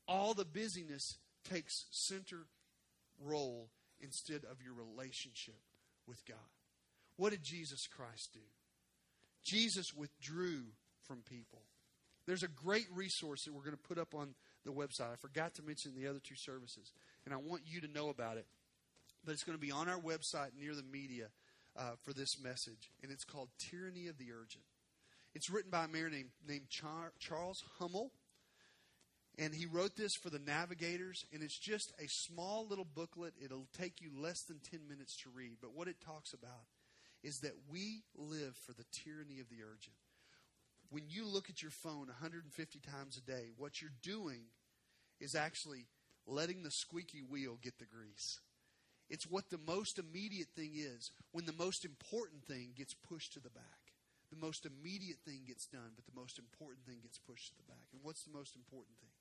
all 0.07 0.35
the 0.35 0.45
busyness 0.45 1.18
takes 1.49 1.87
center 1.91 2.47
role 3.20 3.68
instead 4.01 4.43
of 4.51 4.62
your 4.62 4.74
relationship 4.74 5.59
with 6.07 6.24
God. 6.26 6.37
What 7.16 7.30
did 7.30 7.43
Jesus 7.43 7.87
Christ 7.87 8.30
do? 8.33 8.41
Jesus 9.45 9.95
withdrew 9.95 10.62
from 11.07 11.22
people. 11.28 11.62
There's 12.26 12.43
a 12.43 12.49
great 12.49 12.87
resource 12.95 13.45
that 13.45 13.53
we're 13.53 13.64
going 13.64 13.76
to 13.76 13.89
put 13.89 13.99
up 13.99 14.14
on 14.14 14.35
the 14.64 14.72
website. 14.72 15.12
I 15.12 15.16
forgot 15.16 15.55
to 15.55 15.62
mention 15.62 15.93
the 15.97 16.07
other 16.07 16.20
two 16.22 16.37
services, 16.37 16.93
and 17.24 17.35
I 17.35 17.37
want 17.37 17.62
you 17.66 17.80
to 17.80 17.89
know 17.89 18.09
about 18.09 18.37
it. 18.37 18.47
But 19.24 19.33
it's 19.33 19.45
going 19.45 19.59
to 19.59 19.64
be 19.64 19.72
on 19.72 19.89
our 19.89 19.99
website 19.99 20.51
near 20.59 20.74
the 20.74 20.83
media 20.83 21.28
uh, 21.76 21.92
for 22.02 22.12
this 22.12 22.40
message, 22.42 22.90
and 23.02 23.10
it's 23.10 23.24
called 23.24 23.48
Tyranny 23.58 24.06
of 24.08 24.18
the 24.18 24.32
Urgent. 24.32 24.64
It's 25.34 25.48
written 25.50 25.70
by 25.70 25.84
a 25.84 25.88
man 25.88 26.10
named, 26.10 26.30
named 26.46 26.68
Char- 26.68 27.12
Charles 27.18 27.64
Hummel, 27.78 28.12
and 29.38 29.54
he 29.54 29.64
wrote 29.64 29.96
this 29.96 30.14
for 30.14 30.28
the 30.28 30.38
navigators, 30.38 31.24
and 31.32 31.42
it's 31.42 31.58
just 31.58 31.92
a 31.98 32.08
small 32.08 32.66
little 32.68 32.84
booklet. 32.84 33.32
It'll 33.42 33.68
take 33.76 34.02
you 34.02 34.10
less 34.14 34.42
than 34.42 34.58
10 34.58 34.86
minutes 34.86 35.16
to 35.22 35.30
read, 35.30 35.56
but 35.60 35.74
what 35.74 35.88
it 35.88 35.96
talks 36.04 36.34
about 36.34 36.66
is 37.22 37.40
that 37.40 37.54
we 37.70 38.02
live 38.14 38.56
for 38.56 38.72
the 38.72 38.84
tyranny 38.92 39.40
of 39.40 39.48
the 39.48 39.62
urgent. 39.62 39.96
When 40.90 41.04
you 41.08 41.26
look 41.26 41.48
at 41.48 41.62
your 41.62 41.70
phone 41.70 42.08
150 42.08 42.80
times 42.80 43.16
a 43.16 43.22
day, 43.22 43.52
what 43.56 43.80
you're 43.80 43.90
doing 44.02 44.42
is 45.20 45.34
actually 45.34 45.86
letting 46.26 46.62
the 46.62 46.70
squeaky 46.70 47.22
wheel 47.22 47.58
get 47.62 47.78
the 47.78 47.86
grease. 47.86 48.40
It's 49.12 49.28
what 49.28 49.50
the 49.52 49.60
most 49.68 50.00
immediate 50.00 50.48
thing 50.56 50.72
is 50.72 51.12
when 51.32 51.44
the 51.44 51.52
most 51.52 51.84
important 51.84 52.48
thing 52.48 52.72
gets 52.74 52.96
pushed 52.96 53.34
to 53.34 53.44
the 53.44 53.52
back. 53.52 53.92
The 54.32 54.40
most 54.40 54.64
immediate 54.64 55.20
thing 55.28 55.44
gets 55.46 55.68
done, 55.68 55.92
but 55.94 56.08
the 56.08 56.18
most 56.18 56.40
important 56.40 56.88
thing 56.88 57.04
gets 57.04 57.20
pushed 57.20 57.52
to 57.52 57.56
the 57.60 57.68
back. 57.68 57.92
And 57.92 58.00
what's 58.02 58.24
the 58.24 58.32
most 58.32 58.56
important 58.56 58.96
thing? 59.04 59.12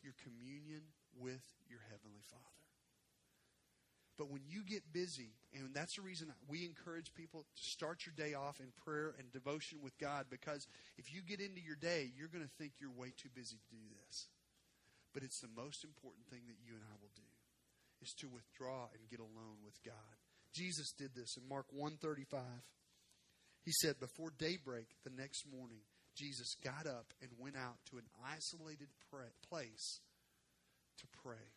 Your 0.00 0.16
communion 0.24 0.88
with 1.12 1.44
your 1.68 1.84
Heavenly 1.92 2.24
Father. 2.32 2.64
But 4.16 4.32
when 4.32 4.40
you 4.48 4.64
get 4.64 4.88
busy, 4.96 5.36
and 5.52 5.68
that's 5.76 5.96
the 5.96 6.08
reason 6.08 6.32
we 6.48 6.64
encourage 6.64 7.12
people 7.12 7.44
to 7.44 7.62
start 7.62 8.08
your 8.08 8.16
day 8.16 8.32
off 8.32 8.56
in 8.58 8.72
prayer 8.88 9.12
and 9.20 9.28
devotion 9.36 9.84
with 9.84 9.98
God, 9.98 10.32
because 10.32 10.66
if 10.96 11.12
you 11.12 11.20
get 11.20 11.44
into 11.44 11.60
your 11.60 11.76
day, 11.76 12.08
you're 12.16 12.32
going 12.32 12.40
to 12.40 12.56
think 12.56 12.80
you're 12.80 12.88
way 12.88 13.12
too 13.12 13.28
busy 13.36 13.60
to 13.60 13.76
do 13.76 13.84
this. 14.00 14.32
But 15.12 15.24
it's 15.24 15.44
the 15.44 15.52
most 15.52 15.84
important 15.84 16.24
thing 16.32 16.48
that 16.48 16.56
you 16.64 16.72
and 16.72 16.88
I 16.88 16.96
will 16.96 17.12
do 17.12 17.35
is 18.02 18.12
to 18.20 18.28
withdraw 18.28 18.88
and 18.94 19.10
get 19.10 19.20
alone 19.20 19.64
with 19.64 19.82
God. 19.84 20.16
Jesus 20.52 20.92
did 20.96 21.14
this 21.14 21.36
in 21.36 21.48
Mark 21.48 21.66
135. 21.70 22.40
He 23.64 23.72
said, 23.72 24.00
Before 24.00 24.32
daybreak 24.38 24.86
the 25.04 25.10
next 25.10 25.44
morning, 25.50 25.80
Jesus 26.14 26.56
got 26.64 26.86
up 26.86 27.12
and 27.20 27.30
went 27.38 27.56
out 27.56 27.76
to 27.90 27.98
an 27.98 28.06
isolated 28.24 28.88
place 29.48 30.00
to 30.98 31.06
pray. 31.22 31.52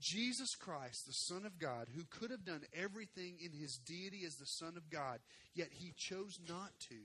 Jesus 0.00 0.54
Christ, 0.54 1.06
the 1.06 1.12
Son 1.12 1.44
of 1.44 1.58
God, 1.58 1.88
who 1.94 2.04
could 2.10 2.30
have 2.30 2.44
done 2.44 2.62
everything 2.74 3.38
in 3.42 3.52
his 3.52 3.80
deity 3.84 4.24
as 4.26 4.36
the 4.36 4.46
Son 4.46 4.76
of 4.76 4.90
God, 4.90 5.18
yet 5.54 5.68
he 5.72 5.92
chose 5.96 6.38
not 6.48 6.70
to. 6.88 6.96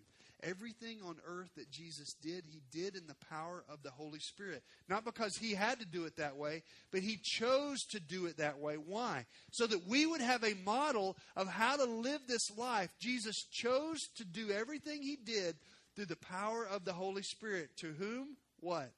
Everything 0.44 1.00
on 1.08 1.16
earth 1.26 1.52
that 1.56 1.72
Jesus 1.72 2.14
did, 2.22 2.44
he 2.46 2.62
did 2.72 2.96
in 2.96 3.08
the 3.08 3.16
power 3.30 3.64
of 3.70 3.82
the 3.82 3.92
Holy 3.92 4.20
Spirit. 4.20 4.62
Not 4.90 5.06
because 5.06 5.38
he 5.38 5.54
had 5.54 5.80
to 5.80 5.86
do 5.86 6.06
it 6.06 6.18
that 6.18 6.36
way, 6.36 6.64
but 6.92 7.02
he 7.02 7.18
chose 7.18 7.86
to 7.86 8.00
do 8.00 8.26
it 8.26 8.38
that 8.38 8.60
way. 8.60 8.76
Why? 8.76 9.26
So 9.52 9.66
that 9.68 9.88
we 9.88 10.06
would 10.06 10.22
have 10.22 10.44
a 10.44 10.56
model 10.66 11.18
of 11.36 11.48
how 11.48 11.78
to 11.78 11.86
live 11.86 12.22
this 12.28 12.56
life. 12.58 12.94
Jesus 13.00 13.44
chose 13.44 14.10
to 14.18 14.26
do 14.26 14.52
everything 14.52 15.02
he 15.02 15.16
did 15.16 15.56
through 15.96 16.08
the 16.08 16.16
power 16.18 16.66
of 16.66 16.84
the 16.84 16.94
Holy 16.94 17.24
Spirit. 17.24 17.70
To 17.78 17.94
whom? 17.94 18.36
What? 18.60 18.92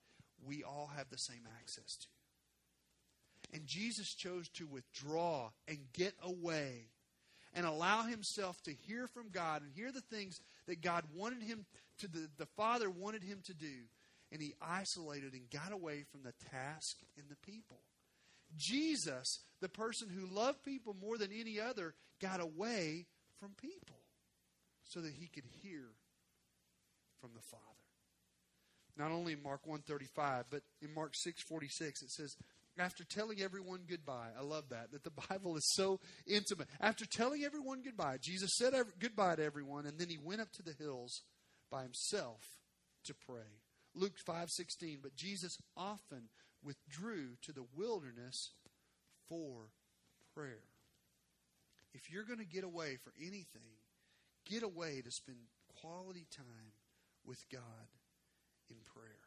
We 0.43 0.63
all 0.63 0.91
have 0.95 1.09
the 1.09 1.17
same 1.17 1.47
access 1.59 1.97
to. 1.97 2.07
And 3.53 3.67
Jesus 3.67 4.13
chose 4.13 4.49
to 4.49 4.65
withdraw 4.65 5.51
and 5.67 5.77
get 5.93 6.13
away 6.23 6.87
and 7.53 7.65
allow 7.65 8.03
himself 8.03 8.61
to 8.63 8.73
hear 8.73 9.07
from 9.07 9.29
God 9.31 9.61
and 9.61 9.71
hear 9.73 9.91
the 9.91 10.01
things 10.01 10.41
that 10.67 10.81
God 10.81 11.03
wanted 11.13 11.43
him 11.43 11.65
to, 11.99 12.07
the, 12.07 12.29
the 12.37 12.45
Father 12.45 12.89
wanted 12.89 13.23
him 13.23 13.39
to 13.45 13.53
do. 13.53 13.87
And 14.31 14.41
he 14.41 14.55
isolated 14.61 15.33
and 15.33 15.49
got 15.49 15.71
away 15.71 16.03
from 16.11 16.23
the 16.23 16.33
task 16.51 16.97
and 17.17 17.27
the 17.29 17.37
people. 17.37 17.81
Jesus, 18.57 19.39
the 19.61 19.69
person 19.69 20.09
who 20.09 20.33
loved 20.33 20.63
people 20.63 20.95
more 20.99 21.17
than 21.17 21.29
any 21.31 21.59
other, 21.59 21.93
got 22.21 22.41
away 22.41 23.05
from 23.39 23.51
people 23.59 23.97
so 24.83 25.01
that 25.01 25.13
he 25.13 25.27
could 25.27 25.45
hear 25.61 25.93
from 27.19 27.31
the 27.33 27.41
Father. 27.41 27.61
Not 28.97 29.11
only 29.11 29.33
in 29.33 29.43
Mark 29.43 29.65
135, 29.65 30.45
but 30.49 30.63
in 30.81 30.93
Mark 30.93 31.13
6:46 31.13 32.01
it 32.01 32.11
says 32.11 32.37
after 32.77 33.03
telling 33.03 33.41
everyone 33.41 33.81
goodbye. 33.89 34.29
I 34.37 34.43
love 34.43 34.69
that, 34.69 34.91
that 34.91 35.03
the 35.03 35.11
Bible 35.29 35.55
is 35.55 35.73
so 35.73 35.99
intimate. 36.27 36.67
After 36.79 37.05
telling 37.05 37.43
everyone 37.43 37.81
goodbye, 37.83 38.17
Jesus 38.21 38.55
said 38.55 38.73
goodbye 38.99 39.35
to 39.35 39.43
everyone, 39.43 39.85
and 39.85 39.97
then 39.97 40.09
he 40.09 40.17
went 40.17 40.41
up 40.41 40.51
to 40.53 40.63
the 40.63 40.75
hills 40.77 41.21
by 41.71 41.83
himself 41.83 42.41
to 43.05 43.13
pray. 43.13 43.61
Luke 43.93 44.17
5:16, 44.27 45.01
but 45.01 45.15
Jesus 45.15 45.57
often 45.77 46.29
withdrew 46.61 47.37
to 47.43 47.53
the 47.53 47.65
wilderness 47.75 48.51
for 49.29 49.69
prayer. 50.33 50.63
If 51.93 52.11
you're 52.11 52.25
going 52.25 52.39
to 52.39 52.45
get 52.45 52.63
away 52.63 52.97
for 52.97 53.13
anything, 53.17 53.79
get 54.45 54.63
away 54.63 55.01
to 55.01 55.11
spend 55.11 55.37
quality 55.79 56.27
time 56.35 56.73
with 57.23 57.39
God 57.49 57.87
in 58.69 58.77
prayer. 58.83 59.24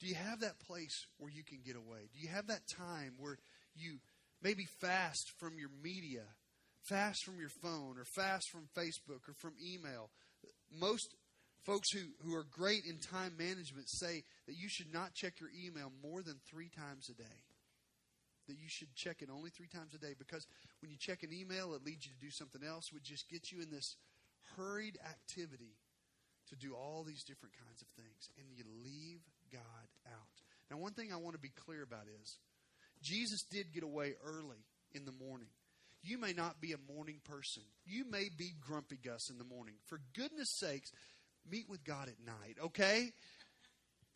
Do 0.00 0.06
you 0.06 0.14
have 0.14 0.40
that 0.40 0.58
place 0.66 1.06
where 1.18 1.30
you 1.30 1.44
can 1.44 1.58
get 1.64 1.76
away? 1.76 2.08
Do 2.14 2.20
you 2.20 2.28
have 2.28 2.46
that 2.46 2.66
time 2.66 3.14
where 3.18 3.38
you 3.76 3.98
maybe 4.42 4.64
fast 4.80 5.32
from 5.38 5.58
your 5.58 5.68
media, 5.82 6.24
fast 6.88 7.22
from 7.24 7.38
your 7.38 7.50
phone, 7.50 7.98
or 7.98 8.04
fast 8.04 8.50
from 8.50 8.68
Facebook 8.74 9.28
or 9.28 9.34
from 9.34 9.52
email? 9.62 10.10
Most 10.72 11.14
folks 11.66 11.92
who, 11.92 12.00
who 12.24 12.34
are 12.34 12.46
great 12.50 12.84
in 12.88 12.98
time 12.98 13.34
management 13.38 13.90
say 13.90 14.24
that 14.46 14.56
you 14.56 14.68
should 14.70 14.92
not 14.92 15.12
check 15.12 15.34
your 15.38 15.50
email 15.52 15.92
more 16.02 16.22
than 16.22 16.40
three 16.50 16.70
times 16.70 17.10
a 17.10 17.14
day. 17.14 17.40
That 18.48 18.56
you 18.56 18.68
should 18.68 18.94
check 18.96 19.20
it 19.20 19.28
only 19.30 19.50
three 19.50 19.68
times 19.68 19.92
a 19.94 19.98
day 19.98 20.14
because 20.18 20.46
when 20.80 20.90
you 20.90 20.96
check 20.98 21.22
an 21.22 21.30
email, 21.32 21.74
it 21.74 21.84
leads 21.84 22.06
you 22.06 22.12
to 22.12 22.24
do 22.24 22.30
something 22.30 22.62
else, 22.66 22.90
which 22.90 23.04
just 23.04 23.28
gets 23.28 23.52
you 23.52 23.60
in 23.60 23.70
this 23.70 23.96
hurried 24.56 24.98
activity 25.04 25.76
to 26.48 26.56
do 26.56 26.74
all 26.74 27.04
these 27.04 27.22
different 27.22 27.54
kinds 27.54 27.82
of 27.82 27.88
things. 27.88 28.28
And 28.38 28.48
you 28.56 28.64
leave 28.82 29.20
God 29.52 29.88
out. 30.06 30.28
Now, 30.70 30.78
one 30.78 30.92
thing 30.92 31.12
I 31.12 31.16
want 31.16 31.34
to 31.34 31.40
be 31.40 31.52
clear 31.64 31.82
about 31.82 32.06
is 32.22 32.38
Jesus 33.02 33.42
did 33.50 33.72
get 33.72 33.82
away 33.82 34.14
early 34.24 34.64
in 34.92 35.04
the 35.04 35.12
morning. 35.12 35.48
You 36.02 36.18
may 36.18 36.32
not 36.32 36.60
be 36.60 36.72
a 36.72 36.92
morning 36.94 37.20
person. 37.24 37.62
You 37.84 38.04
may 38.10 38.28
be 38.36 38.52
grumpy 38.66 38.98
Gus 39.02 39.30
in 39.30 39.38
the 39.38 39.44
morning. 39.44 39.74
For 39.86 40.00
goodness 40.14 40.48
sakes, 40.58 40.90
meet 41.50 41.68
with 41.68 41.84
God 41.84 42.08
at 42.08 42.24
night, 42.24 42.56
okay? 42.64 43.10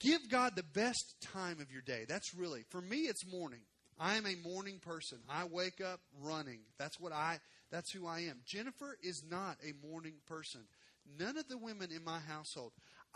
Give 0.00 0.20
God 0.30 0.56
the 0.56 0.62
best 0.62 1.16
time 1.20 1.60
of 1.60 1.70
your 1.70 1.82
day. 1.82 2.04
That's 2.08 2.34
really, 2.34 2.64
for 2.70 2.80
me, 2.80 3.00
it's 3.00 3.30
morning. 3.30 3.60
I 3.98 4.16
am 4.16 4.26
a 4.26 4.48
morning 4.48 4.80
person. 4.80 5.18
I 5.28 5.44
wake 5.44 5.80
up 5.80 6.00
running. 6.20 6.60
That's 6.78 6.98
what 6.98 7.12
I 7.12 7.38
that's 7.70 7.92
who 7.92 8.06
I 8.06 8.20
am. 8.20 8.40
Jennifer 8.44 8.96
is 9.02 9.24
not 9.28 9.56
a 9.62 9.86
morning 9.86 10.14
person. 10.26 10.62
None 11.18 11.36
of 11.36 11.48
the 11.48 11.58
women 11.58 11.90
in 11.94 12.04
my 12.04 12.18
household. 12.20 12.72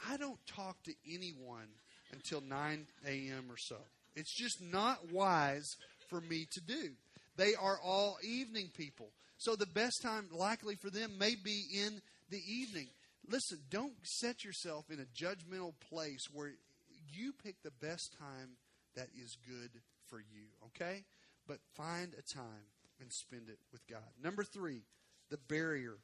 I 0.09 0.17
don't 0.17 0.39
talk 0.47 0.83
to 0.85 0.95
anyone 1.07 1.69
until 2.13 2.41
9 2.41 2.87
a.m. 3.07 3.45
or 3.51 3.57
so. 3.57 3.77
It's 4.15 4.35
just 4.35 4.61
not 4.61 5.13
wise 5.13 5.77
for 6.09 6.21
me 6.21 6.47
to 6.53 6.61
do. 6.61 6.91
They 7.37 7.55
are 7.55 7.79
all 7.85 8.19
evening 8.23 8.71
people. 8.77 9.09
So 9.39 9.55
the 9.55 9.67
best 9.67 10.03
time 10.03 10.27
likely 10.33 10.75
for 10.75 10.91
them 10.91 11.19
may 11.19 11.35
be 11.37 11.65
in 11.73 12.01
the 12.31 12.43
evening. 12.49 12.89
Listen, 13.31 13.59
don't 13.71 13.95
set 14.03 14.45
yourself 14.45 14.87
in 14.91 14.99
a 14.99 15.23
judgmental 15.25 15.75
place 15.89 16.27
where 16.33 16.53
you 17.13 17.33
pick 17.45 17.63
the 17.63 17.71
best 17.71 18.17
time 18.19 18.57
that 18.97 19.09
is 19.17 19.37
good 19.47 19.71
for 20.09 20.19
you, 20.19 20.47
okay? 20.67 21.05
But 21.47 21.59
find 21.77 22.13
a 22.15 22.35
time 22.35 22.67
and 23.01 23.13
spend 23.13 23.49
it 23.49 23.59
with 23.71 23.87
God. 23.87 24.01
Number 24.23 24.43
three, 24.43 24.83
the 25.31 25.39
barrier 25.49 25.99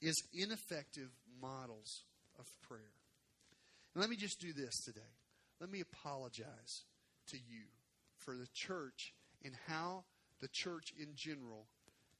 is 0.00 0.22
ineffective 0.32 1.10
models 1.40 2.04
of 2.38 2.46
prayer. 2.68 2.92
And 3.94 4.00
let 4.00 4.10
me 4.10 4.16
just 4.16 4.40
do 4.40 4.52
this 4.52 4.84
today. 4.84 5.00
Let 5.60 5.70
me 5.70 5.80
apologize 5.80 6.84
to 7.28 7.36
you 7.36 7.64
for 8.18 8.34
the 8.34 8.48
church 8.52 9.14
and 9.44 9.54
how 9.66 10.04
the 10.40 10.48
church 10.52 10.92
in 10.98 11.08
general 11.14 11.66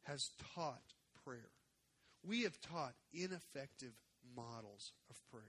has 0.04 0.30
taught 0.54 0.94
prayer. 1.24 1.50
We 2.26 2.42
have 2.42 2.60
taught 2.60 2.94
ineffective 3.12 3.92
models 4.34 4.92
of 5.10 5.16
prayer. 5.30 5.44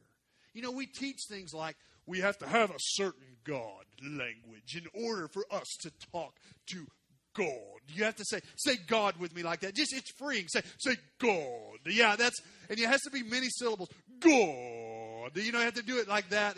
You 0.53 0.61
know, 0.61 0.71
we 0.71 0.85
teach 0.85 1.19
things 1.29 1.53
like 1.53 1.75
we 2.05 2.19
have 2.19 2.37
to 2.39 2.47
have 2.47 2.71
a 2.71 2.79
certain 2.79 3.37
God 3.43 3.85
language 4.03 4.75
in 4.75 5.05
order 5.05 5.27
for 5.27 5.45
us 5.51 5.67
to 5.81 5.91
talk 6.11 6.33
to 6.67 6.87
God. 7.35 7.79
You 7.89 8.03
have 8.05 8.15
to 8.15 8.25
say 8.25 8.39
say 8.57 8.77
God 8.87 9.17
with 9.17 9.35
me 9.35 9.43
like 9.43 9.59
that. 9.61 9.75
Just 9.75 9.93
it's 9.93 10.11
freeing. 10.17 10.47
Say 10.47 10.61
say 10.79 10.95
God. 11.19 11.77
Yeah, 11.85 12.15
that's 12.15 12.41
and 12.69 12.79
it 12.79 12.87
has 12.87 13.01
to 13.01 13.11
be 13.11 13.23
many 13.23 13.47
syllables. 13.49 13.89
God. 14.19 15.06
You 15.35 15.51
know, 15.51 15.59
you 15.59 15.65
have 15.65 15.75
to 15.75 15.83
do 15.83 15.99
it 15.99 16.07
like 16.07 16.29
that. 16.29 16.55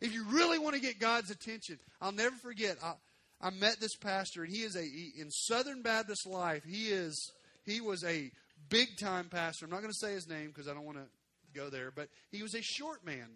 If 0.00 0.12
you 0.12 0.24
really 0.28 0.58
want 0.58 0.74
to 0.74 0.80
get 0.80 0.98
God's 0.98 1.30
attention, 1.30 1.78
I'll 2.00 2.12
never 2.12 2.36
forget. 2.36 2.76
I, 2.82 2.94
I 3.40 3.50
met 3.50 3.80
this 3.80 3.96
pastor, 3.96 4.42
and 4.44 4.52
he 4.52 4.62
is 4.62 4.76
a 4.76 4.82
he, 4.82 5.12
in 5.18 5.30
Southern 5.30 5.82
Baptist 5.82 6.26
life. 6.26 6.64
He 6.64 6.88
is 6.88 7.30
he 7.64 7.80
was 7.80 8.04
a 8.04 8.30
big 8.68 8.96
time 8.98 9.28
pastor. 9.28 9.64
I'm 9.64 9.70
not 9.70 9.80
going 9.80 9.92
to 9.92 9.98
say 9.98 10.12
his 10.12 10.28
name 10.28 10.48
because 10.48 10.68
I 10.68 10.74
don't 10.74 10.84
want 10.84 10.98
to 10.98 11.06
go 11.54 11.70
there, 11.70 11.90
but 11.90 12.08
he 12.30 12.42
was 12.42 12.54
a 12.54 12.62
short 12.62 13.04
man. 13.04 13.26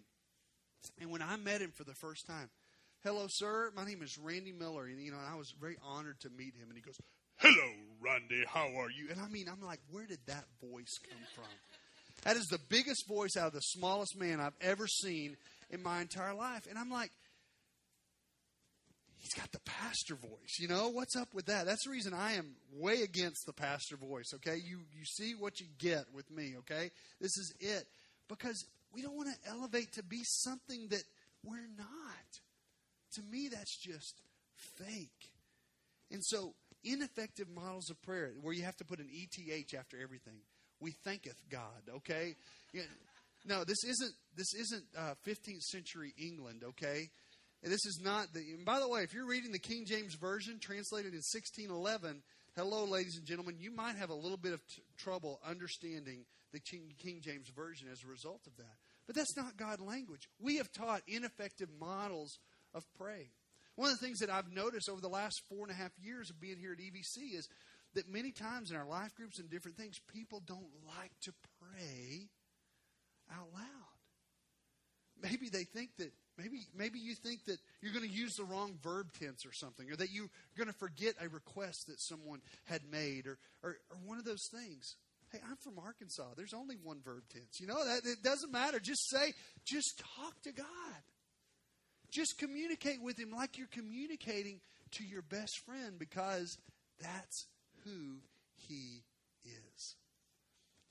And 0.99 1.11
when 1.11 1.21
I 1.21 1.35
met 1.35 1.61
him 1.61 1.71
for 1.75 1.83
the 1.83 1.93
first 1.93 2.25
time, 2.25 2.49
hello, 3.03 3.25
sir, 3.29 3.71
my 3.75 3.85
name 3.85 4.01
is 4.01 4.17
Randy 4.17 4.51
Miller, 4.51 4.85
and 4.85 5.01
you 5.01 5.11
know, 5.11 5.17
I 5.17 5.35
was 5.35 5.53
very 5.59 5.77
honored 5.83 6.19
to 6.21 6.29
meet 6.29 6.55
him. 6.55 6.69
And 6.69 6.75
he 6.75 6.81
goes, 6.81 6.97
"Hello, 7.37 7.73
Randy, 8.01 8.43
how 8.47 8.67
are 8.79 8.89
you?" 8.89 9.09
And 9.11 9.19
I 9.19 9.27
mean, 9.27 9.47
I'm 9.49 9.61
like, 9.65 9.79
where 9.91 10.05
did 10.05 10.19
that 10.27 10.45
voice 10.61 10.99
come 11.09 11.19
from? 11.35 11.45
That 12.23 12.35
is 12.35 12.47
the 12.47 12.59
biggest 12.69 13.07
voice 13.07 13.37
out 13.37 13.47
of 13.47 13.53
the 13.53 13.61
smallest 13.61 14.17
man 14.17 14.39
I've 14.39 14.53
ever 14.61 14.87
seen 14.87 15.37
in 15.69 15.81
my 15.81 16.01
entire 16.01 16.33
life. 16.33 16.67
And 16.69 16.77
I'm 16.77 16.89
like, 16.89 17.11
he's 19.19 19.33
got 19.33 19.51
the 19.51 19.59
pastor 19.59 20.15
voice. 20.15 20.57
You 20.59 20.67
know, 20.67 20.89
what's 20.89 21.15
up 21.15 21.33
with 21.33 21.45
that? 21.45 21.65
That's 21.65 21.85
the 21.85 21.91
reason 21.91 22.13
I 22.13 22.33
am 22.33 22.55
way 22.73 23.01
against 23.03 23.45
the 23.45 23.53
pastor 23.53 23.97
voice, 23.97 24.31
okay? 24.35 24.55
You 24.55 24.79
you 24.97 25.05
see 25.05 25.33
what 25.37 25.59
you 25.59 25.67
get 25.77 26.05
with 26.13 26.29
me, 26.31 26.55
okay? 26.59 26.89
This 27.21 27.37
is 27.37 27.53
it. 27.59 27.85
Because 28.27 28.65
we 28.93 29.01
don't 29.01 29.15
want 29.15 29.29
to 29.29 29.49
elevate 29.49 29.93
to 29.93 30.03
be 30.03 30.21
something 30.23 30.87
that 30.89 31.03
we're 31.43 31.69
not. 31.77 31.87
To 33.13 33.21
me, 33.23 33.49
that's 33.51 33.77
just 33.77 34.21
fake. 34.77 35.31
And 36.11 36.23
so, 36.23 36.53
ineffective 36.83 37.47
models 37.49 37.89
of 37.89 38.01
prayer, 38.01 38.33
where 38.41 38.53
you 38.53 38.63
have 38.63 38.77
to 38.77 38.85
put 38.85 38.99
an 38.99 39.09
ETH 39.11 39.73
after 39.77 39.97
everything. 40.01 40.41
We 40.79 40.91
thanketh 41.03 41.41
God, 41.49 41.95
okay? 41.97 42.35
No, 43.45 43.63
this 43.63 43.83
isn't 43.83 44.13
this 44.35 44.53
isn't 44.53 44.83
uh, 44.97 45.15
15th 45.25 45.63
century 45.63 46.13
England, 46.17 46.63
okay? 46.63 47.09
And 47.63 47.71
this 47.71 47.85
is 47.85 47.99
not 48.01 48.33
the. 48.33 48.39
And 48.39 48.65
by 48.65 48.79
the 48.79 48.87
way, 48.87 49.01
if 49.01 49.13
you're 49.13 49.27
reading 49.27 49.51
the 49.51 49.59
King 49.59 49.85
James 49.85 50.15
version 50.15 50.59
translated 50.59 51.11
in 51.11 51.19
1611, 51.19 52.21
hello, 52.55 52.85
ladies 52.85 53.17
and 53.17 53.25
gentlemen, 53.25 53.55
you 53.59 53.71
might 53.71 53.95
have 53.95 54.09
a 54.09 54.15
little 54.15 54.37
bit 54.37 54.53
of 54.53 54.65
t- 54.67 54.81
trouble 54.97 55.39
understanding 55.45 56.25
the 56.53 56.59
King, 56.59 56.93
King 56.97 57.19
James 57.21 57.49
version 57.49 57.87
as 57.91 58.03
a 58.03 58.07
result 58.07 58.41
of 58.47 58.55
that. 58.57 58.75
But 59.07 59.15
that's 59.15 59.35
not 59.35 59.57
God 59.57 59.81
language. 59.81 60.29
We 60.39 60.57
have 60.57 60.71
taught 60.71 61.01
ineffective 61.07 61.69
models 61.79 62.37
of 62.73 62.83
praying. 62.97 63.29
One 63.75 63.91
of 63.91 63.99
the 63.99 64.05
things 64.05 64.19
that 64.19 64.29
I've 64.29 64.51
noticed 64.51 64.89
over 64.89 65.01
the 65.01 65.07
last 65.07 65.41
four 65.49 65.63
and 65.63 65.71
a 65.71 65.73
half 65.73 65.91
years 66.01 66.29
of 66.29 66.39
being 66.39 66.57
here 66.57 66.73
at 66.73 66.79
EVC 66.79 67.37
is 67.37 67.47
that 67.95 68.11
many 68.11 68.31
times 68.31 68.71
in 68.71 68.77
our 68.77 68.87
life 68.87 69.15
groups 69.15 69.39
and 69.39 69.49
different 69.49 69.77
things, 69.77 69.99
people 70.13 70.41
don't 70.45 70.69
like 70.99 71.11
to 71.21 71.33
pray 71.59 72.29
out 73.31 73.47
loud. 73.53 73.63
Maybe 75.21 75.49
they 75.49 75.63
think 75.63 75.89
that 75.97 76.11
maybe 76.37 76.61
maybe 76.73 76.99
you 76.99 77.13
think 77.13 77.43
that 77.45 77.57
you're 77.81 77.91
going 77.91 78.07
to 78.07 78.15
use 78.15 78.35
the 78.35 78.45
wrong 78.45 78.77
verb 78.81 79.11
tense 79.19 79.45
or 79.45 79.51
something, 79.53 79.91
or 79.91 79.95
that 79.97 80.11
you're 80.11 80.29
going 80.57 80.67
to 80.67 80.77
forget 80.77 81.15
a 81.21 81.27
request 81.27 81.87
that 81.87 81.99
someone 81.99 82.39
had 82.65 82.81
made, 82.89 83.27
or, 83.27 83.37
or, 83.63 83.77
or 83.89 83.97
one 84.05 84.17
of 84.17 84.25
those 84.25 84.47
things. 84.51 84.95
Hey, 85.31 85.39
I'm 85.47 85.57
from 85.57 85.77
Arkansas. 85.77 86.23
There's 86.37 86.53
only 86.53 86.75
one 86.81 87.01
verb 87.03 87.23
tense. 87.31 87.59
You 87.59 87.67
know 87.67 87.85
that 87.85 88.05
it 88.05 88.23
doesn't 88.23 88.51
matter. 88.51 88.79
Just 88.79 89.09
say, 89.09 89.33
just 89.65 90.01
talk 90.17 90.41
to 90.43 90.51
God. 90.51 90.67
Just 92.11 92.39
communicate 92.39 93.01
with 93.01 93.19
Him 93.19 93.31
like 93.31 93.57
you're 93.57 93.67
communicating 93.67 94.61
to 94.91 95.03
your 95.03 95.21
best 95.21 95.59
friend 95.65 95.99
because 95.99 96.57
that's 96.99 97.45
who 97.83 98.17
He 98.67 99.03
is. 99.45 99.95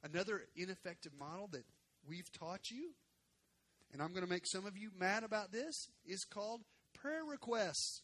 Another 0.03 0.43
ineffective 0.57 1.13
model 1.19 1.49
that 1.53 1.65
we've 2.09 2.31
taught 2.33 2.71
you, 2.71 2.91
and 3.93 4.03
I'm 4.03 4.13
going 4.13 4.25
to 4.25 4.31
make 4.31 4.47
some 4.47 4.67
of 4.67 4.77
you 4.77 4.91
mad 4.99 5.25
about 5.25 5.53
this, 5.53 5.89
is 6.07 6.25
called 6.25 6.61
prayer 6.95 7.25
requests. 7.25 8.03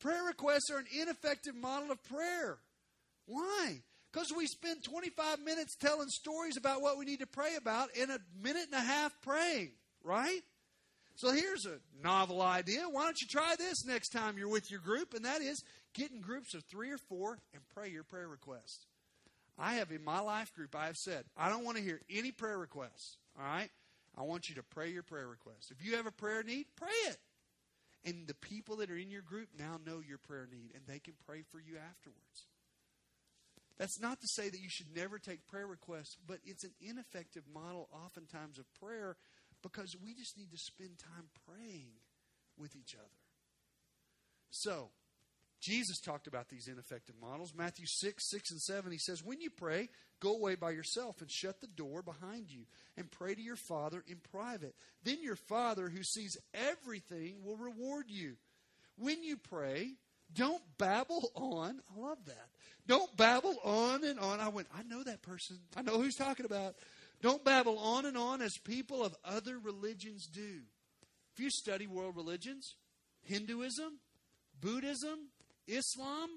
Prayer 0.00 0.24
requests 0.24 0.70
are 0.72 0.78
an 0.78 0.86
ineffective 1.00 1.54
model 1.54 1.90
of 1.90 2.02
prayer. 2.04 2.58
Why? 3.26 3.80
Because 4.12 4.32
we 4.36 4.46
spend 4.46 4.84
25 4.84 5.40
minutes 5.40 5.76
telling 5.76 6.08
stories 6.08 6.56
about 6.56 6.82
what 6.82 6.98
we 6.98 7.04
need 7.04 7.20
to 7.20 7.26
pray 7.26 7.56
about 7.56 7.88
and 7.98 8.10
a 8.10 8.18
minute 8.40 8.66
and 8.72 8.80
a 8.80 8.84
half 8.84 9.12
praying, 9.22 9.70
right? 10.04 10.40
So 11.16 11.32
here's 11.32 11.64
a 11.64 11.78
novel 12.02 12.42
idea. 12.42 12.82
Why 12.90 13.04
don't 13.04 13.20
you 13.20 13.28
try 13.28 13.54
this 13.56 13.84
next 13.84 14.10
time 14.10 14.36
you're 14.36 14.48
with 14.48 14.70
your 14.70 14.80
group? 14.80 15.14
And 15.14 15.24
that 15.24 15.40
is 15.40 15.62
get 15.94 16.10
in 16.10 16.20
groups 16.20 16.54
of 16.54 16.64
three 16.64 16.90
or 16.90 16.98
four 16.98 17.38
and 17.52 17.62
pray 17.74 17.88
your 17.88 18.04
prayer 18.04 18.28
request. 18.28 18.86
I 19.58 19.74
have 19.74 19.92
in 19.92 20.04
my 20.04 20.20
life 20.20 20.52
group, 20.52 20.74
I 20.74 20.86
have 20.86 20.96
said, 20.96 21.24
I 21.36 21.48
don't 21.48 21.64
want 21.64 21.76
to 21.76 21.82
hear 21.82 22.00
any 22.10 22.32
prayer 22.32 22.58
requests. 22.58 23.16
All 23.38 23.44
right? 23.44 23.70
I 24.16 24.22
want 24.22 24.48
you 24.48 24.56
to 24.56 24.62
pray 24.62 24.90
your 24.90 25.02
prayer 25.02 25.26
request. 25.26 25.70
If 25.70 25.84
you 25.84 25.96
have 25.96 26.06
a 26.06 26.12
prayer 26.12 26.42
need, 26.42 26.66
pray 26.76 26.88
it. 27.06 27.18
And 28.04 28.26
the 28.26 28.34
people 28.34 28.76
that 28.76 28.90
are 28.90 28.96
in 28.96 29.10
your 29.10 29.22
group 29.22 29.48
now 29.58 29.78
know 29.84 30.02
your 30.06 30.18
prayer 30.18 30.46
need, 30.50 30.72
and 30.74 30.82
they 30.86 30.98
can 30.98 31.14
pray 31.26 31.42
for 31.50 31.58
you 31.58 31.76
afterwards. 31.76 32.46
That's 33.78 34.00
not 34.00 34.20
to 34.20 34.28
say 34.28 34.48
that 34.50 34.60
you 34.60 34.68
should 34.68 34.94
never 34.94 35.18
take 35.18 35.46
prayer 35.46 35.66
requests, 35.66 36.16
but 36.26 36.38
it's 36.44 36.64
an 36.64 36.74
ineffective 36.80 37.44
model, 37.52 37.88
oftentimes, 37.92 38.58
of 38.58 38.72
prayer 38.74 39.16
because 39.62 39.96
we 40.00 40.14
just 40.14 40.36
need 40.36 40.52
to 40.52 40.58
spend 40.58 40.98
time 40.98 41.24
praying 41.46 41.94
with 42.56 42.76
each 42.76 42.94
other. 42.94 43.18
So, 44.50 44.90
Jesus 45.64 45.98
talked 45.98 46.26
about 46.26 46.50
these 46.50 46.68
ineffective 46.68 47.14
models. 47.18 47.54
Matthew 47.56 47.86
6, 47.86 48.30
6 48.30 48.50
and 48.50 48.60
7, 48.60 48.92
he 48.92 48.98
says, 48.98 49.24
When 49.24 49.40
you 49.40 49.48
pray, 49.48 49.88
go 50.20 50.34
away 50.36 50.56
by 50.56 50.72
yourself 50.72 51.22
and 51.22 51.30
shut 51.30 51.62
the 51.62 51.66
door 51.66 52.02
behind 52.02 52.50
you 52.50 52.64
and 52.98 53.10
pray 53.10 53.34
to 53.34 53.40
your 53.40 53.56
Father 53.56 54.04
in 54.06 54.18
private. 54.30 54.74
Then 55.04 55.22
your 55.22 55.36
Father, 55.36 55.88
who 55.88 56.02
sees 56.02 56.36
everything, 56.52 57.36
will 57.42 57.56
reward 57.56 58.06
you. 58.08 58.34
When 58.98 59.22
you 59.24 59.38
pray, 59.38 59.92
don't 60.34 60.62
babble 60.76 61.30
on. 61.34 61.80
I 61.96 61.98
love 61.98 62.18
that. 62.26 62.48
Don't 62.86 63.16
babble 63.16 63.56
on 63.64 64.04
and 64.04 64.20
on. 64.20 64.40
I 64.40 64.48
went, 64.48 64.68
I 64.76 64.82
know 64.82 65.02
that 65.04 65.22
person. 65.22 65.58
I 65.74 65.80
know 65.80 65.98
who's 65.98 66.16
talking 66.16 66.44
about. 66.44 66.74
Don't 67.22 67.42
babble 67.42 67.78
on 67.78 68.04
and 68.04 68.18
on 68.18 68.42
as 68.42 68.58
people 68.58 69.02
of 69.02 69.16
other 69.24 69.58
religions 69.58 70.26
do. 70.26 70.60
If 71.32 71.40
you 71.40 71.48
study 71.48 71.86
world 71.86 72.16
religions, 72.16 72.74
Hinduism, 73.22 73.98
Buddhism, 74.60 75.30
Islam, 75.66 76.28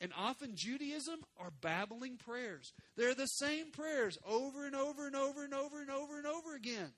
and 0.00 0.12
often 0.16 0.52
Judaism 0.54 1.20
are 1.38 1.50
babbling 1.60 2.16
prayers. 2.18 2.72
They're 2.96 3.14
the 3.14 3.26
same 3.26 3.70
prayers 3.70 4.18
over 4.26 4.66
and 4.66 4.76
over 4.76 5.06
and 5.06 5.16
over 5.16 5.44
and 5.44 5.54
over 5.54 5.80
and 5.80 5.90
over 5.90 6.18
and 6.18 6.26
over 6.26 6.54
again. 6.54 6.92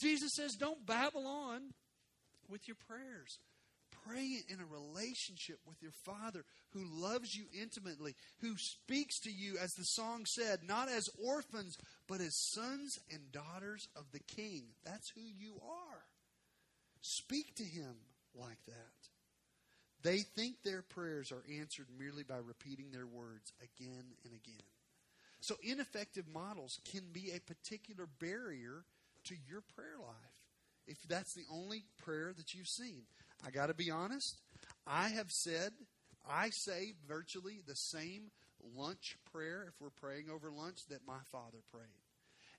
Jesus 0.00 0.32
says, 0.34 0.54
Don't 0.54 0.86
babble 0.86 1.26
on 1.26 1.74
with 2.48 2.66
your 2.66 2.76
prayers. 2.88 3.38
Pray 4.06 4.38
in 4.48 4.58
a 4.58 4.66
relationship 4.66 5.58
with 5.66 5.80
your 5.80 5.92
Father 6.04 6.44
who 6.70 6.84
loves 6.84 7.36
you 7.36 7.44
intimately, 7.60 8.14
who 8.40 8.56
speaks 8.56 9.20
to 9.20 9.30
you, 9.30 9.56
as 9.62 9.70
the 9.74 9.84
song 9.84 10.24
said, 10.26 10.60
not 10.66 10.88
as 10.88 11.08
orphans, 11.24 11.76
but 12.08 12.20
as 12.20 12.36
sons 12.50 12.98
and 13.12 13.30
daughters 13.30 13.86
of 13.94 14.06
the 14.12 14.18
King. 14.20 14.64
That's 14.84 15.10
who 15.10 15.22
you 15.22 15.54
are. 15.62 16.02
Speak 17.00 17.54
to 17.56 17.64
Him 17.64 17.94
like 18.34 18.64
that. 18.66 19.11
They 20.02 20.18
think 20.18 20.62
their 20.62 20.82
prayers 20.82 21.32
are 21.32 21.44
answered 21.60 21.86
merely 21.98 22.22
by 22.22 22.38
repeating 22.38 22.90
their 22.90 23.06
words 23.06 23.52
again 23.60 24.04
and 24.24 24.32
again. 24.32 24.66
So, 25.40 25.56
ineffective 25.62 26.26
models 26.32 26.80
can 26.84 27.02
be 27.12 27.32
a 27.32 27.40
particular 27.40 28.08
barrier 28.20 28.84
to 29.24 29.34
your 29.48 29.62
prayer 29.74 29.98
life 29.98 30.42
if 30.86 31.02
that's 31.08 31.34
the 31.34 31.44
only 31.50 31.84
prayer 31.98 32.32
that 32.36 32.54
you've 32.54 32.68
seen. 32.68 33.02
I 33.46 33.50
got 33.50 33.66
to 33.66 33.74
be 33.74 33.90
honest, 33.90 34.40
I 34.86 35.08
have 35.08 35.30
said, 35.30 35.72
I 36.28 36.50
say 36.50 36.94
virtually 37.06 37.60
the 37.66 37.76
same 37.76 38.30
lunch 38.76 39.16
prayer 39.32 39.64
if 39.68 39.80
we're 39.80 39.90
praying 39.90 40.26
over 40.32 40.50
lunch 40.50 40.86
that 40.88 41.06
my 41.06 41.18
father 41.30 41.58
prayed. 41.72 41.86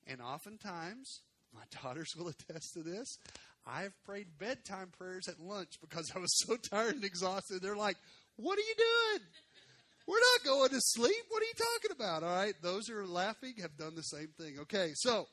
And 0.05 0.21
oftentimes, 0.21 1.21
my 1.53 1.61
daughters 1.83 2.15
will 2.15 2.29
attest 2.29 2.73
to 2.73 2.83
this. 2.83 3.19
I've 3.65 3.93
prayed 4.03 4.27
bedtime 4.39 4.91
prayers 4.97 5.27
at 5.27 5.39
lunch 5.39 5.79
because 5.81 6.11
I 6.15 6.19
was 6.19 6.37
so 6.45 6.57
tired 6.57 6.95
and 6.95 7.03
exhausted. 7.03 7.61
They're 7.61 7.75
like, 7.75 7.97
What 8.35 8.57
are 8.57 8.61
you 8.61 8.75
doing? 8.77 9.27
We're 10.05 10.15
not 10.15 10.45
going 10.45 10.69
to 10.71 10.81
sleep. 10.81 11.23
What 11.29 11.41
are 11.41 11.45
you 11.45 11.53
talking 11.53 11.95
about? 11.95 12.23
All 12.23 12.35
right. 12.35 12.55
Those 12.61 12.87
who 12.87 12.97
are 12.97 13.07
laughing 13.07 13.53
have 13.61 13.77
done 13.77 13.95
the 13.95 14.03
same 14.03 14.29
thing. 14.37 14.57
Okay. 14.61 14.91
So 14.95 15.27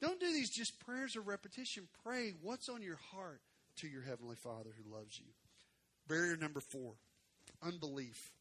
don't 0.00 0.18
do 0.18 0.32
these 0.32 0.50
just 0.50 0.80
prayers 0.80 1.14
of 1.14 1.28
repetition. 1.28 1.86
Pray 2.04 2.34
what's 2.42 2.68
on 2.68 2.82
your 2.82 2.98
heart 3.12 3.40
to 3.76 3.88
your 3.88 4.02
Heavenly 4.02 4.36
Father 4.36 4.70
who 4.76 4.94
loves 4.94 5.18
you. 5.18 5.26
Barrier 6.08 6.36
number 6.36 6.60
four 6.60 6.94
unbelief. 7.62 8.32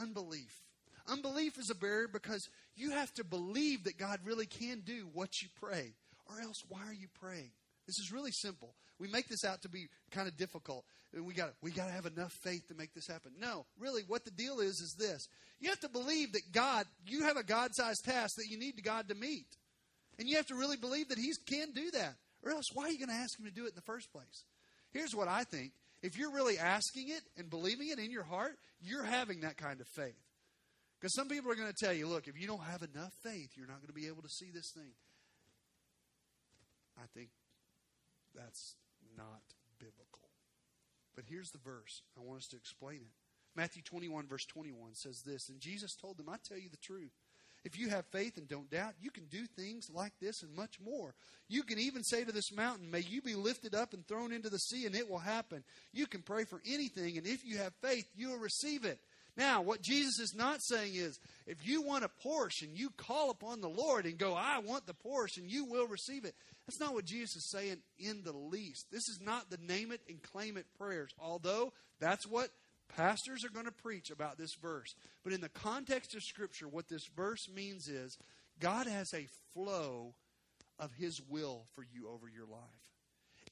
Unbelief. 0.00 0.62
Unbelief 1.08 1.58
is 1.58 1.70
a 1.70 1.74
barrier 1.74 2.08
because 2.08 2.48
you 2.76 2.92
have 2.92 3.12
to 3.14 3.24
believe 3.24 3.84
that 3.84 3.98
God 3.98 4.20
really 4.24 4.46
can 4.46 4.80
do 4.80 5.08
what 5.12 5.42
you 5.42 5.48
pray, 5.60 5.92
or 6.30 6.40
else 6.40 6.62
why 6.68 6.80
are 6.86 6.94
you 6.94 7.08
praying? 7.20 7.50
This 7.86 7.98
is 7.98 8.12
really 8.12 8.30
simple. 8.30 8.74
We 8.98 9.08
make 9.08 9.28
this 9.28 9.44
out 9.44 9.62
to 9.62 9.68
be 9.68 9.88
kind 10.10 10.28
of 10.28 10.36
difficult. 10.36 10.84
And 11.14 11.26
we 11.26 11.34
got 11.34 11.52
we 11.60 11.70
got 11.72 11.86
to 11.86 11.92
have 11.92 12.06
enough 12.06 12.32
faith 12.32 12.68
to 12.68 12.74
make 12.74 12.94
this 12.94 13.06
happen. 13.06 13.32
No, 13.38 13.66
really 13.78 14.02
what 14.06 14.24
the 14.24 14.30
deal 14.30 14.60
is 14.60 14.80
is 14.80 14.96
this. 14.98 15.26
You 15.60 15.68
have 15.68 15.80
to 15.80 15.88
believe 15.88 16.32
that 16.32 16.52
God, 16.52 16.86
you 17.06 17.24
have 17.24 17.36
a 17.36 17.42
God-sized 17.42 18.04
task 18.04 18.36
that 18.36 18.48
you 18.48 18.58
need 18.58 18.82
God 18.82 19.08
to 19.08 19.14
meet. 19.14 19.46
And 20.18 20.28
you 20.28 20.36
have 20.36 20.46
to 20.46 20.54
really 20.54 20.76
believe 20.76 21.08
that 21.08 21.18
He 21.18 21.32
can 21.46 21.72
do 21.72 21.90
that. 21.92 22.14
Or 22.42 22.52
else 22.52 22.66
why 22.72 22.84
are 22.84 22.90
you 22.90 22.98
going 22.98 23.16
to 23.16 23.22
ask 23.22 23.38
Him 23.38 23.46
to 23.46 23.52
do 23.52 23.64
it 23.64 23.70
in 23.70 23.74
the 23.74 23.82
first 23.82 24.12
place? 24.12 24.44
Here's 24.92 25.14
what 25.14 25.28
I 25.28 25.44
think. 25.44 25.72
If 26.02 26.18
you're 26.18 26.32
really 26.32 26.58
asking 26.58 27.08
it 27.08 27.22
and 27.36 27.48
believing 27.48 27.88
it 27.88 27.98
in 27.98 28.10
your 28.10 28.24
heart, 28.24 28.58
you're 28.80 29.04
having 29.04 29.40
that 29.40 29.56
kind 29.56 29.80
of 29.80 29.86
faith. 29.88 30.18
Because 31.00 31.14
some 31.14 31.28
people 31.28 31.50
are 31.50 31.54
going 31.54 31.72
to 31.72 31.84
tell 31.84 31.92
you, 31.92 32.06
look, 32.06 32.28
if 32.28 32.40
you 32.40 32.46
don't 32.46 32.62
have 32.62 32.82
enough 32.82 33.12
faith, 33.22 33.50
you're 33.56 33.66
not 33.66 33.78
going 33.78 33.88
to 33.88 33.92
be 33.92 34.06
able 34.06 34.22
to 34.22 34.28
see 34.28 34.50
this 34.52 34.70
thing. 34.72 34.92
I 36.98 37.06
think 37.14 37.30
that's 38.34 38.76
not 39.16 39.42
biblical. 39.78 40.28
But 41.14 41.24
here's 41.28 41.50
the 41.50 41.58
verse. 41.58 42.02
I 42.16 42.20
want 42.22 42.38
us 42.38 42.48
to 42.48 42.56
explain 42.56 42.96
it. 42.96 43.12
Matthew 43.54 43.82
21, 43.82 44.26
verse 44.26 44.46
21 44.46 44.94
says 44.94 45.22
this 45.22 45.48
And 45.48 45.60
Jesus 45.60 45.94
told 45.94 46.16
them, 46.16 46.28
I 46.28 46.36
tell 46.42 46.58
you 46.58 46.70
the 46.70 46.76
truth. 46.78 47.12
If 47.64 47.78
you 47.78 47.90
have 47.90 48.06
faith 48.06 48.38
and 48.38 48.48
don't 48.48 48.70
doubt, 48.70 48.94
you 49.00 49.12
can 49.12 49.26
do 49.26 49.46
things 49.46 49.88
like 49.88 50.12
this 50.20 50.42
and 50.42 50.52
much 50.52 50.80
more. 50.80 51.14
You 51.48 51.62
can 51.62 51.78
even 51.78 52.02
say 52.02 52.24
to 52.24 52.32
this 52.32 52.52
mountain, 52.52 52.90
May 52.90 53.00
you 53.00 53.22
be 53.22 53.36
lifted 53.36 53.72
up 53.74 53.94
and 53.94 54.06
thrown 54.06 54.32
into 54.32 54.50
the 54.50 54.58
sea, 54.58 54.84
and 54.84 54.96
it 54.96 55.08
will 55.08 55.18
happen. 55.18 55.62
You 55.92 56.06
can 56.06 56.22
pray 56.22 56.44
for 56.44 56.60
anything, 56.66 57.18
and 57.18 57.26
if 57.26 57.44
you 57.44 57.58
have 57.58 57.72
faith, 57.80 58.08
you 58.16 58.30
will 58.30 58.38
receive 58.38 58.84
it. 58.84 58.98
Now, 59.36 59.62
what 59.62 59.80
Jesus 59.80 60.18
is 60.18 60.34
not 60.34 60.62
saying 60.62 60.94
is, 60.94 61.18
if 61.46 61.66
you 61.66 61.82
want 61.82 62.04
a 62.04 62.10
Porsche, 62.26 62.68
you 62.70 62.90
call 62.90 63.30
upon 63.30 63.60
the 63.60 63.68
Lord 63.68 64.04
and 64.04 64.18
go, 64.18 64.34
I 64.34 64.58
want 64.58 64.86
the 64.86 64.94
Porsche, 64.94 65.38
you 65.42 65.64
will 65.64 65.86
receive 65.86 66.24
it. 66.24 66.34
That's 66.66 66.80
not 66.80 66.92
what 66.92 67.06
Jesus 67.06 67.36
is 67.36 67.50
saying 67.50 67.78
in 67.98 68.22
the 68.24 68.36
least. 68.36 68.86
This 68.92 69.08
is 69.08 69.20
not 69.24 69.48
the 69.48 69.58
name 69.66 69.90
it 69.90 70.00
and 70.08 70.22
claim 70.22 70.56
it 70.56 70.66
prayers, 70.78 71.12
although 71.18 71.72
that's 71.98 72.26
what 72.26 72.50
pastors 72.94 73.44
are 73.44 73.52
going 73.52 73.64
to 73.66 73.72
preach 73.72 74.10
about 74.10 74.36
this 74.36 74.54
verse. 74.54 74.94
But 75.24 75.32
in 75.32 75.40
the 75.40 75.48
context 75.48 76.14
of 76.14 76.22
Scripture, 76.22 76.68
what 76.68 76.88
this 76.88 77.06
verse 77.16 77.48
means 77.54 77.88
is 77.88 78.18
God 78.60 78.86
has 78.86 79.14
a 79.14 79.28
flow 79.54 80.14
of 80.78 80.92
His 80.98 81.22
will 81.28 81.64
for 81.74 81.82
you 81.82 82.08
over 82.08 82.28
your 82.28 82.46
life. 82.46 82.60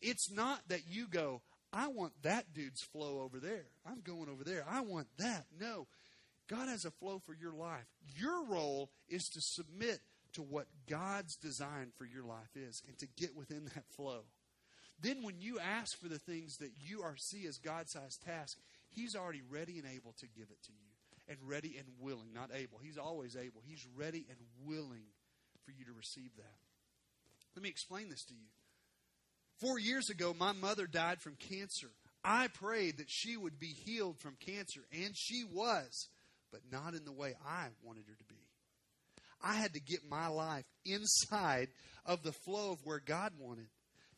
It's 0.03 0.31
not 0.31 0.61
that 0.69 0.83
you 0.89 1.07
go, 1.09 1.43
I 1.73 1.89
want 1.89 2.13
that 2.23 2.53
dude's 2.53 2.83
flow 2.83 3.21
over 3.21 3.39
there. 3.39 3.67
I'm 3.87 4.01
going 4.01 4.29
over 4.29 4.45
there. 4.45 4.65
I 4.69 4.81
want 4.81 5.07
that. 5.19 5.47
No. 5.59 5.87
God 6.49 6.69
has 6.69 6.85
a 6.85 6.91
flow 6.91 7.21
for 7.25 7.33
your 7.33 7.53
life. 7.53 7.87
Your 8.17 8.45
role 8.45 8.91
is 9.09 9.29
to 9.31 9.41
submit 9.41 10.01
to 10.33 10.43
what 10.43 10.67
God's 10.89 11.37
design 11.37 11.93
for 11.97 12.05
your 12.05 12.25
life 12.25 12.57
is 12.57 12.83
and 12.89 12.99
to 12.99 13.07
get 13.17 13.37
within 13.37 13.67
that 13.75 13.85
flow. 13.91 14.23
Then, 15.01 15.23
when 15.23 15.41
you 15.41 15.59
ask 15.59 15.99
for 15.99 16.09
the 16.09 16.19
things 16.19 16.59
that 16.59 16.73
you 16.79 17.03
are 17.03 17.17
see 17.17 17.47
as 17.47 17.59
God 17.59 17.89
sized 17.89 18.23
tasks, 18.23 18.61
He's 18.89 19.17
already 19.17 19.41
ready 19.49 19.79
and 19.79 19.87
able 19.87 20.13
to 20.19 20.27
give 20.27 20.49
it 20.51 20.63
to 20.65 20.73
you. 20.73 20.89
And 21.29 21.39
ready 21.49 21.77
and 21.79 21.87
willing, 22.01 22.33
not 22.35 22.51
able. 22.53 22.79
He's 22.83 22.99
always 22.99 23.37
able. 23.37 23.63
He's 23.65 23.87
ready 23.97 24.27
and 24.29 24.39
willing 24.65 25.05
for 25.65 25.71
you 25.71 25.85
to 25.85 25.93
receive 25.93 26.35
that. 26.37 26.57
Let 27.55 27.63
me 27.63 27.69
explain 27.69 28.09
this 28.09 28.25
to 28.25 28.35
you. 28.35 28.49
Four 29.61 29.79
years 29.79 30.09
ago, 30.09 30.35
my 30.39 30.53
mother 30.53 30.87
died 30.87 31.21
from 31.21 31.37
cancer. 31.37 31.91
I 32.25 32.49
prayed 32.49 32.99
that 32.99 33.11
she 33.11 33.37
would 33.37 33.59
be 33.59 33.75
healed 33.85 34.19
from 34.19 34.37
cancer, 34.41 34.81
and 34.93 35.15
she 35.15 35.45
was, 35.45 36.09
but 36.51 36.61
not 36.71 36.95
in 36.95 37.05
the 37.05 37.13
way 37.13 37.35
I 37.47 37.69
wanted 37.83 38.05
her 38.09 38.15
to 38.15 38.25
be. 38.25 38.37
I 39.43 39.55
had 39.55 39.75
to 39.75 39.81
get 39.81 40.09
my 40.09 40.29
life 40.29 40.67
inside 40.85 41.69
of 42.05 42.23
the 42.23 42.33
flow 42.33 42.73
of 42.73 42.85
where 42.85 43.01
God 43.01 43.33
wanted. 43.39 43.69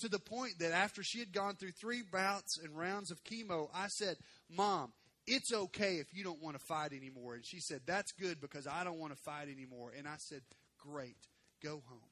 To 0.01 0.09
the 0.09 0.19
point 0.19 0.59
that 0.59 0.73
after 0.73 1.03
she 1.05 1.21
had 1.21 1.33
gone 1.33 1.55
through 1.55 1.73
three 1.73 2.03
bouts 2.03 2.59
and 2.59 2.77
rounds 2.77 3.13
of 3.13 3.23
chemo, 3.23 3.69
I 3.73 3.87
said, 3.87 4.17
Mom, 4.51 4.93
it's 5.29 5.53
okay 5.53 5.97
if 5.97 6.09
you 6.13 6.25
don't 6.25 6.43
want 6.43 6.59
to 6.59 6.65
fight 6.67 6.93
anymore. 6.93 7.35
And 7.35 7.47
she 7.47 7.61
said, 7.61 7.83
That's 7.87 8.11
good 8.13 8.41
because 8.41 8.67
I 8.67 8.83
don't 8.83 8.99
want 8.99 9.15
to 9.15 9.23
fight 9.23 9.49
anymore. 9.49 9.93
And 9.97 10.09
I 10.09 10.17
said, 10.19 10.41
Great, 10.79 11.29
go 11.63 11.83
home. 11.87 12.11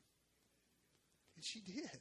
And 1.35 1.45
she 1.45 1.61
did. 1.61 2.01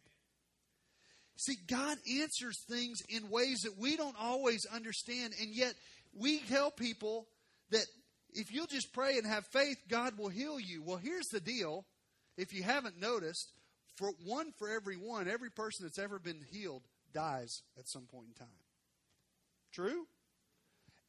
See, 1.40 1.56
God 1.68 1.98
answers 2.20 2.60
things 2.68 3.02
in 3.08 3.30
ways 3.30 3.62
that 3.62 3.78
we 3.78 3.96
don't 3.96 4.18
always 4.20 4.66
understand, 4.66 5.34
and 5.40 5.56
yet 5.56 5.74
we 6.14 6.40
tell 6.40 6.70
people 6.70 7.28
that 7.72 7.86
if 8.34 8.52
you'll 8.52 8.68
just 8.68 8.92
pray 8.92 9.18
and 9.18 9.26
have 9.26 9.46
faith, 9.46 9.78
God 9.88 10.18
will 10.18 10.28
heal 10.28 10.60
you. 10.60 10.84
Well, 10.84 10.98
here's 10.98 11.30
the 11.30 11.40
deal. 11.40 11.86
If 12.36 12.54
you 12.54 12.62
haven't 12.64 13.00
noticed, 13.00 13.54
for 13.96 14.12
one 14.26 14.52
for 14.58 14.68
every 14.68 14.98
one, 14.98 15.30
every 15.30 15.50
person 15.50 15.86
that's 15.86 15.98
ever 15.98 16.20
been 16.20 16.42
healed 16.52 16.84
dies 17.14 17.62
at 17.78 17.88
some 17.88 18.04
point 18.04 18.28
in 18.28 18.34
time. 18.34 18.54
True? 19.72 20.08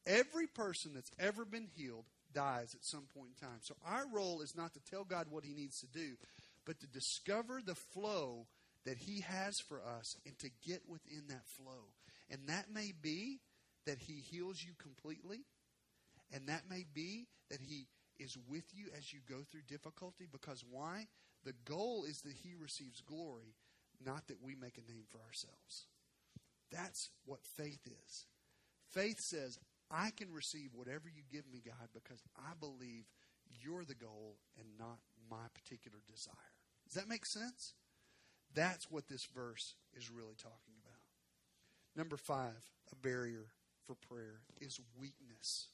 Every 0.07 0.47
person 0.47 0.93
that's 0.93 1.11
ever 1.19 1.43
been 1.43 1.67
healed 1.75 2.05
dies 2.33 2.73
at 2.73 2.85
some 2.85 3.03
point 3.13 3.31
in 3.35 3.47
time. 3.49 3.59
So 3.63 3.75
our 3.85 4.05
role 4.13 4.39
is 4.39 4.55
not 4.55 4.73
to 4.75 4.79
tell 4.89 5.03
God 5.03 5.27
what 5.29 5.43
he 5.43 5.53
needs 5.53 5.81
to 5.81 5.87
do, 5.87 6.15
but 6.65 6.79
to 6.79 6.87
discover 6.87 7.59
the 7.61 7.75
flow 7.75 8.47
that 8.85 8.97
He 8.97 9.21
has 9.21 9.59
for 9.59 9.81
us 9.81 10.17
and 10.25 10.37
to 10.39 10.49
get 10.65 10.81
within 10.87 11.23
that 11.29 11.47
flow. 11.47 11.93
And 12.29 12.47
that 12.47 12.65
may 12.73 12.93
be 12.99 13.39
that 13.85 13.99
He 13.99 14.13
heals 14.13 14.63
you 14.63 14.73
completely, 14.77 15.45
and 16.33 16.47
that 16.47 16.63
may 16.69 16.85
be 16.93 17.27
that 17.49 17.61
He 17.61 17.87
is 18.19 18.37
with 18.47 18.65
you 18.73 18.87
as 18.97 19.11
you 19.11 19.19
go 19.27 19.43
through 19.49 19.61
difficulty. 19.67 20.27
Because 20.31 20.63
why? 20.69 21.07
The 21.43 21.53
goal 21.65 22.05
is 22.07 22.21
that 22.21 22.35
He 22.43 22.53
receives 22.53 23.01
glory, 23.01 23.55
not 24.03 24.27
that 24.27 24.41
we 24.41 24.55
make 24.55 24.77
a 24.77 24.91
name 24.91 25.05
for 25.09 25.19
ourselves. 25.19 25.87
That's 26.71 27.09
what 27.25 27.43
faith 27.43 27.85
is. 27.85 28.25
Faith 28.91 29.19
says, 29.19 29.59
I 29.89 30.11
can 30.15 30.31
receive 30.31 30.69
whatever 30.73 31.09
you 31.13 31.23
give 31.29 31.45
me, 31.51 31.61
God, 31.65 31.89
because 31.93 32.23
I 32.37 32.53
believe 32.59 33.05
you're 33.61 33.83
the 33.83 33.95
goal 33.95 34.37
and 34.57 34.67
not 34.79 34.99
my 35.29 35.47
particular 35.53 35.97
desire. 36.07 36.33
Does 36.85 36.95
that 36.95 37.09
make 37.09 37.25
sense? 37.25 37.73
That's 38.53 38.89
what 38.89 39.07
this 39.07 39.25
verse 39.35 39.75
is 39.95 40.09
really 40.09 40.35
talking 40.41 40.75
about. 40.83 40.99
Number 41.95 42.17
five, 42.17 42.63
a 42.91 42.95
barrier 42.95 43.47
for 43.85 43.95
prayer 43.95 44.41
is 44.59 44.79
weakness. 44.99 45.67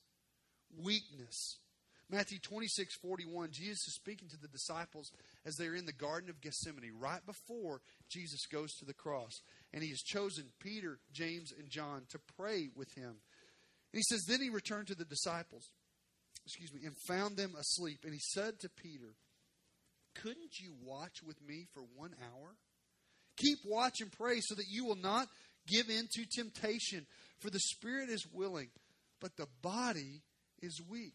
Weakness. 0.83 1.57
Matthew 2.09 2.39
26, 2.39 2.95
41, 2.95 3.49
Jesus 3.51 3.85
is 3.87 3.95
speaking 3.95 4.29
to 4.29 4.39
the 4.39 4.47
disciples 4.47 5.11
as 5.45 5.55
they're 5.55 5.75
in 5.75 5.85
the 5.85 5.91
Garden 5.91 6.29
of 6.29 6.39
Gethsemane, 6.39 6.93
right 6.97 7.25
before 7.25 7.81
Jesus 8.09 8.45
goes 8.45 8.73
to 8.75 8.85
the 8.85 8.93
cross. 8.93 9.41
And 9.73 9.83
he 9.83 9.89
has 9.89 10.01
chosen 10.01 10.45
Peter, 10.59 10.99
James, 11.11 11.51
and 11.57 11.69
John 11.69 12.03
to 12.11 12.19
pray 12.37 12.69
with 12.75 12.93
him. 12.93 13.09
And 13.91 13.99
he 13.99 14.03
says, 14.03 14.23
Then 14.25 14.41
he 14.41 14.49
returned 14.49 14.87
to 14.87 14.95
the 14.95 15.05
disciples, 15.05 15.69
excuse 16.45 16.73
me, 16.73 16.81
and 16.85 16.95
found 17.07 17.35
them 17.35 17.55
asleep. 17.59 17.99
And 18.05 18.13
he 18.13 18.21
said 18.21 18.59
to 18.61 18.69
Peter, 18.69 19.15
Couldn't 20.15 20.59
you 20.59 20.73
watch 20.81 21.21
with 21.25 21.41
me 21.45 21.65
for 21.73 21.83
one 21.95 22.15
hour? 22.21 22.55
Keep 23.37 23.59
watch 23.65 24.01
and 24.01 24.11
pray 24.11 24.39
so 24.41 24.55
that 24.55 24.69
you 24.69 24.85
will 24.85 24.95
not 24.95 25.27
give 25.67 25.89
in 25.89 26.07
to 26.13 26.25
temptation. 26.25 27.05
For 27.39 27.49
the 27.49 27.59
spirit 27.59 28.09
is 28.09 28.25
willing, 28.31 28.69
but 29.21 29.37
the 29.37 29.47
body 29.61 30.21
is 30.61 30.81
weak. 30.89 31.13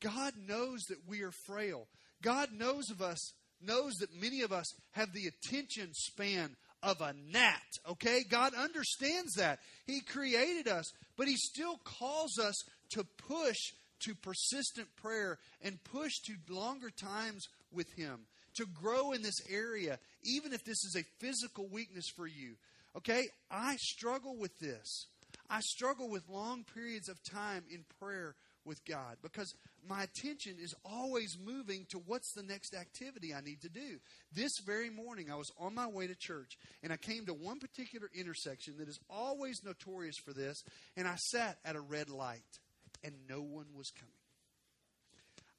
God 0.00 0.32
knows 0.48 0.80
that 0.88 1.06
we 1.06 1.22
are 1.22 1.32
frail. 1.46 1.86
God 2.22 2.50
knows 2.52 2.90
of 2.90 3.02
us, 3.02 3.32
knows 3.60 3.94
that 4.00 4.14
many 4.18 4.40
of 4.40 4.52
us 4.52 4.72
have 4.92 5.12
the 5.12 5.26
attention 5.26 5.90
span 5.92 6.56
of 6.82 7.00
a 7.00 7.14
gnat. 7.30 7.60
Okay? 7.88 8.22
God 8.28 8.54
understands 8.54 9.34
that. 9.34 9.58
He 9.86 10.00
created 10.00 10.68
us, 10.68 10.90
but 11.16 11.28
He 11.28 11.36
still 11.36 11.78
calls 11.84 12.38
us 12.38 12.56
to 12.90 13.04
push 13.28 13.58
to 14.00 14.14
persistent 14.14 14.88
prayer 14.96 15.38
and 15.60 15.82
push 15.84 16.12
to 16.24 16.34
longer 16.48 16.90
times 16.90 17.46
with 17.70 17.92
Him, 17.94 18.20
to 18.60 18.66
grow 18.66 19.12
in 19.12 19.22
this 19.22 19.40
area, 19.50 19.98
even 20.22 20.52
if 20.52 20.64
this 20.64 20.84
is 20.84 20.96
a 20.96 21.24
physical 21.24 21.66
weakness 21.68 22.08
for 22.14 22.26
you. 22.26 22.54
Okay? 22.96 23.24
I 23.50 23.76
struggle 23.76 24.36
with 24.36 24.58
this. 24.58 25.06
I 25.48 25.60
struggle 25.60 26.08
with 26.08 26.28
long 26.28 26.64
periods 26.74 27.08
of 27.08 27.22
time 27.22 27.64
in 27.72 27.84
prayer 27.98 28.34
with 28.64 28.84
God 28.84 29.16
because 29.22 29.54
my 29.88 30.02
attention 30.02 30.56
is 30.60 30.74
always 30.84 31.36
moving 31.44 31.86
to 31.90 31.98
what's 32.06 32.32
the 32.34 32.42
next 32.42 32.74
activity 32.74 33.34
I 33.34 33.40
need 33.40 33.62
to 33.62 33.68
do. 33.68 33.98
This 34.32 34.52
very 34.64 34.90
morning, 34.90 35.30
I 35.30 35.36
was 35.36 35.50
on 35.58 35.74
my 35.74 35.86
way 35.86 36.06
to 36.06 36.14
church 36.14 36.58
and 36.82 36.92
I 36.92 36.96
came 36.96 37.26
to 37.26 37.34
one 37.34 37.58
particular 37.58 38.08
intersection 38.14 38.74
that 38.78 38.88
is 38.88 39.00
always 39.08 39.62
notorious 39.64 40.16
for 40.18 40.32
this, 40.32 40.62
and 40.96 41.08
I 41.08 41.16
sat 41.16 41.58
at 41.64 41.76
a 41.76 41.80
red 41.80 42.10
light 42.10 42.58
and 43.02 43.14
no 43.28 43.40
one 43.40 43.66
was 43.76 43.90
coming. 43.90 44.14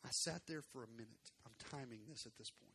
I 0.05 0.09
sat 0.11 0.41
there 0.47 0.61
for 0.61 0.83
a 0.83 0.87
minute. 0.95 1.31
I'm 1.45 1.79
timing 1.79 1.99
this 2.07 2.25
at 2.25 2.37
this 2.37 2.49
point. 2.49 2.70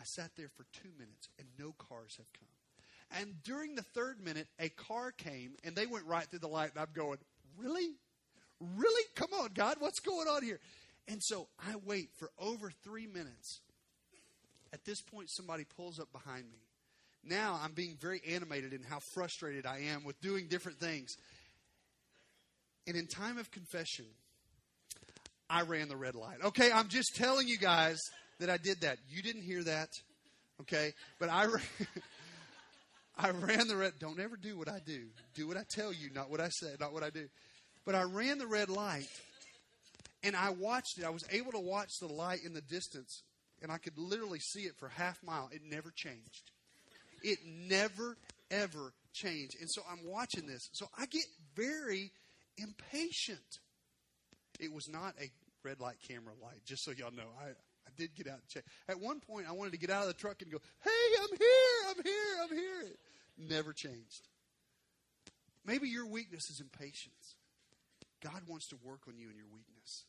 I 0.00 0.04
sat 0.04 0.30
there 0.36 0.48
for 0.56 0.64
two 0.72 0.88
minutes 0.98 1.28
and 1.38 1.46
no 1.58 1.74
cars 1.78 2.16
have 2.16 2.32
come. 2.32 3.20
And 3.20 3.42
during 3.42 3.74
the 3.74 3.82
third 3.82 4.20
minute, 4.24 4.46
a 4.58 4.68
car 4.68 5.12
came 5.12 5.52
and 5.64 5.74
they 5.74 5.86
went 5.86 6.06
right 6.06 6.24
through 6.24 6.38
the 6.38 6.48
light, 6.48 6.70
and 6.74 6.80
I'm 6.80 6.94
going, 6.94 7.18
Really? 7.58 7.96
Really? 8.76 9.04
Come 9.14 9.30
on, 9.40 9.50
God, 9.54 9.76
what's 9.80 10.00
going 10.00 10.28
on 10.28 10.42
here? 10.42 10.60
And 11.08 11.22
so 11.22 11.48
I 11.58 11.74
wait 11.84 12.10
for 12.18 12.30
over 12.38 12.70
three 12.84 13.06
minutes. 13.06 13.60
At 14.72 14.84
this 14.84 15.00
point, 15.00 15.28
somebody 15.30 15.64
pulls 15.64 15.98
up 15.98 16.12
behind 16.12 16.44
me. 16.44 16.58
Now 17.24 17.58
I'm 17.62 17.72
being 17.72 17.96
very 18.00 18.22
animated 18.28 18.72
in 18.72 18.82
how 18.82 19.00
frustrated 19.12 19.66
I 19.66 19.80
am 19.92 20.04
with 20.04 20.20
doing 20.20 20.46
different 20.48 20.78
things. 20.78 21.16
And 22.86 22.96
in 22.96 23.06
time 23.06 23.38
of 23.38 23.50
confession, 23.50 24.06
I 25.48 25.62
ran 25.62 25.88
the 25.88 25.96
red 25.96 26.14
light. 26.14 26.38
Okay, 26.44 26.70
I'm 26.70 26.88
just 26.88 27.16
telling 27.16 27.48
you 27.48 27.58
guys 27.58 27.98
that 28.40 28.50
I 28.50 28.56
did 28.56 28.80
that. 28.80 28.98
You 29.08 29.22
didn't 29.22 29.42
hear 29.42 29.62
that. 29.64 29.88
Okay, 30.62 30.92
but 31.18 31.30
I 31.30 31.46
ran, 31.46 31.62
I 33.16 33.30
ran 33.30 33.68
the 33.68 33.76
red. 33.76 33.92
Don't 33.98 34.20
ever 34.20 34.36
do 34.36 34.58
what 34.58 34.68
I 34.68 34.80
do. 34.84 35.06
Do 35.34 35.48
what 35.48 35.56
I 35.56 35.64
tell 35.68 35.92
you, 35.92 36.10
not 36.14 36.30
what 36.30 36.40
I 36.40 36.48
say, 36.48 36.74
not 36.78 36.92
what 36.92 37.02
I 37.02 37.10
do. 37.10 37.28
But 37.86 37.94
I 37.94 38.02
ran 38.02 38.38
the 38.38 38.46
red 38.46 38.68
light 38.68 39.08
and 40.22 40.36
I 40.36 40.50
watched 40.50 40.98
it. 40.98 41.04
I 41.04 41.10
was 41.10 41.24
able 41.30 41.52
to 41.52 41.60
watch 41.60 41.98
the 41.98 42.08
light 42.08 42.40
in 42.44 42.52
the 42.52 42.60
distance 42.60 43.22
and 43.62 43.72
I 43.72 43.78
could 43.78 43.96
literally 43.96 44.38
see 44.38 44.62
it 44.62 44.76
for 44.78 44.88
half 44.88 45.22
mile. 45.22 45.48
It 45.52 45.62
never 45.64 45.90
changed. 45.90 46.50
It 47.22 47.38
never 47.44 48.16
ever 48.50 48.92
changed. 49.12 49.56
And 49.60 49.70
so 49.70 49.82
I'm 49.90 50.06
watching 50.06 50.46
this. 50.46 50.68
So 50.72 50.86
I 50.98 51.06
get 51.06 51.24
very 51.56 52.12
impatient. 52.58 53.58
It 54.58 54.72
was 54.72 54.88
not 54.88 55.14
a 55.20 55.30
red 55.64 55.80
light 55.80 55.96
camera 56.06 56.34
light, 56.42 56.64
just 56.66 56.84
so 56.84 56.90
y'all 56.90 57.12
know. 57.12 57.28
I 57.40 57.52
did 58.00 58.14
get 58.14 58.26
out 58.26 58.40
and 58.40 58.48
check. 58.48 58.64
At 58.88 58.98
one 58.98 59.20
point, 59.20 59.46
I 59.48 59.52
wanted 59.52 59.72
to 59.72 59.78
get 59.78 59.90
out 59.90 60.02
of 60.02 60.08
the 60.08 60.14
truck 60.14 60.40
and 60.40 60.50
go, 60.50 60.58
Hey, 60.82 60.90
I'm 61.22 61.36
here, 61.36 61.78
I'm 61.90 62.02
here, 62.02 62.34
I'm 62.42 62.56
here. 62.56 62.92
It 62.92 62.98
never 63.50 63.72
changed. 63.72 64.28
Maybe 65.66 65.88
your 65.88 66.06
weakness 66.06 66.48
is 66.48 66.60
impatience. 66.60 67.36
God 68.22 68.42
wants 68.48 68.68
to 68.68 68.76
work 68.82 69.00
on 69.06 69.18
you 69.18 69.28
in 69.28 69.36
your 69.36 69.48
weakness. 69.52 70.04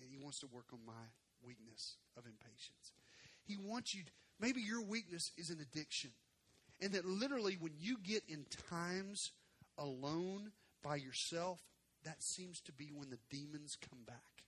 And 0.00 0.10
He 0.10 0.18
wants 0.18 0.40
to 0.40 0.46
work 0.46 0.66
on 0.72 0.80
my 0.86 0.92
weakness 1.44 1.96
of 2.18 2.24
impatience. 2.26 2.92
He 3.44 3.56
wants 3.56 3.94
you, 3.94 4.02
maybe 4.38 4.60
your 4.60 4.82
weakness 4.82 5.32
is 5.38 5.48
an 5.50 5.58
addiction. 5.60 6.10
And 6.80 6.92
that 6.92 7.06
literally, 7.06 7.56
when 7.58 7.72
you 7.80 7.96
get 8.02 8.24
in 8.28 8.44
times 8.68 9.32
alone 9.78 10.50
by 10.82 10.96
yourself, 10.96 11.60
that 12.04 12.22
seems 12.22 12.60
to 12.62 12.72
be 12.72 12.90
when 12.94 13.10
the 13.10 13.18
demons 13.30 13.78
come 13.88 14.00
back. 14.06 14.44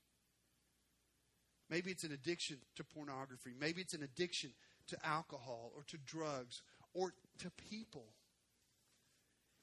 Maybe 1.70 1.90
it's 1.90 2.04
an 2.04 2.12
addiction 2.12 2.58
to 2.76 2.84
pornography. 2.84 3.50
Maybe 3.58 3.80
it's 3.80 3.94
an 3.94 4.02
addiction 4.02 4.50
to 4.88 4.98
alcohol 5.04 5.72
or 5.74 5.82
to 5.88 5.98
drugs 5.98 6.62
or 6.92 7.14
to 7.38 7.50
people. 7.70 8.06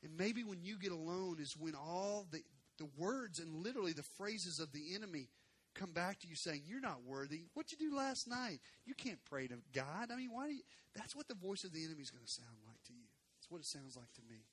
And 0.04 0.18
maybe 0.18 0.44
when 0.44 0.64
you 0.64 0.78
get 0.78 0.92
alone 0.92 1.38
is 1.40 1.56
when 1.58 1.76
all 1.76 2.28
the, 2.32 2.42
the 2.80 2.90
words 2.98 3.40
and 3.40 3.64
literally 3.64 3.94
the 3.94 4.04
phrases 4.04 4.60
of 4.60 4.72
the 4.72 4.96
enemy 4.96 5.30
come 5.76 5.92
back 5.92 6.20
to 6.20 6.28
you 6.28 6.36
saying, 6.36 6.64
You're 6.66 6.82
not 6.82 7.04
worthy. 7.06 7.44
What'd 7.54 7.72
you 7.72 7.90
do 7.90 7.96
last 7.96 8.28
night? 8.28 8.60
You 8.86 8.94
can't 8.96 9.24
pray 9.30 9.48
to 9.48 9.58
God. 9.74 10.10
I 10.12 10.16
mean, 10.16 10.32
why 10.32 10.48
do 10.48 10.54
you? 10.56 10.64
That's 10.96 11.16
what 11.16 11.28
the 11.28 11.36
voice 11.36 11.64
of 11.64 11.72
the 11.72 11.86
enemy 11.86 12.02
is 12.02 12.12
going 12.12 12.26
to 12.26 12.32
sound 12.32 12.58
like 12.68 12.84
to 12.88 12.94
you. 12.94 13.08
That's 13.38 13.50
what 13.50 13.62
it 13.62 13.68
sounds 13.68 13.96
like 13.96 14.12
to 14.14 14.22
me. 14.28 14.48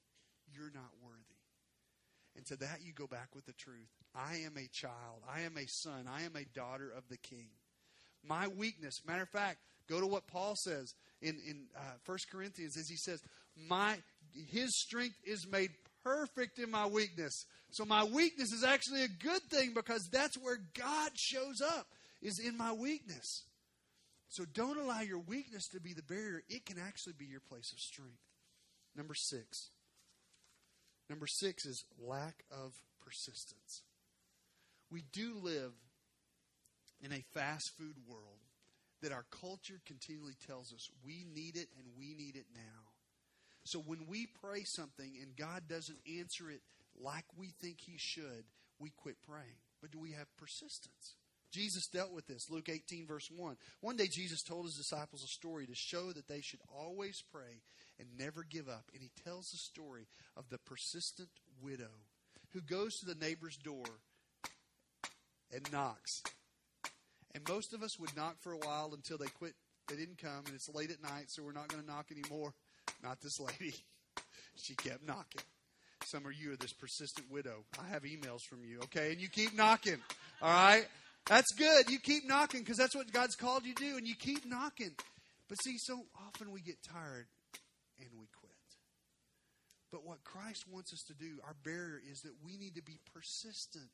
You're 0.53 0.72
not 0.72 0.92
worthy. 1.03 1.38
And 2.39 2.47
to 2.47 2.57
that, 2.59 2.78
you 2.84 2.93
go 2.93 3.09
back 3.09 3.34
with 3.34 3.47
the 3.47 3.53
truth. 3.53 3.89
I 4.14 4.36
am 4.47 4.57
a 4.57 4.68
child. 4.68 5.22
I 5.28 5.41
am 5.41 5.57
a 5.59 5.66
son. 5.66 6.07
I 6.09 6.22
am 6.22 6.36
a 6.36 6.45
daughter 6.57 6.89
of 6.97 7.03
the 7.11 7.16
king. 7.16 7.49
My 8.24 8.47
weakness, 8.47 9.01
matter 9.05 9.22
of 9.22 9.28
fact, 9.28 9.59
go 9.89 10.01
to 10.01 10.07
what 10.07 10.28
Paul 10.28 10.55
says 10.55 10.95
in, 11.20 11.41
in 11.45 11.66
uh, 11.76 11.97
1 12.07 12.18
Corinthians 12.30 12.76
as 12.76 12.89
he 12.89 12.95
says, 12.95 13.20
my, 13.68 13.97
his 14.53 14.78
strength 14.78 15.16
is 15.26 15.49
made 15.51 15.70
perfect 16.05 16.61
in 16.61 16.70
my 16.70 16.86
weakness. 16.86 17.45
So 17.72 17.84
my 17.84 18.05
weakness 18.05 18.53
is 18.53 18.62
actually 18.62 19.03
a 19.03 19.09
good 19.09 19.43
thing 19.51 19.72
because 19.74 20.09
that's 20.12 20.36
where 20.36 20.61
God 20.78 21.11
shows 21.16 21.61
up, 21.61 21.89
is 22.22 22.39
in 22.39 22.57
my 22.57 22.72
weakness. 22.72 23.47
So 24.28 24.45
don't 24.45 24.78
allow 24.78 25.01
your 25.01 25.18
weakness 25.18 25.66
to 25.72 25.80
be 25.80 25.93
the 25.93 26.03
barrier. 26.03 26.43
It 26.49 26.66
can 26.66 26.76
actually 26.78 27.14
be 27.18 27.24
your 27.24 27.41
place 27.41 27.72
of 27.72 27.80
strength. 27.80 28.22
Number 28.95 29.14
six. 29.16 29.70
Number 31.09 31.26
six 31.26 31.64
is 31.64 31.84
lack 31.98 32.44
of 32.50 32.74
persistence. 33.04 33.82
We 34.90 35.04
do 35.12 35.34
live 35.42 35.72
in 37.02 37.12
a 37.12 37.24
fast 37.34 37.76
food 37.76 37.96
world 38.06 38.38
that 39.02 39.12
our 39.12 39.24
culture 39.30 39.80
continually 39.86 40.36
tells 40.46 40.72
us 40.72 40.90
we 41.04 41.24
need 41.34 41.56
it 41.56 41.68
and 41.78 41.86
we 41.96 42.14
need 42.14 42.36
it 42.36 42.46
now. 42.54 42.92
So 43.64 43.78
when 43.78 44.06
we 44.09 44.26
pray 44.26 44.64
something 44.64 45.12
and 45.20 45.36
God 45.36 45.64
doesn't 45.68 45.98
answer 46.18 46.50
it 46.50 46.62
like 47.00 47.24
we 47.36 47.48
think 47.61 47.80
He 47.80 47.98
should, 47.98 48.44
we 48.78 48.90
quit 48.90 49.16
praying. 49.22 49.61
But 49.80 49.92
do 49.92 49.98
we 49.98 50.12
have 50.12 50.36
persistence? 50.36 51.14
Jesus 51.50 51.86
dealt 51.86 52.12
with 52.12 52.26
this. 52.26 52.50
Luke 52.50 52.68
18, 52.68 53.06
verse 53.06 53.30
1. 53.34 53.56
One 53.80 53.96
day, 53.96 54.06
Jesus 54.06 54.42
told 54.42 54.66
his 54.66 54.76
disciples 54.76 55.24
a 55.24 55.28
story 55.28 55.66
to 55.66 55.74
show 55.74 56.12
that 56.12 56.28
they 56.28 56.40
should 56.40 56.61
always 56.74 57.22
pray 57.32 57.62
and 57.99 58.09
never 58.18 58.44
give 58.49 58.68
up. 58.68 58.84
And 58.92 59.03
he 59.03 59.11
tells 59.24 59.51
the 59.51 59.59
story 59.59 60.07
of 60.36 60.49
the 60.51 60.59
persistent 60.59 61.28
widow 61.62 61.90
who 62.53 62.61
goes 62.61 62.96
to 62.99 63.07
the 63.07 63.14
neighbor's 63.14 63.57
door 63.57 63.84
and 65.53 65.70
knocks. 65.72 66.22
And 67.34 67.46
most 67.49 67.72
of 67.72 67.82
us 67.82 67.99
would 67.99 68.16
knock 68.16 68.36
for 68.40 68.53
a 68.53 68.59
while 68.59 68.92
until 68.94 69.18
they 69.18 69.26
quit. 69.26 69.55
They 69.88 69.96
didn't 69.96 70.18
come, 70.18 70.44
and 70.46 70.55
it's 70.55 70.68
late 70.74 70.90
at 70.90 71.03
night, 71.03 71.26
so 71.28 71.42
we're 71.42 71.53
not 71.53 71.68
going 71.68 71.82
to 71.82 71.88
knock 71.88 72.07
anymore. 72.11 72.53
Not 73.03 73.20
this 73.22 73.38
lady. 73.40 73.74
she 74.57 74.74
kept 74.74 75.07
knocking. 75.07 75.42
Some 76.05 76.26
of 76.26 76.32
you 76.34 76.53
are 76.53 76.57
this 76.57 76.72
persistent 76.72 77.30
widow. 77.30 77.64
I 77.82 77.88
have 77.88 78.03
emails 78.03 78.42
from 78.49 78.64
you, 78.64 78.80
okay? 78.84 79.12
And 79.12 79.20
you 79.20 79.28
keep 79.28 79.55
knocking, 79.55 79.99
all 80.40 80.51
right? 80.51 80.86
That's 81.26 81.53
good. 81.53 81.90
You 81.90 81.99
keep 81.99 82.26
knocking 82.26 82.61
because 82.61 82.78
that's 82.78 82.94
what 82.94 83.12
God's 83.12 83.36
called 83.36 83.66
you 83.66 83.74
to 83.74 83.82
do, 83.82 83.96
and 83.96 84.07
you 84.07 84.14
keep 84.14 84.46
knocking. 84.46 84.92
But 85.49 85.62
see, 85.62 85.76
so 85.78 86.07
often 86.26 86.53
we 86.53 86.61
get 86.61 86.76
tired. 86.82 87.26
But 89.91 90.05
what 90.05 90.24
Christ 90.24 90.66
wants 90.70 90.93
us 90.93 91.03
to 91.05 91.14
do, 91.14 91.39
our 91.45 91.57
barrier, 91.64 92.01
is 92.11 92.22
that 92.22 92.45
we 92.45 92.57
need 92.57 92.74
to 92.74 92.82
be 92.82 93.01
persistent 93.14 93.91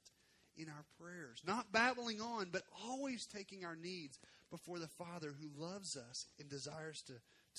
in 0.57 0.69
our 0.69 0.85
prayers. 1.01 1.43
Not 1.47 1.73
babbling 1.73 2.21
on, 2.21 2.49
but 2.53 2.63
always 2.85 3.27
taking 3.27 3.65
our 3.65 3.77
needs 3.77 4.19
before 4.51 4.79
the 4.79 4.89
Father 4.89 5.35
who 5.39 5.63
loves 5.63 5.97
us 5.97 6.27
and 6.39 6.49
desires 6.49 7.03
to, 7.07 7.15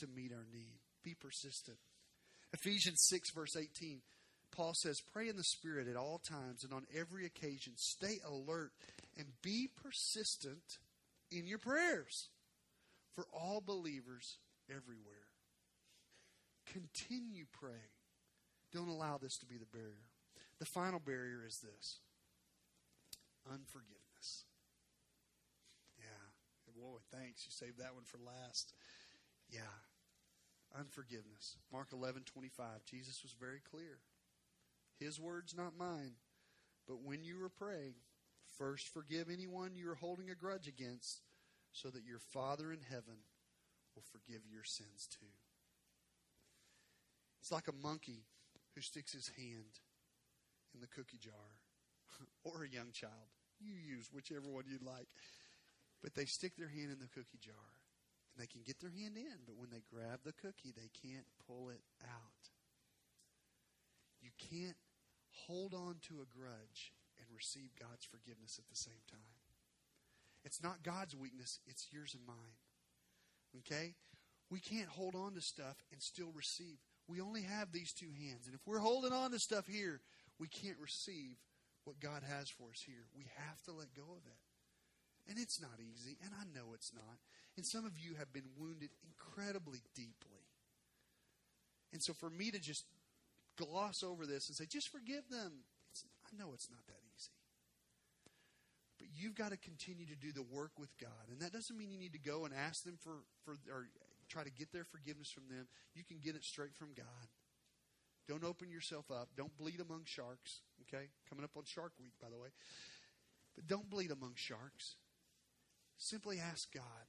to 0.06 0.12
meet 0.14 0.32
our 0.34 0.46
need. 0.54 0.80
Be 1.04 1.14
persistent. 1.14 1.78
Ephesians 2.54 3.02
6, 3.10 3.32
verse 3.32 3.56
18, 3.56 4.02
Paul 4.52 4.74
says, 4.74 5.02
Pray 5.14 5.28
in 5.28 5.38
the 5.38 5.44
Spirit 5.44 5.88
at 5.88 5.98
all 5.98 6.20
times 6.20 6.64
and 6.64 6.74
on 6.74 6.86
every 6.98 7.26
occasion. 7.26 7.74
Stay 7.76 8.20
alert 8.28 8.72
and 9.18 9.28
be 9.42 9.70
persistent 9.84 10.80
in 11.32 11.48
your 11.48 11.60
prayers 11.60 12.30
for 13.14 13.26
all 13.34 13.62
believers 13.66 14.38
everywhere. 14.70 15.28
Continue 16.72 17.46
praying. 17.52 17.95
Don't 18.76 18.89
allow 18.89 19.17
this 19.17 19.38
to 19.38 19.45
be 19.45 19.55
the 19.55 19.71
barrier. 19.71 20.11
The 20.59 20.65
final 20.65 20.99
barrier 20.99 21.45
is 21.47 21.59
this 21.59 21.99
unforgiveness. 23.49 24.43
Yeah. 25.97 26.76
Boy, 26.76 26.97
thanks. 27.09 27.45
You 27.45 27.53
saved 27.53 27.80
that 27.80 27.93
one 27.93 28.03
for 28.03 28.17
last. 28.17 28.73
Yeah. 29.49 29.61
Unforgiveness. 30.78 31.55
Mark 31.71 31.93
11, 31.93 32.23
25. 32.26 32.84
Jesus 32.86 33.23
was 33.23 33.32
very 33.39 33.61
clear. 33.71 33.99
His 34.99 35.21
words, 35.21 35.55
not 35.55 35.78
mine. 35.78 36.15
But 36.86 37.01
when 37.01 37.23
you 37.23 37.41
are 37.45 37.49
praying, 37.49 37.93
first 38.57 38.89
forgive 38.89 39.30
anyone 39.32 39.76
you 39.76 39.89
are 39.89 39.95
holding 39.95 40.30
a 40.30 40.36
grudge 40.36 40.67
against, 40.67 41.21
so 41.71 41.89
that 41.89 42.05
your 42.05 42.19
Father 42.19 42.73
in 42.73 42.82
heaven 42.89 43.23
will 43.95 44.03
forgive 44.11 44.41
your 44.51 44.65
sins 44.65 45.07
too. 45.09 45.32
It's 47.39 47.53
like 47.53 47.69
a 47.69 47.88
monkey 47.88 48.26
who 48.76 48.82
sticks 48.82 49.13
his 49.13 49.32
hand 49.38 49.80
in 50.73 50.82
the 50.82 50.91
cookie 50.91 51.17
jar, 51.17 51.55
or 52.43 52.63
a 52.63 52.69
young 52.69 52.91
child. 52.91 53.32
You 53.59 53.73
use 53.73 54.11
whichever 54.11 54.51
one 54.51 54.67
you'd 54.67 54.84
like. 54.84 55.07
But 56.03 56.13
they 56.13 56.26
stick 56.26 56.53
their 56.57 56.67
hand 56.67 56.91
in 56.91 56.99
the 56.99 57.07
cookie 57.07 57.39
jar, 57.41 57.71
and 58.36 58.38
they 58.38 58.51
can 58.51 58.61
get 58.61 58.80
their 58.80 58.91
hand 58.91 59.17
in, 59.17 59.47
but 59.47 59.57
when 59.57 59.71
they 59.71 59.82
grab 59.89 60.19
the 60.23 60.36
cookie, 60.36 60.76
they 60.76 60.91
can't 60.91 61.26
pull 61.47 61.69
it 61.69 61.82
out. 62.03 62.51
You 64.21 64.30
can't 64.38 64.78
hold 65.47 65.73
on 65.73 65.95
to 66.07 66.21
a 66.21 66.30
grudge 66.30 66.93
and 67.17 67.26
receive 67.34 67.71
God's 67.80 68.05
forgiveness 68.05 68.59
at 68.59 68.67
the 68.69 68.76
same 68.76 69.01
time. 69.09 69.39
It's 70.43 70.61
not 70.61 70.84
God's 70.84 71.15
weakness, 71.15 71.59
it's 71.65 71.88
yours 71.91 72.13
and 72.13 72.26
mine. 72.28 72.59
Okay? 73.59 73.95
We 74.51 74.59
can't 74.59 74.89
hold 74.89 75.15
on 75.15 75.34
to 75.34 75.41
stuff 75.41 75.82
and 75.91 76.01
still 76.01 76.30
receive. 76.36 76.78
We 77.08 77.22
only 77.22 77.43
have 77.43 77.72
these 77.72 77.93
two 77.93 78.10
hands. 78.18 78.47
And 78.47 78.56
if 78.56 78.62
we're 78.66 78.80
holding 78.80 79.14
on 79.14 79.32
to 79.32 79.39
stuff 79.39 79.68
here, 79.68 80.01
we 80.39 80.47
can't 80.47 80.78
receive 80.82 81.38
what 81.84 81.99
God 81.99 82.24
has 82.28 82.49
for 82.49 82.70
us 82.72 82.84
here. 82.86 83.06
We 83.16 83.26
have 83.47 83.62
to 83.64 83.72
let 83.72 83.93
go 83.93 84.03
of 84.03 84.26
it. 84.26 85.30
And 85.30 85.39
it's 85.39 85.60
not 85.60 85.80
easy, 85.80 86.18
and 86.24 86.32
I 86.39 86.43
know 86.53 86.74
it's 86.74 86.93
not. 86.93 87.18
And 87.58 87.66
some 87.66 87.86
of 87.86 87.97
you 87.97 88.16
have 88.20 88.32
been 88.32 88.45
wounded 88.58 88.89
incredibly 89.01 89.82
deeply. 89.95 90.45
And 91.93 92.01
so 92.01 92.14
for 92.14 92.30
me 92.30 92.51
to 92.51 92.60
just 92.60 92.86
gloss 93.58 94.03
over 94.03 94.26
this 94.26 94.49
and 94.49 94.56
say, 94.56 94.66
just 94.66 94.89
forgive 94.89 95.30
them, 95.30 95.64
I 96.26 96.38
know 96.38 96.51
it's 96.53 96.70
not 96.70 96.86
that 96.88 97.01
easy. 97.16 97.32
But 98.99 99.08
you've 99.16 99.36
got 99.36 99.51
to 99.51 99.58
continue 99.58 100.06
to 100.06 100.16
do 100.16 100.32
the 100.32 100.43
work 100.43 100.72
with 100.78 100.95
God. 100.99 101.30
And 101.32 101.41
that 101.41 101.53
doesn't 101.53 101.78
mean 101.78 101.91
you 101.91 101.99
need 101.99 102.14
to 102.14 102.20
go 102.20 102.45
and 102.45 102.53
ask 102.53 102.84
them 102.84 102.97
for, 103.01 103.24
for 103.43 103.53
or 103.72 103.88
try 104.30 104.43
to 104.43 104.51
get 104.51 104.71
their 104.71 104.86
forgiveness 104.86 105.30
from 105.32 105.47
them. 105.49 105.67
You 105.93 106.03
can 106.03 106.19
get 106.23 106.36
it 106.36 106.43
straight 106.43 106.76
from 106.76 106.93
God. 106.95 107.28
Don't 108.28 108.43
open 108.43 108.71
yourself 108.71 109.11
up. 109.11 109.30
Don't 109.38 109.55
bleed 109.57 109.80
among 109.80 110.03
sharks. 110.05 110.61
Okay? 110.88 111.09
Coming 111.30 111.43
up 111.43 111.55
on 111.55 111.63
Shark 111.65 111.93
Week, 111.99 112.13
by 112.21 112.30
the 112.30 112.38
way. 112.38 112.49
But 113.55 113.67
don't 113.67 113.89
bleed 113.89 114.11
among 114.11 114.34
sharks. 114.36 114.95
Simply 115.97 116.39
ask 116.39 116.73
God 116.73 117.07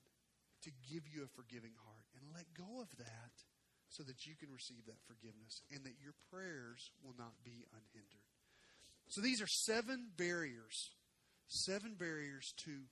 to 0.62 0.70
give 0.90 1.08
you 1.08 1.24
a 1.24 1.34
forgiving 1.34 1.72
heart 1.84 2.06
and 2.14 2.34
let 2.34 2.46
go 2.54 2.80
of 2.80 2.88
that 2.98 3.32
so 3.88 4.02
that 4.02 4.26
you 4.26 4.34
can 4.36 4.52
receive 4.52 4.84
that 4.86 5.02
forgiveness 5.06 5.62
and 5.72 5.84
that 5.84 5.98
your 6.02 6.14
prayers 6.30 6.90
will 7.02 7.14
not 7.16 7.32
be 7.44 7.64
unhindered. 7.72 8.26
So 9.08 9.20
these 9.20 9.40
are 9.40 9.46
seven 9.46 10.10
barriers, 10.16 10.90
seven 11.48 11.94
barriers 11.98 12.52
to 12.64 12.90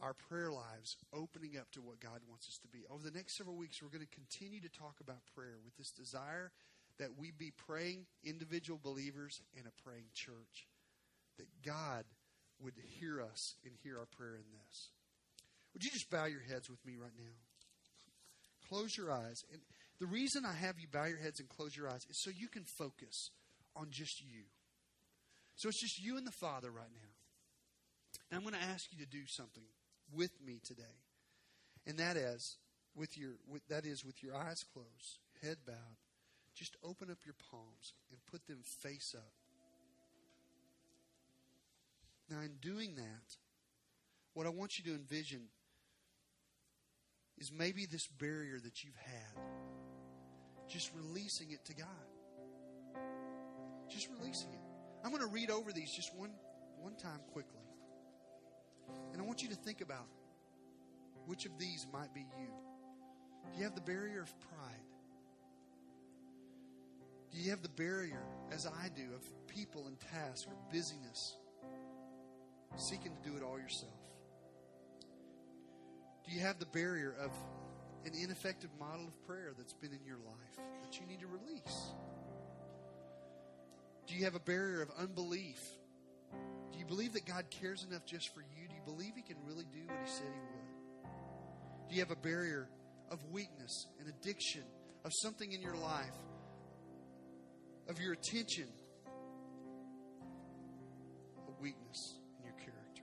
our 0.00 0.14
prayer 0.14 0.50
lives 0.50 0.96
opening 1.12 1.56
up 1.58 1.70
to 1.72 1.80
what 1.80 2.00
God 2.00 2.20
wants 2.28 2.48
us 2.48 2.58
to 2.62 2.68
be. 2.68 2.84
Over 2.90 3.02
the 3.02 3.16
next 3.16 3.36
several 3.36 3.56
weeks, 3.56 3.82
we're 3.82 3.92
going 3.92 4.06
to 4.06 4.14
continue 4.14 4.60
to 4.60 4.68
talk 4.68 4.96
about 5.00 5.26
prayer 5.34 5.58
with 5.64 5.76
this 5.76 5.90
desire 5.90 6.50
that 6.98 7.18
we 7.18 7.30
be 7.30 7.52
praying 7.66 8.06
individual 8.24 8.78
believers 8.82 9.40
and 9.56 9.66
a 9.66 9.82
praying 9.82 10.10
church. 10.14 10.68
That 11.38 11.48
God 11.64 12.04
would 12.60 12.74
hear 13.00 13.20
us 13.20 13.56
and 13.64 13.74
hear 13.82 13.98
our 13.98 14.06
prayer 14.06 14.34
in 14.34 14.50
this. 14.52 14.90
Would 15.72 15.84
you 15.84 15.90
just 15.90 16.10
bow 16.10 16.26
your 16.26 16.42
heads 16.42 16.68
with 16.68 16.84
me 16.84 16.94
right 17.00 17.16
now? 17.16 17.32
Close 18.68 18.96
your 18.96 19.10
eyes. 19.10 19.42
And 19.52 19.60
the 19.98 20.06
reason 20.06 20.44
I 20.44 20.54
have 20.54 20.78
you 20.78 20.86
bow 20.90 21.04
your 21.04 21.18
heads 21.18 21.40
and 21.40 21.48
close 21.48 21.76
your 21.76 21.88
eyes 21.88 22.06
is 22.08 22.20
so 22.22 22.30
you 22.30 22.48
can 22.48 22.64
focus 22.64 23.30
on 23.74 23.88
just 23.90 24.20
you. 24.20 24.44
So 25.56 25.68
it's 25.68 25.80
just 25.80 26.02
you 26.02 26.16
and 26.16 26.26
the 26.26 26.32
Father 26.32 26.70
right 26.70 26.92
now. 26.92 27.12
And 28.30 28.38
I'm 28.38 28.44
going 28.44 28.60
to 28.60 28.70
ask 28.70 28.86
you 28.92 28.98
to 29.04 29.10
do 29.10 29.24
something 29.26 29.64
with 30.14 30.32
me 30.44 30.60
today. 30.62 30.82
And 31.86 31.98
that 31.98 32.16
is 32.16 32.56
with 32.94 33.16
your 33.18 33.32
with, 33.50 33.66
that 33.68 33.84
is 33.84 34.04
with 34.04 34.22
your 34.22 34.36
eyes 34.36 34.64
closed, 34.72 35.18
head 35.42 35.58
bowed. 35.66 35.98
Just 36.54 36.76
open 36.84 37.10
up 37.10 37.18
your 37.24 37.34
palms 37.50 37.94
and 38.10 38.18
put 38.30 38.46
them 38.46 38.58
face 38.62 39.14
up. 39.16 39.32
Now, 42.30 42.40
in 42.40 42.52
doing 42.60 42.94
that, 42.96 43.36
what 44.34 44.46
I 44.46 44.50
want 44.50 44.78
you 44.78 44.84
to 44.84 44.90
envision 44.90 45.48
is 47.38 47.50
maybe 47.50 47.86
this 47.86 48.06
barrier 48.06 48.58
that 48.62 48.84
you've 48.84 48.96
had, 48.96 49.42
just 50.68 50.90
releasing 50.94 51.50
it 51.50 51.64
to 51.66 51.74
God. 51.74 51.88
Just 53.88 54.08
releasing 54.18 54.52
it. 54.52 54.60
I'm 55.04 55.10
going 55.10 55.22
to 55.22 55.28
read 55.28 55.50
over 55.50 55.72
these 55.72 55.90
just 55.90 56.14
one, 56.16 56.30
one 56.80 56.94
time 56.96 57.20
quickly. 57.32 57.60
And 59.12 59.20
I 59.20 59.24
want 59.24 59.42
you 59.42 59.48
to 59.48 59.54
think 59.54 59.80
about 59.80 60.06
which 61.26 61.46
of 61.46 61.58
these 61.58 61.86
might 61.92 62.12
be 62.14 62.20
you. 62.20 62.48
Do 63.52 63.58
you 63.58 63.64
have 63.64 63.74
the 63.74 63.80
barrier 63.80 64.22
of 64.22 64.40
pride? 64.40 64.86
Do 67.32 67.38
you 67.38 67.50
have 67.50 67.62
the 67.62 67.68
barrier, 67.70 68.22
as 68.50 68.66
I 68.66 68.88
do, 68.94 69.14
of 69.14 69.22
people 69.48 69.86
and 69.86 69.96
tasks 70.00 70.46
or 70.46 70.54
busyness, 70.72 71.36
seeking 72.76 73.12
to 73.14 73.30
do 73.30 73.36
it 73.36 73.42
all 73.42 73.58
yourself? 73.58 73.92
Do 76.26 76.32
you 76.32 76.40
have 76.40 76.58
the 76.58 76.66
barrier 76.66 77.14
of 77.22 77.30
an 78.04 78.12
ineffective 78.20 78.70
model 78.78 79.06
of 79.06 79.26
prayer 79.26 79.52
that's 79.56 79.72
been 79.72 79.92
in 79.92 80.04
your 80.04 80.18
life 80.18 80.64
that 80.82 81.00
you 81.00 81.06
need 81.06 81.20
to 81.20 81.26
release? 81.26 81.92
Do 84.06 84.14
you 84.14 84.24
have 84.24 84.34
a 84.34 84.40
barrier 84.40 84.82
of 84.82 84.90
unbelief? 84.98 85.60
Do 86.72 86.78
you 86.78 86.86
believe 86.86 87.12
that 87.12 87.26
God 87.26 87.44
cares 87.50 87.84
enough 87.88 88.04
just 88.06 88.32
for 88.34 88.40
you? 88.40 88.68
Do 88.68 88.74
you 88.74 88.82
believe 88.84 89.12
He 89.14 89.22
can 89.22 89.36
really 89.46 89.66
do 89.72 89.80
what 89.86 89.98
He 90.04 90.10
said 90.10 90.26
He 90.32 90.40
would? 90.40 91.08
Do 91.88 91.94
you 91.94 92.00
have 92.00 92.10
a 92.10 92.16
barrier 92.16 92.68
of 93.10 93.18
weakness 93.30 93.86
and 94.00 94.08
addiction, 94.08 94.62
of 95.04 95.12
something 95.14 95.52
in 95.52 95.60
your 95.60 95.76
life, 95.76 96.16
of 97.88 98.00
your 98.00 98.14
attention, 98.14 98.68
a 101.46 101.62
weakness 101.62 102.14
in 102.38 102.44
your 102.44 102.54
character? 102.54 103.02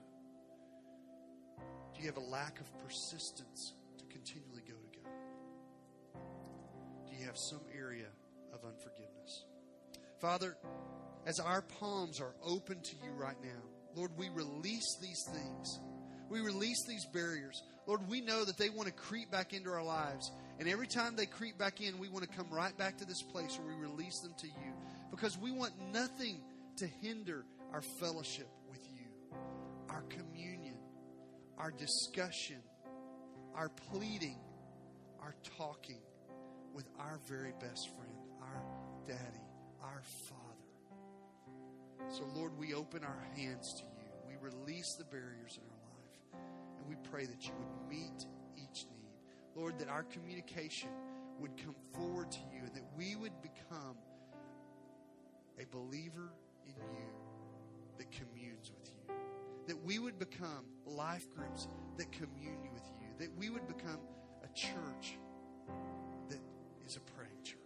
Do 1.94 2.00
you 2.00 2.06
have 2.06 2.16
a 2.16 2.28
lack 2.30 2.58
of 2.58 2.66
persistence 2.84 3.74
to 3.98 4.04
continually 4.06 4.62
go 4.66 4.74
to 4.74 4.98
God? 4.98 5.12
Do 7.08 7.16
you 7.16 7.24
have 7.26 7.36
some 7.36 7.60
area 7.76 8.08
of 8.52 8.64
unforgiveness? 8.64 9.44
Father, 10.20 10.56
as 11.26 11.40
our 11.40 11.62
palms 11.62 12.20
are 12.20 12.34
open 12.44 12.80
to 12.80 12.96
you 13.04 13.12
right 13.16 13.36
now, 13.42 13.60
Lord, 13.94 14.12
we 14.16 14.28
release 14.30 14.96
these 15.00 15.22
things. 15.32 15.80
We 16.28 16.40
release 16.40 16.84
these 16.86 17.04
barriers. 17.06 17.62
Lord, 17.86 18.08
we 18.08 18.20
know 18.20 18.44
that 18.44 18.56
they 18.56 18.70
want 18.70 18.86
to 18.86 18.94
creep 18.94 19.30
back 19.30 19.52
into 19.52 19.70
our 19.70 19.82
lives. 19.82 20.30
And 20.58 20.68
every 20.68 20.86
time 20.86 21.16
they 21.16 21.26
creep 21.26 21.58
back 21.58 21.80
in, 21.80 21.98
we 21.98 22.08
want 22.08 22.30
to 22.30 22.36
come 22.36 22.48
right 22.50 22.76
back 22.76 22.98
to 22.98 23.04
this 23.04 23.22
place 23.22 23.58
where 23.58 23.74
we 23.74 23.82
release 23.82 24.20
them 24.20 24.34
to 24.38 24.46
you. 24.46 24.72
Because 25.10 25.36
we 25.38 25.50
want 25.50 25.72
nothing 25.92 26.40
to 26.76 26.86
hinder 26.86 27.44
our 27.72 27.82
fellowship 27.98 28.48
with 28.70 28.80
you, 28.92 29.36
our 29.88 30.02
communion, 30.02 30.76
our 31.58 31.72
discussion, 31.72 32.62
our 33.54 33.68
pleading, 33.90 34.38
our 35.20 35.34
talking 35.58 36.00
with 36.74 36.88
our 36.98 37.18
very 37.28 37.52
best 37.60 37.88
friend, 37.96 38.18
our 38.40 38.62
daddy, 39.06 39.44
our 39.82 40.02
father. 40.28 40.49
So, 42.10 42.24
Lord, 42.34 42.58
we 42.58 42.74
open 42.74 43.04
our 43.04 43.24
hands 43.36 43.72
to 43.74 43.82
you. 43.82 44.10
We 44.26 44.34
release 44.40 44.94
the 44.94 45.04
barriers 45.04 45.58
in 45.58 45.62
our 45.62 45.80
life. 45.94 46.44
And 46.78 46.88
we 46.88 46.96
pray 47.08 47.24
that 47.24 47.46
you 47.46 47.52
would 47.56 47.88
meet 47.88 48.26
each 48.56 48.84
need. 48.84 49.14
Lord, 49.54 49.78
that 49.78 49.88
our 49.88 50.02
communication 50.02 50.88
would 51.38 51.56
come 51.56 51.76
forward 51.94 52.30
to 52.32 52.38
you 52.52 52.62
and 52.64 52.74
that 52.74 52.84
we 52.96 53.14
would 53.14 53.40
become 53.42 53.96
a 55.60 55.66
believer 55.70 56.32
in 56.66 56.74
you 56.74 57.10
that 57.98 58.10
communes 58.10 58.72
with 58.76 58.90
you. 58.90 59.14
That 59.68 59.84
we 59.84 60.00
would 60.00 60.18
become 60.18 60.64
life 60.86 61.28
groups 61.36 61.68
that 61.96 62.10
commune 62.10 62.72
with 62.72 62.82
you. 63.00 63.06
That 63.18 63.30
we 63.38 63.50
would 63.50 63.68
become 63.68 64.00
a 64.42 64.48
church 64.52 65.16
that 66.28 66.40
is 66.84 66.96
a 66.96 67.00
praying 67.12 67.42
church. 67.44 67.56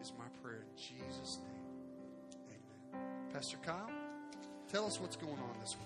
Is 0.00 0.12
my 0.18 0.24
prayer 0.42 0.62
in 0.62 0.76
Jesus' 0.76 1.38
name. 1.44 1.61
Pastor 3.32 3.56
Kyle, 3.64 3.88
tell 4.70 4.84
us 4.84 5.00
what's 5.00 5.16
going 5.16 5.32
on 5.32 5.56
this 5.60 5.72
week. 5.72 5.80